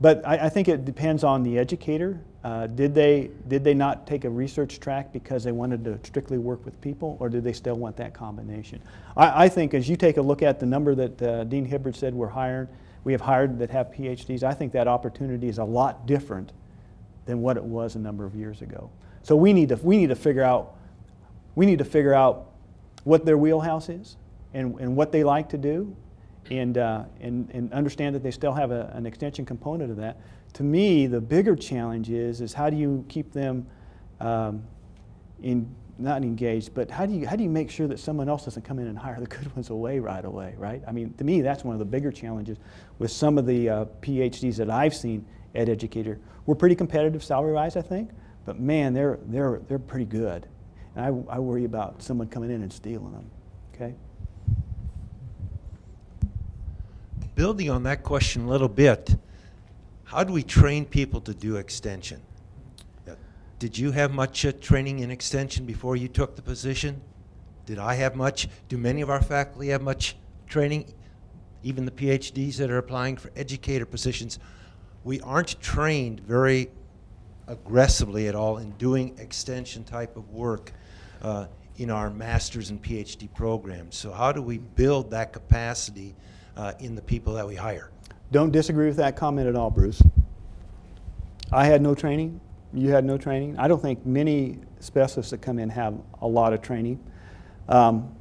but 0.00 0.26
I, 0.26 0.46
I 0.46 0.48
think 0.48 0.68
it 0.68 0.84
depends 0.84 1.24
on 1.24 1.42
the 1.42 1.58
educator. 1.58 2.20
Uh, 2.44 2.68
did 2.68 2.94
they 2.94 3.30
did 3.48 3.64
they 3.64 3.74
not 3.74 4.06
take 4.06 4.24
a 4.24 4.30
research 4.30 4.78
track 4.78 5.12
because 5.12 5.42
they 5.42 5.50
wanted 5.50 5.84
to 5.84 5.98
strictly 6.04 6.38
work 6.38 6.64
with 6.64 6.80
people, 6.80 7.16
or 7.20 7.28
did 7.28 7.42
they 7.42 7.52
still 7.52 7.74
want 7.74 7.96
that 7.96 8.14
combination? 8.14 8.80
I, 9.16 9.44
I 9.44 9.48
think 9.48 9.74
as 9.74 9.88
you 9.88 9.96
take 9.96 10.18
a 10.18 10.22
look 10.22 10.42
at 10.42 10.60
the 10.60 10.66
number 10.66 10.94
that 10.94 11.22
uh, 11.22 11.44
Dean 11.44 11.68
Hibberd 11.68 11.96
said 11.96 12.14
we're 12.14 12.28
hired, 12.28 12.68
we 13.02 13.12
have 13.12 13.20
hired 13.20 13.58
that 13.58 13.70
have 13.70 13.90
PhDs. 13.90 14.44
I 14.44 14.54
think 14.54 14.72
that 14.72 14.86
opportunity 14.86 15.48
is 15.48 15.58
a 15.58 15.64
lot 15.64 16.06
different 16.06 16.52
than 17.26 17.42
what 17.42 17.56
it 17.56 17.64
was 17.64 17.96
a 17.96 17.98
number 17.98 18.24
of 18.24 18.34
years 18.36 18.62
ago. 18.62 18.88
So 19.22 19.34
we 19.34 19.52
need 19.52 19.70
to 19.70 19.76
we 19.76 19.96
need 19.96 20.10
to 20.10 20.16
figure 20.16 20.44
out 20.44 20.76
we 21.56 21.66
need 21.66 21.78
to 21.78 21.84
figure 21.84 22.14
out 22.14 22.52
what 23.02 23.26
their 23.26 23.36
wheelhouse 23.36 23.88
is 23.88 24.16
and, 24.54 24.78
and 24.80 24.94
what 24.94 25.10
they 25.10 25.24
like 25.24 25.48
to 25.48 25.58
do 25.58 25.96
and, 26.50 26.78
uh, 26.78 27.04
and, 27.20 27.50
and 27.52 27.72
understand 27.72 28.14
that 28.14 28.22
they 28.22 28.30
still 28.30 28.52
have 28.52 28.70
a, 28.70 28.92
an 28.94 29.06
extension 29.06 29.44
component 29.44 29.90
of 29.90 29.96
that. 29.96 30.18
To 30.54 30.62
me, 30.62 31.06
the 31.06 31.20
bigger 31.20 31.54
challenge 31.54 32.10
is, 32.10 32.40
is 32.40 32.52
how 32.52 32.70
do 32.70 32.76
you 32.76 33.04
keep 33.08 33.32
them 33.32 33.66
um, 34.20 34.64
in, 35.42 35.72
not 35.98 36.22
engaged, 36.22 36.74
but 36.74 36.90
how 36.90 37.06
do, 37.06 37.12
you, 37.12 37.26
how 37.26 37.36
do 37.36 37.42
you 37.42 37.50
make 37.50 37.70
sure 37.70 37.86
that 37.88 37.98
someone 37.98 38.28
else 38.28 38.44
doesn't 38.44 38.62
come 38.62 38.78
in 38.78 38.86
and 38.86 38.98
hire 38.98 39.20
the 39.20 39.26
good 39.26 39.54
ones 39.54 39.70
away 39.70 39.98
right 39.98 40.24
away, 40.24 40.54
right? 40.56 40.82
I 40.86 40.92
mean, 40.92 41.12
to 41.14 41.24
me, 41.24 41.42
that's 41.42 41.64
one 41.64 41.74
of 41.74 41.78
the 41.78 41.84
bigger 41.84 42.10
challenges 42.10 42.58
with 42.98 43.10
some 43.10 43.38
of 43.38 43.46
the 43.46 43.68
uh, 43.68 43.84
PhDs 44.00 44.56
that 44.56 44.70
I've 44.70 44.94
seen 44.94 45.24
at 45.54 45.68
Educator. 45.68 46.18
We're 46.46 46.54
pretty 46.54 46.74
competitive 46.74 47.22
salary-wise, 47.22 47.76
I 47.76 47.82
think, 47.82 48.10
but 48.44 48.58
man, 48.58 48.94
they're, 48.94 49.18
they're, 49.26 49.60
they're 49.68 49.78
pretty 49.78 50.06
good. 50.06 50.46
And 50.96 51.04
I, 51.04 51.36
I 51.36 51.38
worry 51.38 51.64
about 51.64 52.02
someone 52.02 52.28
coming 52.28 52.50
in 52.50 52.62
and 52.62 52.72
stealing 52.72 53.12
them, 53.12 53.30
okay? 53.74 53.94
Building 57.34 57.70
on 57.70 57.84
that 57.84 58.02
question 58.02 58.46
a 58.46 58.48
little 58.48 58.68
bit, 58.68 59.14
how 60.08 60.24
do 60.24 60.32
we 60.32 60.42
train 60.42 60.86
people 60.86 61.20
to 61.20 61.34
do 61.34 61.56
extension? 61.56 62.22
Did 63.58 63.76
you 63.76 63.90
have 63.90 64.12
much 64.12 64.46
uh, 64.46 64.52
training 64.52 65.00
in 65.00 65.10
extension 65.10 65.66
before 65.66 65.96
you 65.96 66.08
took 66.08 66.34
the 66.34 66.42
position? 66.42 67.02
Did 67.66 67.78
I 67.78 67.94
have 67.94 68.14
much? 68.14 68.48
Do 68.68 68.78
many 68.78 69.02
of 69.02 69.10
our 69.10 69.20
faculty 69.20 69.68
have 69.68 69.82
much 69.82 70.16
training? 70.46 70.94
Even 71.62 71.84
the 71.84 71.90
PhDs 71.90 72.56
that 72.56 72.70
are 72.70 72.78
applying 72.78 73.16
for 73.16 73.30
educator 73.36 73.84
positions, 73.84 74.38
we 75.04 75.20
aren't 75.20 75.60
trained 75.60 76.20
very 76.20 76.70
aggressively 77.48 78.28
at 78.28 78.34
all 78.34 78.58
in 78.58 78.70
doing 78.72 79.18
extension 79.18 79.84
type 79.84 80.16
of 80.16 80.30
work 80.30 80.72
uh, 81.20 81.46
in 81.76 81.90
our 81.90 82.10
master's 82.10 82.70
and 82.70 82.82
PhD 82.82 83.32
programs. 83.34 83.96
So 83.96 84.12
how 84.12 84.32
do 84.32 84.40
we 84.40 84.58
build 84.58 85.10
that 85.10 85.34
capacity 85.34 86.14
uh, 86.56 86.72
in 86.78 86.94
the 86.94 87.02
people 87.02 87.34
that 87.34 87.46
we 87.46 87.56
hire? 87.56 87.90
Don't 88.30 88.52
disagree 88.52 88.86
with 88.86 88.96
that 88.96 89.16
comment 89.16 89.48
at 89.48 89.56
all, 89.56 89.70
Bruce. 89.70 90.02
I 91.50 91.64
had 91.64 91.80
no 91.80 91.94
training. 91.94 92.40
You 92.74 92.90
had 92.90 93.04
no 93.04 93.16
training. 93.16 93.58
I 93.58 93.68
don't 93.68 93.80
think 93.80 94.04
many 94.04 94.58
specialists 94.80 95.30
that 95.30 95.40
come 95.40 95.58
in 95.58 95.70
have 95.70 95.94
a 96.20 96.26
lot 96.26 96.52
of 96.52 96.60
training. 96.60 97.00
Um, 97.68 98.14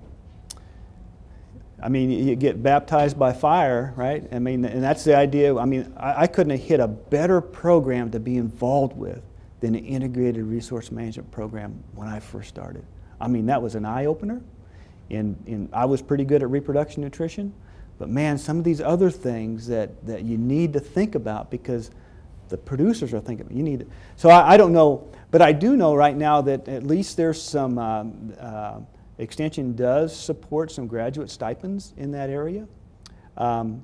I 1.82 1.90
mean, 1.90 2.10
you 2.10 2.36
get 2.36 2.64
baptized 2.64 3.20
by 3.20 3.34
fire, 3.34 3.94
right? 3.96 4.28
I 4.32 4.40
mean, 4.40 4.66
and 4.66 4.82
that's 4.82 5.04
the 5.04 5.16
idea. 5.16 5.56
I 5.56 5.66
mean, 5.66 5.94
I, 5.98 6.24
I 6.24 6.28
couldn't 6.28 6.52
have 6.52 6.62
hit 6.62 6.80
a 6.80 6.88
better 6.88 7.40
program 7.40 8.10
to 8.12 8.20
be 8.20 8.38
involved 8.38 8.98
with 8.98 9.22
than 9.60 9.76
an 9.76 9.86
integrated 9.86 10.44
resource 10.46 10.92
management 10.92 11.30
program 11.32 11.84
when 11.94 12.08
I 12.08 12.20
first 12.20 12.50
started. 12.50 12.86
I 13.20 13.28
mean, 13.28 13.46
that 13.48 13.62
was 13.62 13.76
an 13.76 13.86
eye 13.86 14.06
opener. 14.06 14.42
And, 15.10 15.42
and 15.48 15.70
I 15.72 15.86
was 15.86 16.02
pretty 16.02 16.26
good 16.26 16.42
at 16.42 16.50
reproduction 16.50 17.04
nutrition. 17.04 17.54
But 18.00 18.10
man, 18.10 18.38
some 18.38 18.58
of 18.58 18.64
these 18.64 18.82
other 18.82 19.10
things 19.10 19.68
that, 19.68 20.06
that 20.06 20.24
you 20.24 20.38
need 20.38 20.74
to 20.74 20.80
think 20.80 21.16
about 21.16 21.50
because 21.50 21.92
the 22.50 22.58
producers 22.58 23.14
are 23.14 23.20
thinking, 23.20 23.48
you 23.52 23.64
need 23.64 23.82
It. 23.82 23.90
So 24.16 24.30
I, 24.30 24.54
I 24.54 24.58
don't 24.58 24.72
know, 24.72 25.08
but 25.32 25.42
I 25.42 25.52
do 25.52 25.76
know 25.76 25.96
right 25.96 26.16
now 26.16 26.42
that 26.42 26.68
at 26.68 26.84
least 26.84 27.18
there's 27.18 27.42
some, 27.42 27.78
um, 27.78 28.34
uh, 28.40 28.80
Extension 29.20 29.76
does 29.76 30.16
support 30.16 30.72
some 30.72 30.86
graduate 30.86 31.32
stipends 31.32 31.94
in 31.98 32.12
that 32.12 32.30
area. 32.30 32.68
Um, 33.36 33.82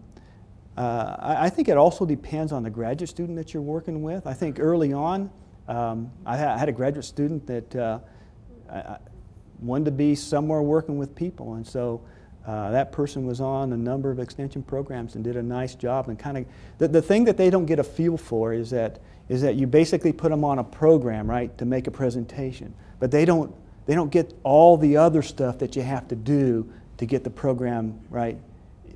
uh, 0.78 1.16
I, 1.20 1.46
I 1.46 1.50
think 1.50 1.70
it 1.70 1.78
also 1.78 2.06
depends 2.06 2.52
on 2.52 2.62
the 2.62 2.70
graduate 2.70 3.10
student 3.10 3.38
that 3.38 3.54
you're 3.54 3.64
working 3.64 4.04
with. 4.04 4.28
I 4.28 4.34
think 4.34 4.60
early 4.60 4.94
on, 4.94 5.32
um, 5.68 6.12
I, 6.24 6.38
ha- 6.38 6.54
I 6.54 6.58
had 6.58 6.70
a 6.70 6.72
graduate 6.72 7.06
student 7.06 7.48
that 7.48 7.76
uh, 7.76 8.00
wanted 9.60 9.86
to 9.86 9.92
be 9.92 10.14
somewhere 10.14 10.62
working 10.62 10.98
with 10.98 11.16
people, 11.16 11.56
and 11.56 11.66
so 11.66 12.02
uh, 12.46 12.72
that 12.72 12.92
person 12.92 13.26
was 13.26 13.40
on 13.40 13.72
a 13.72 13.78
number 13.78 14.12
of 14.12 14.20
extension 14.20 14.62
programs 14.62 15.16
and 15.16 15.24
did 15.24 15.38
a 15.38 15.44
nice 15.44 15.76
job. 15.76 16.10
And 16.10 16.20
kind 16.20 16.38
of 16.38 16.46
the, 16.78 16.88
the 16.88 17.02
thing 17.02 17.24
that 17.26 17.38
they 17.38 17.50
don't 17.50 17.66
get 17.66 17.80
a 17.80 17.84
feel 17.84 18.18
for 18.18 18.54
is 18.54 18.70
that 18.72 19.00
is 19.30 19.42
that 19.42 19.56
you 19.56 19.66
basically 19.66 20.12
put 20.12 20.30
them 20.30 20.44
on 20.44 20.60
a 20.60 20.64
program, 20.64 21.30
right, 21.30 21.58
to 21.58 21.64
make 21.64 21.88
a 21.88 21.92
presentation, 21.92 22.74
but 23.00 23.12
they 23.12 23.24
don't 23.24 23.56
they 23.86 23.96
don't 23.96 24.12
get 24.12 24.34
all 24.44 24.78
the 24.78 24.98
other 24.98 25.22
stuff 25.22 25.60
that 25.60 25.76
you 25.76 25.82
have 25.82 26.08
to 26.10 26.16
do 26.16 26.72
to 26.98 27.06
get 27.06 27.24
the 27.24 27.30
program 27.30 28.00
right 28.10 28.38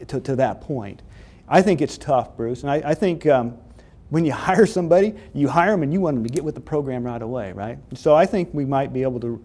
to, 0.07 0.19
to 0.19 0.35
that 0.35 0.61
point. 0.61 1.01
I 1.47 1.61
think 1.61 1.81
it's 1.81 1.97
tough, 1.97 2.35
Bruce, 2.35 2.63
and 2.63 2.71
I, 2.71 2.81
I 2.85 2.93
think. 2.93 3.25
Um, 3.25 3.57
when 4.09 4.23
you 4.23 4.31
hire 4.47 4.65
somebody, 4.65 5.13
you 5.33 5.49
hire 5.49 5.71
them 5.71 5.83
and 5.83 5.91
you 5.91 5.99
want 5.99 6.15
them 6.15 6.23
to 6.23 6.29
get 6.29 6.41
with 6.41 6.55
the 6.55 6.61
program 6.61 7.03
right 7.03 7.21
away, 7.21 7.51
right? 7.51 7.77
So 7.93 8.15
I 8.15 8.25
think 8.25 8.53
we 8.53 8.63
might 8.63 8.93
be 8.93 9.03
able 9.03 9.19
to, 9.19 9.43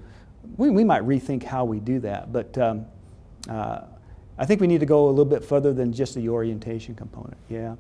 we, 0.56 0.70
we 0.70 0.84
might 0.84 1.02
rethink 1.02 1.42
how 1.42 1.64
we 1.64 1.80
do 1.80 1.98
that. 1.98 2.32
But 2.32 2.56
um, 2.58 2.86
uh, 3.48 3.80
I 4.38 4.46
think 4.46 4.60
we 4.60 4.66
need 4.66 4.80
to 4.80 4.86
go 4.86 5.08
a 5.08 5.10
little 5.10 5.24
bit 5.24 5.44
further 5.44 5.72
than 5.72 5.92
just 5.92 6.14
the 6.14 6.28
orientation 6.28 6.94
component, 6.94 7.36
yeah. 7.48 7.76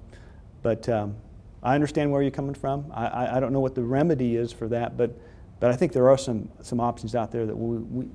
But 0.62 0.88
um, 0.88 1.16
I 1.62 1.74
understand 1.74 2.12
where 2.12 2.22
you're 2.22 2.30
coming 2.30 2.54
from. 2.54 2.92
I, 2.92 3.06
I, 3.06 3.36
I 3.36 3.40
don't 3.40 3.52
know 3.52 3.60
what 3.60 3.74
the 3.74 3.82
remedy 3.82 4.36
is 4.36 4.52
for 4.52 4.68
that, 4.68 4.96
but, 4.96 5.18
but 5.60 5.70
I 5.70 5.76
think 5.76 5.92
there 5.92 6.10
are 6.10 6.18
some, 6.18 6.48
some 6.60 6.78
options 6.78 7.14
out 7.14 7.32
there 7.32 7.46
that 7.46 7.56
we, 7.56 7.78
we, 7.78 8.08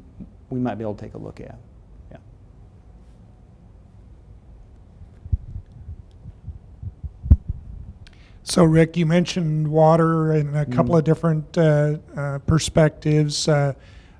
we 0.49 0.59
might 0.59 0.75
be 0.75 0.83
able 0.83 0.95
to 0.95 1.03
take 1.03 1.15
a 1.15 1.17
look 1.17 1.41
at. 1.41 1.57
Yeah. 2.11 2.17
So, 8.43 8.63
Rick, 8.63 8.95
you 8.97 9.05
mentioned 9.07 9.67
water 9.67 10.33
and 10.33 10.55
a 10.55 10.65
couple 10.65 10.95
of 10.95 11.03
different 11.03 11.57
uh, 11.57 11.97
uh, 12.15 12.39
perspectives. 12.39 13.47
Uh, 13.47 13.73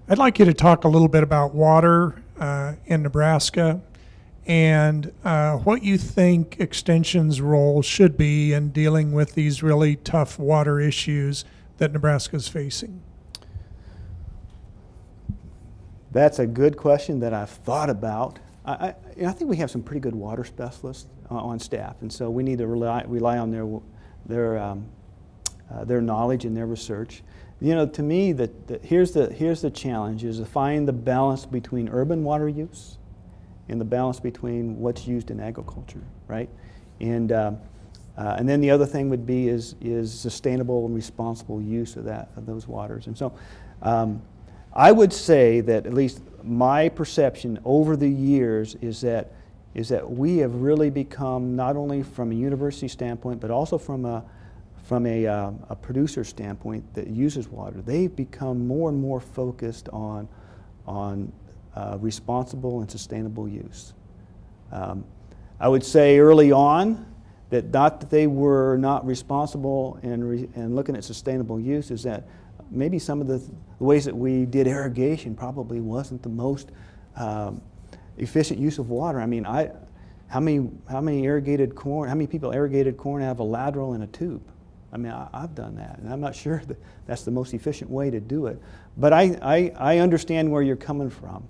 I'd 0.09 0.18
like 0.18 0.39
you 0.39 0.45
to 0.45 0.53
talk 0.53 0.86
a 0.86 0.88
little 0.88 1.07
bit 1.07 1.22
about 1.22 1.53
water 1.53 2.22
uh, 2.39 2.74
in 2.88 3.03
Nebraska 3.03 3.80
and 4.47 5.11
uh, 5.25 5.57
what 5.57 5.83
you 5.83 5.97
think 5.97 6.57
Extension's 6.57 7.41
role 7.41 7.81
should 7.81 8.17
be 8.17 8.53
in 8.53 8.69
dealing 8.69 9.11
with 9.11 9.33
these 9.33 9.61
really 9.61 9.97
tough 9.97 10.39
water 10.39 10.79
issues 10.79 11.43
that 11.79 11.91
Nebraska 11.91 12.37
is 12.37 12.47
facing? 12.47 13.01
That's 16.11 16.39
a 16.39 16.47
good 16.47 16.77
question 16.77 17.19
that 17.19 17.33
I've 17.33 17.49
thought 17.49 17.89
about. 17.89 18.39
I, 18.65 18.71
I, 18.71 18.95
I 19.25 19.31
think 19.33 19.49
we 19.49 19.57
have 19.57 19.69
some 19.69 19.83
pretty 19.83 19.99
good 19.99 20.15
water 20.15 20.45
specialists 20.45 21.07
on, 21.29 21.39
on 21.39 21.59
staff, 21.59 21.97
and 22.01 22.11
so 22.11 22.29
we 22.29 22.41
need 22.41 22.59
to 22.59 22.67
rely, 22.67 23.03
rely 23.05 23.37
on 23.37 23.51
their, 23.51 23.67
their, 24.25 24.57
um, 24.57 24.85
uh, 25.69 25.83
their 25.83 25.99
knowledge 25.99 26.45
and 26.45 26.55
their 26.55 26.67
research. 26.67 27.21
You 27.59 27.75
know, 27.75 27.85
to 27.85 28.01
me, 28.01 28.31
the, 28.31 28.49
the, 28.67 28.79
here's, 28.81 29.11
the, 29.11 29.29
here's 29.33 29.61
the 29.61 29.69
challenge, 29.69 30.23
is 30.23 30.39
to 30.39 30.45
find 30.45 30.87
the 30.87 30.93
balance 30.93 31.45
between 31.45 31.89
urban 31.89 32.23
water 32.23 32.47
use 32.47 32.96
and 33.70 33.80
the 33.82 33.86
balance 33.86 34.20
between 34.20 34.80
what's 34.80 35.07
used 35.07 35.32
in 35.32 35.39
agriculture, 35.39 36.01
right? 36.28 36.49
And, 36.99 37.32
um, 37.32 37.57
uh, 38.18 38.36
and 38.39 38.47
then 38.47 38.61
the 38.61 38.72
other 38.72 38.86
thing 38.86 39.09
would 39.09 39.26
be 39.26 39.47
is, 39.47 39.76
is 39.82 40.18
sustainable 40.18 40.86
and 40.86 40.95
responsible 40.95 41.61
use 41.61 41.95
of, 41.95 42.05
that, 42.05 42.30
of 42.36 42.45
those 42.45 42.68
waters. 42.68 43.07
And 43.07 43.18
so 43.18 43.34
um, 43.82 44.22
I 44.74 44.91
would 44.91 45.13
say 45.13 45.61
that 45.61 45.86
at 45.86 45.93
least 45.93 46.22
my 46.43 46.89
perception 46.89 47.59
over 47.65 47.95
the 47.95 48.09
years 48.09 48.76
is 48.76 49.01
that, 49.01 49.34
is 49.76 49.89
that 49.89 50.09
we 50.09 50.38
have 50.38 50.55
really 50.55 50.89
become, 50.89 51.55
not 51.55 51.76
only 51.76 52.01
from 52.01 52.32
a 52.32 52.36
university 52.36 52.88
standpoint, 52.88 53.39
but 53.39 53.51
also 53.51 53.78
from 53.78 54.05
a, 54.05 54.24
from 54.84 55.05
a, 55.05 55.28
uh, 55.28 55.51
a 55.70 55.76
producer 55.76 56.24
standpoint 56.24 56.93
that 56.93 57.07
uses 57.07 57.49
water, 57.49 57.82
they've 57.82 58.15
become 58.15 58.65
more 58.65 58.89
and 58.89 58.99
more 58.99 59.20
focused 59.20 59.89
on, 59.89 60.28
on 60.88 61.32
uh, 61.78 61.97
responsible 61.99 62.82
and 62.82 62.89
sustainable 62.89 63.47
use. 63.47 63.93
Um, 64.71 65.05
I 65.59 65.67
would 65.67 65.84
say 65.84 66.17
early 66.17 66.51
on 66.51 67.05
that 67.51 67.71
not 67.71 67.99
that 67.99 68.09
they 68.09 68.25
were 68.25 68.78
not 68.78 69.05
responsible 69.05 69.99
and, 70.01 70.28
re, 70.28 70.49
and 70.55 70.75
looking 70.75 70.95
at 70.95 71.03
sustainable 71.03 71.59
use 71.59 71.91
is 71.91 72.01
that 72.03 72.28
maybe 72.71 72.97
some 72.97 73.21
of 73.21 73.28
the, 73.28 73.38
th- 73.38 73.51
ways 73.80 74.05
that 74.05 74.15
we 74.15 74.45
did 74.45 74.65
irrigation 74.65 75.36
probably 75.36 75.80
wasn't 75.80 76.21
the 76.23 76.30
most 76.30 76.71
um, 77.15 77.61
efficient 78.17 78.59
use 78.59 78.80
of 78.80 78.89
water. 78.89 79.21
I 79.21 79.28
mean, 79.28 79.45
I, 79.45 79.71
how 80.30 80.39
many, 80.39 80.69
how 80.89 80.99
many 80.99 81.23
irrigated 81.25 81.75
corn, 81.75 82.09
how 82.09 82.15
many 82.15 82.28
people 82.28 82.51
irrigated 82.51 82.97
corn 82.97 83.21
of 83.21 83.39
a 83.39 83.43
lateral 83.43 83.93
in 83.93 84.01
a 84.01 84.07
tube? 84.07 84.41
I 84.91 84.97
mean, 84.97 85.11
I, 85.11 85.28
I've 85.32 85.53
done 85.53 85.75
that, 85.75 85.99
and 85.99 86.11
I'm 86.11 86.21
not 86.21 86.36
sure 86.36 86.61
that 86.67 86.78
that's 87.05 87.23
the 87.23 87.32
most 87.32 87.53
efficient 87.53 87.91
way 87.91 88.09
to 88.09 88.19
do 88.19 88.47
it. 88.47 88.59
But 88.97 89.13
I, 89.13 89.38
I, 89.41 89.73
I 89.78 89.97
understand 89.99 90.51
where 90.51 90.63
you're 90.63 90.75
coming 90.75 91.09
from. 91.09 91.47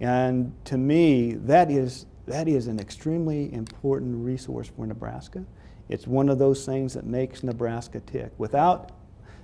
And 0.00 0.52
to 0.64 0.78
me, 0.78 1.34
that 1.34 1.70
is, 1.70 2.06
that 2.26 2.48
is 2.48 2.66
an 2.66 2.80
extremely 2.80 3.52
important 3.52 4.24
resource 4.24 4.68
for 4.74 4.86
Nebraska. 4.86 5.44
It's 5.88 6.06
one 6.06 6.28
of 6.28 6.38
those 6.38 6.64
things 6.64 6.94
that 6.94 7.04
makes 7.04 7.42
Nebraska 7.42 8.00
tick. 8.00 8.32
Without, 8.38 8.92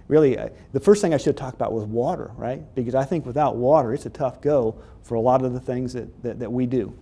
really, 0.08 0.38
uh, 0.38 0.48
the 0.72 0.80
first 0.80 1.02
thing 1.02 1.12
I 1.12 1.18
should 1.18 1.36
talk 1.36 1.54
about 1.54 1.72
was 1.72 1.84
water, 1.84 2.30
right? 2.36 2.62
Because 2.74 2.94
I 2.94 3.04
think 3.04 3.26
without 3.26 3.56
water, 3.56 3.92
it's 3.92 4.06
a 4.06 4.10
tough 4.10 4.40
go 4.40 4.80
for 5.02 5.16
a 5.16 5.20
lot 5.20 5.44
of 5.44 5.52
the 5.52 5.60
things 5.60 5.92
that, 5.92 6.22
that, 6.22 6.38
that 6.38 6.50
we 6.50 6.66
do. 6.66 6.96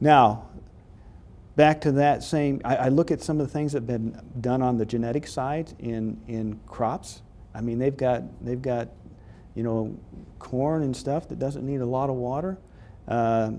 Now, 0.00 0.48
back 1.54 1.80
to 1.82 1.92
that 1.92 2.22
same, 2.22 2.60
I, 2.64 2.76
I 2.76 2.88
look 2.88 3.10
at 3.10 3.20
some 3.20 3.40
of 3.40 3.46
the 3.46 3.52
things 3.52 3.72
that 3.72 3.80
have 3.80 3.86
been 3.86 4.18
done 4.40 4.62
on 4.62 4.78
the 4.78 4.86
genetic 4.86 5.26
side 5.26 5.74
in, 5.78 6.20
in 6.28 6.60
crops. 6.66 7.22
I 7.54 7.60
mean, 7.60 7.78
they've 7.78 7.96
got, 7.96 8.22
they've 8.42 8.62
got, 8.62 8.88
you 9.54 9.62
know, 9.62 9.96
corn 10.38 10.82
and 10.82 10.96
stuff 10.96 11.28
that 11.28 11.38
doesn't 11.38 11.64
need 11.64 11.80
a 11.80 11.86
lot 11.86 12.10
of 12.10 12.16
water. 12.16 12.58
Uh, 13.06 13.52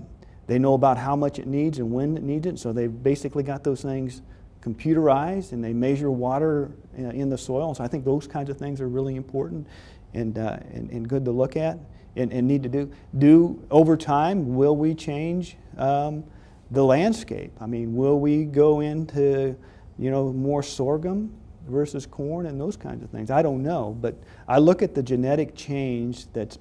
they 0.46 0.58
know 0.58 0.74
about 0.74 0.98
how 0.98 1.16
much 1.16 1.38
it 1.38 1.46
needs 1.46 1.78
and 1.78 1.90
when 1.90 2.16
it 2.16 2.22
needs 2.22 2.46
it, 2.46 2.58
so 2.58 2.72
they've 2.72 3.02
basically 3.02 3.42
got 3.42 3.64
those 3.64 3.82
things 3.82 4.22
computerized 4.60 5.52
and 5.52 5.62
they 5.62 5.72
measure 5.72 6.10
water 6.10 6.70
uh, 6.98 7.02
in 7.02 7.28
the 7.28 7.38
soil. 7.38 7.74
So 7.74 7.84
I 7.84 7.88
think 7.88 8.04
those 8.04 8.26
kinds 8.26 8.50
of 8.50 8.56
things 8.56 8.80
are 8.80 8.88
really 8.88 9.16
important 9.16 9.66
and, 10.14 10.38
uh, 10.38 10.58
and, 10.72 10.90
and 10.90 11.08
good 11.08 11.24
to 11.26 11.30
look 11.30 11.56
at 11.56 11.78
and, 12.16 12.32
and 12.32 12.46
need 12.48 12.62
to 12.62 12.68
do. 12.68 12.90
Do 13.16 13.62
over 13.70 13.96
time, 13.96 14.54
will 14.54 14.76
we 14.76 14.94
change 14.94 15.56
um, 15.76 16.24
the 16.70 16.84
landscape? 16.84 17.52
I 17.60 17.66
mean, 17.66 17.94
will 17.94 18.18
we 18.18 18.44
go 18.44 18.80
into, 18.80 19.56
you 19.98 20.10
know, 20.10 20.32
more 20.32 20.62
sorghum 20.62 21.34
versus 21.66 22.06
corn 22.06 22.46
and 22.46 22.60
those 22.60 22.76
kinds 22.76 23.02
of 23.02 23.10
things? 23.10 23.30
I 23.30 23.42
don't 23.42 23.62
know, 23.62 23.96
but 24.00 24.16
I 24.48 24.58
look 24.58 24.82
at 24.82 24.94
the 24.94 25.02
genetic 25.02 25.54
change 25.54 26.26
that's 26.32 26.58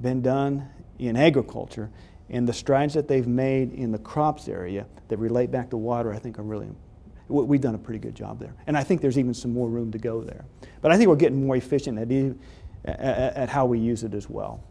been 0.00 0.22
done 0.22 0.68
in 0.98 1.16
agriculture 1.16 1.90
and 2.30 2.48
the 2.48 2.52
strides 2.52 2.94
that 2.94 3.08
they've 3.08 3.26
made 3.26 3.72
in 3.72 3.92
the 3.92 3.98
crops 3.98 4.48
area 4.48 4.86
that 5.08 5.18
relate 5.18 5.50
back 5.50 5.70
to 5.70 5.76
water, 5.76 6.12
I 6.12 6.18
think 6.18 6.38
are 6.38 6.42
really 6.42 6.68
we- 7.28 7.44
We've 7.44 7.60
done 7.60 7.74
a 7.74 7.78
pretty 7.78 7.98
good 7.98 8.14
job 8.14 8.38
there. 8.38 8.54
And 8.66 8.76
I 8.76 8.84
think 8.84 9.00
there's 9.00 9.18
even 9.18 9.34
some 9.34 9.52
more 9.52 9.68
room 9.68 9.90
to 9.92 9.98
go 9.98 10.22
there. 10.22 10.44
But 10.80 10.92
I 10.92 10.96
think 10.96 11.08
we're 11.08 11.16
getting 11.16 11.46
more 11.46 11.56
efficient 11.56 11.98
at, 11.98 12.36
at 12.84 13.48
how 13.48 13.64
we 13.66 13.78
use 13.78 14.02
it 14.04 14.12
as 14.12 14.28
well. 14.28 14.62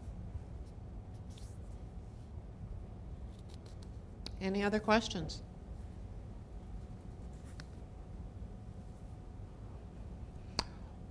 Any 4.40 4.62
other 4.62 4.80
questions? 4.80 5.42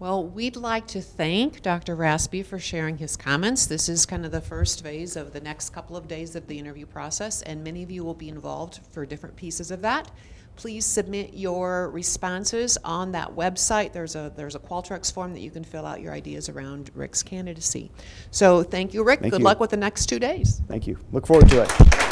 Well, 0.02 0.24
we'd 0.24 0.56
like 0.56 0.88
to 0.88 1.00
thank 1.00 1.62
Dr. 1.62 1.96
Rasby 1.96 2.44
for 2.44 2.58
sharing 2.58 2.98
his 2.98 3.16
comments. 3.16 3.68
This 3.68 3.88
is 3.88 4.08
kind 4.08 4.26
of 4.26 4.32
the 4.32 4.42
first 4.42 4.84
phase 4.84 5.16
of 5.16 5.32
the 5.32 5.40
next 5.40 5.70
couple 5.70 5.96
of 5.96 6.08
days 6.08 6.36
of 6.36 6.48
the 6.48 6.58
interview 6.58 6.88
process, 6.88 7.44
and 7.44 7.64
many 7.64 7.84
of 7.84 7.92
you 7.92 8.04
will 8.04 8.16
be 8.16 8.28
involved 8.28 8.80
for 8.90 9.06
different 9.06 9.36
pieces 9.36 9.70
of 9.70 9.84
that. 9.84 10.10
Please 10.56 10.88
submit 10.88 11.36
your 11.36 11.92
responses 11.92 12.80
on 12.84 13.12
that 13.12 13.36
website. 13.36 13.94
There's 13.94 14.16
a 14.16 14.34
there's 14.36 14.56
a 14.56 14.60
Qualtrics 14.60 15.14
form 15.14 15.34
that 15.34 15.42
you 15.42 15.52
can 15.52 15.64
fill 15.64 15.86
out 15.86 16.02
your 16.02 16.14
ideas 16.14 16.50
around 16.50 16.90
Rick's 16.96 17.22
candidacy. 17.22 17.92
So 18.32 18.64
thank 18.64 18.96
you, 18.96 19.04
Rick. 19.04 19.20
Thank 19.20 19.34
Good 19.34 19.42
you. 19.42 19.46
luck 19.46 19.60
with 19.60 19.70
the 19.70 19.78
next 19.78 20.08
two 20.08 20.18
days. 20.18 20.64
Thank 20.68 20.88
you. 20.88 20.98
Look 21.12 21.28
forward 21.28 21.48
to 21.50 21.62
it. 21.62 22.11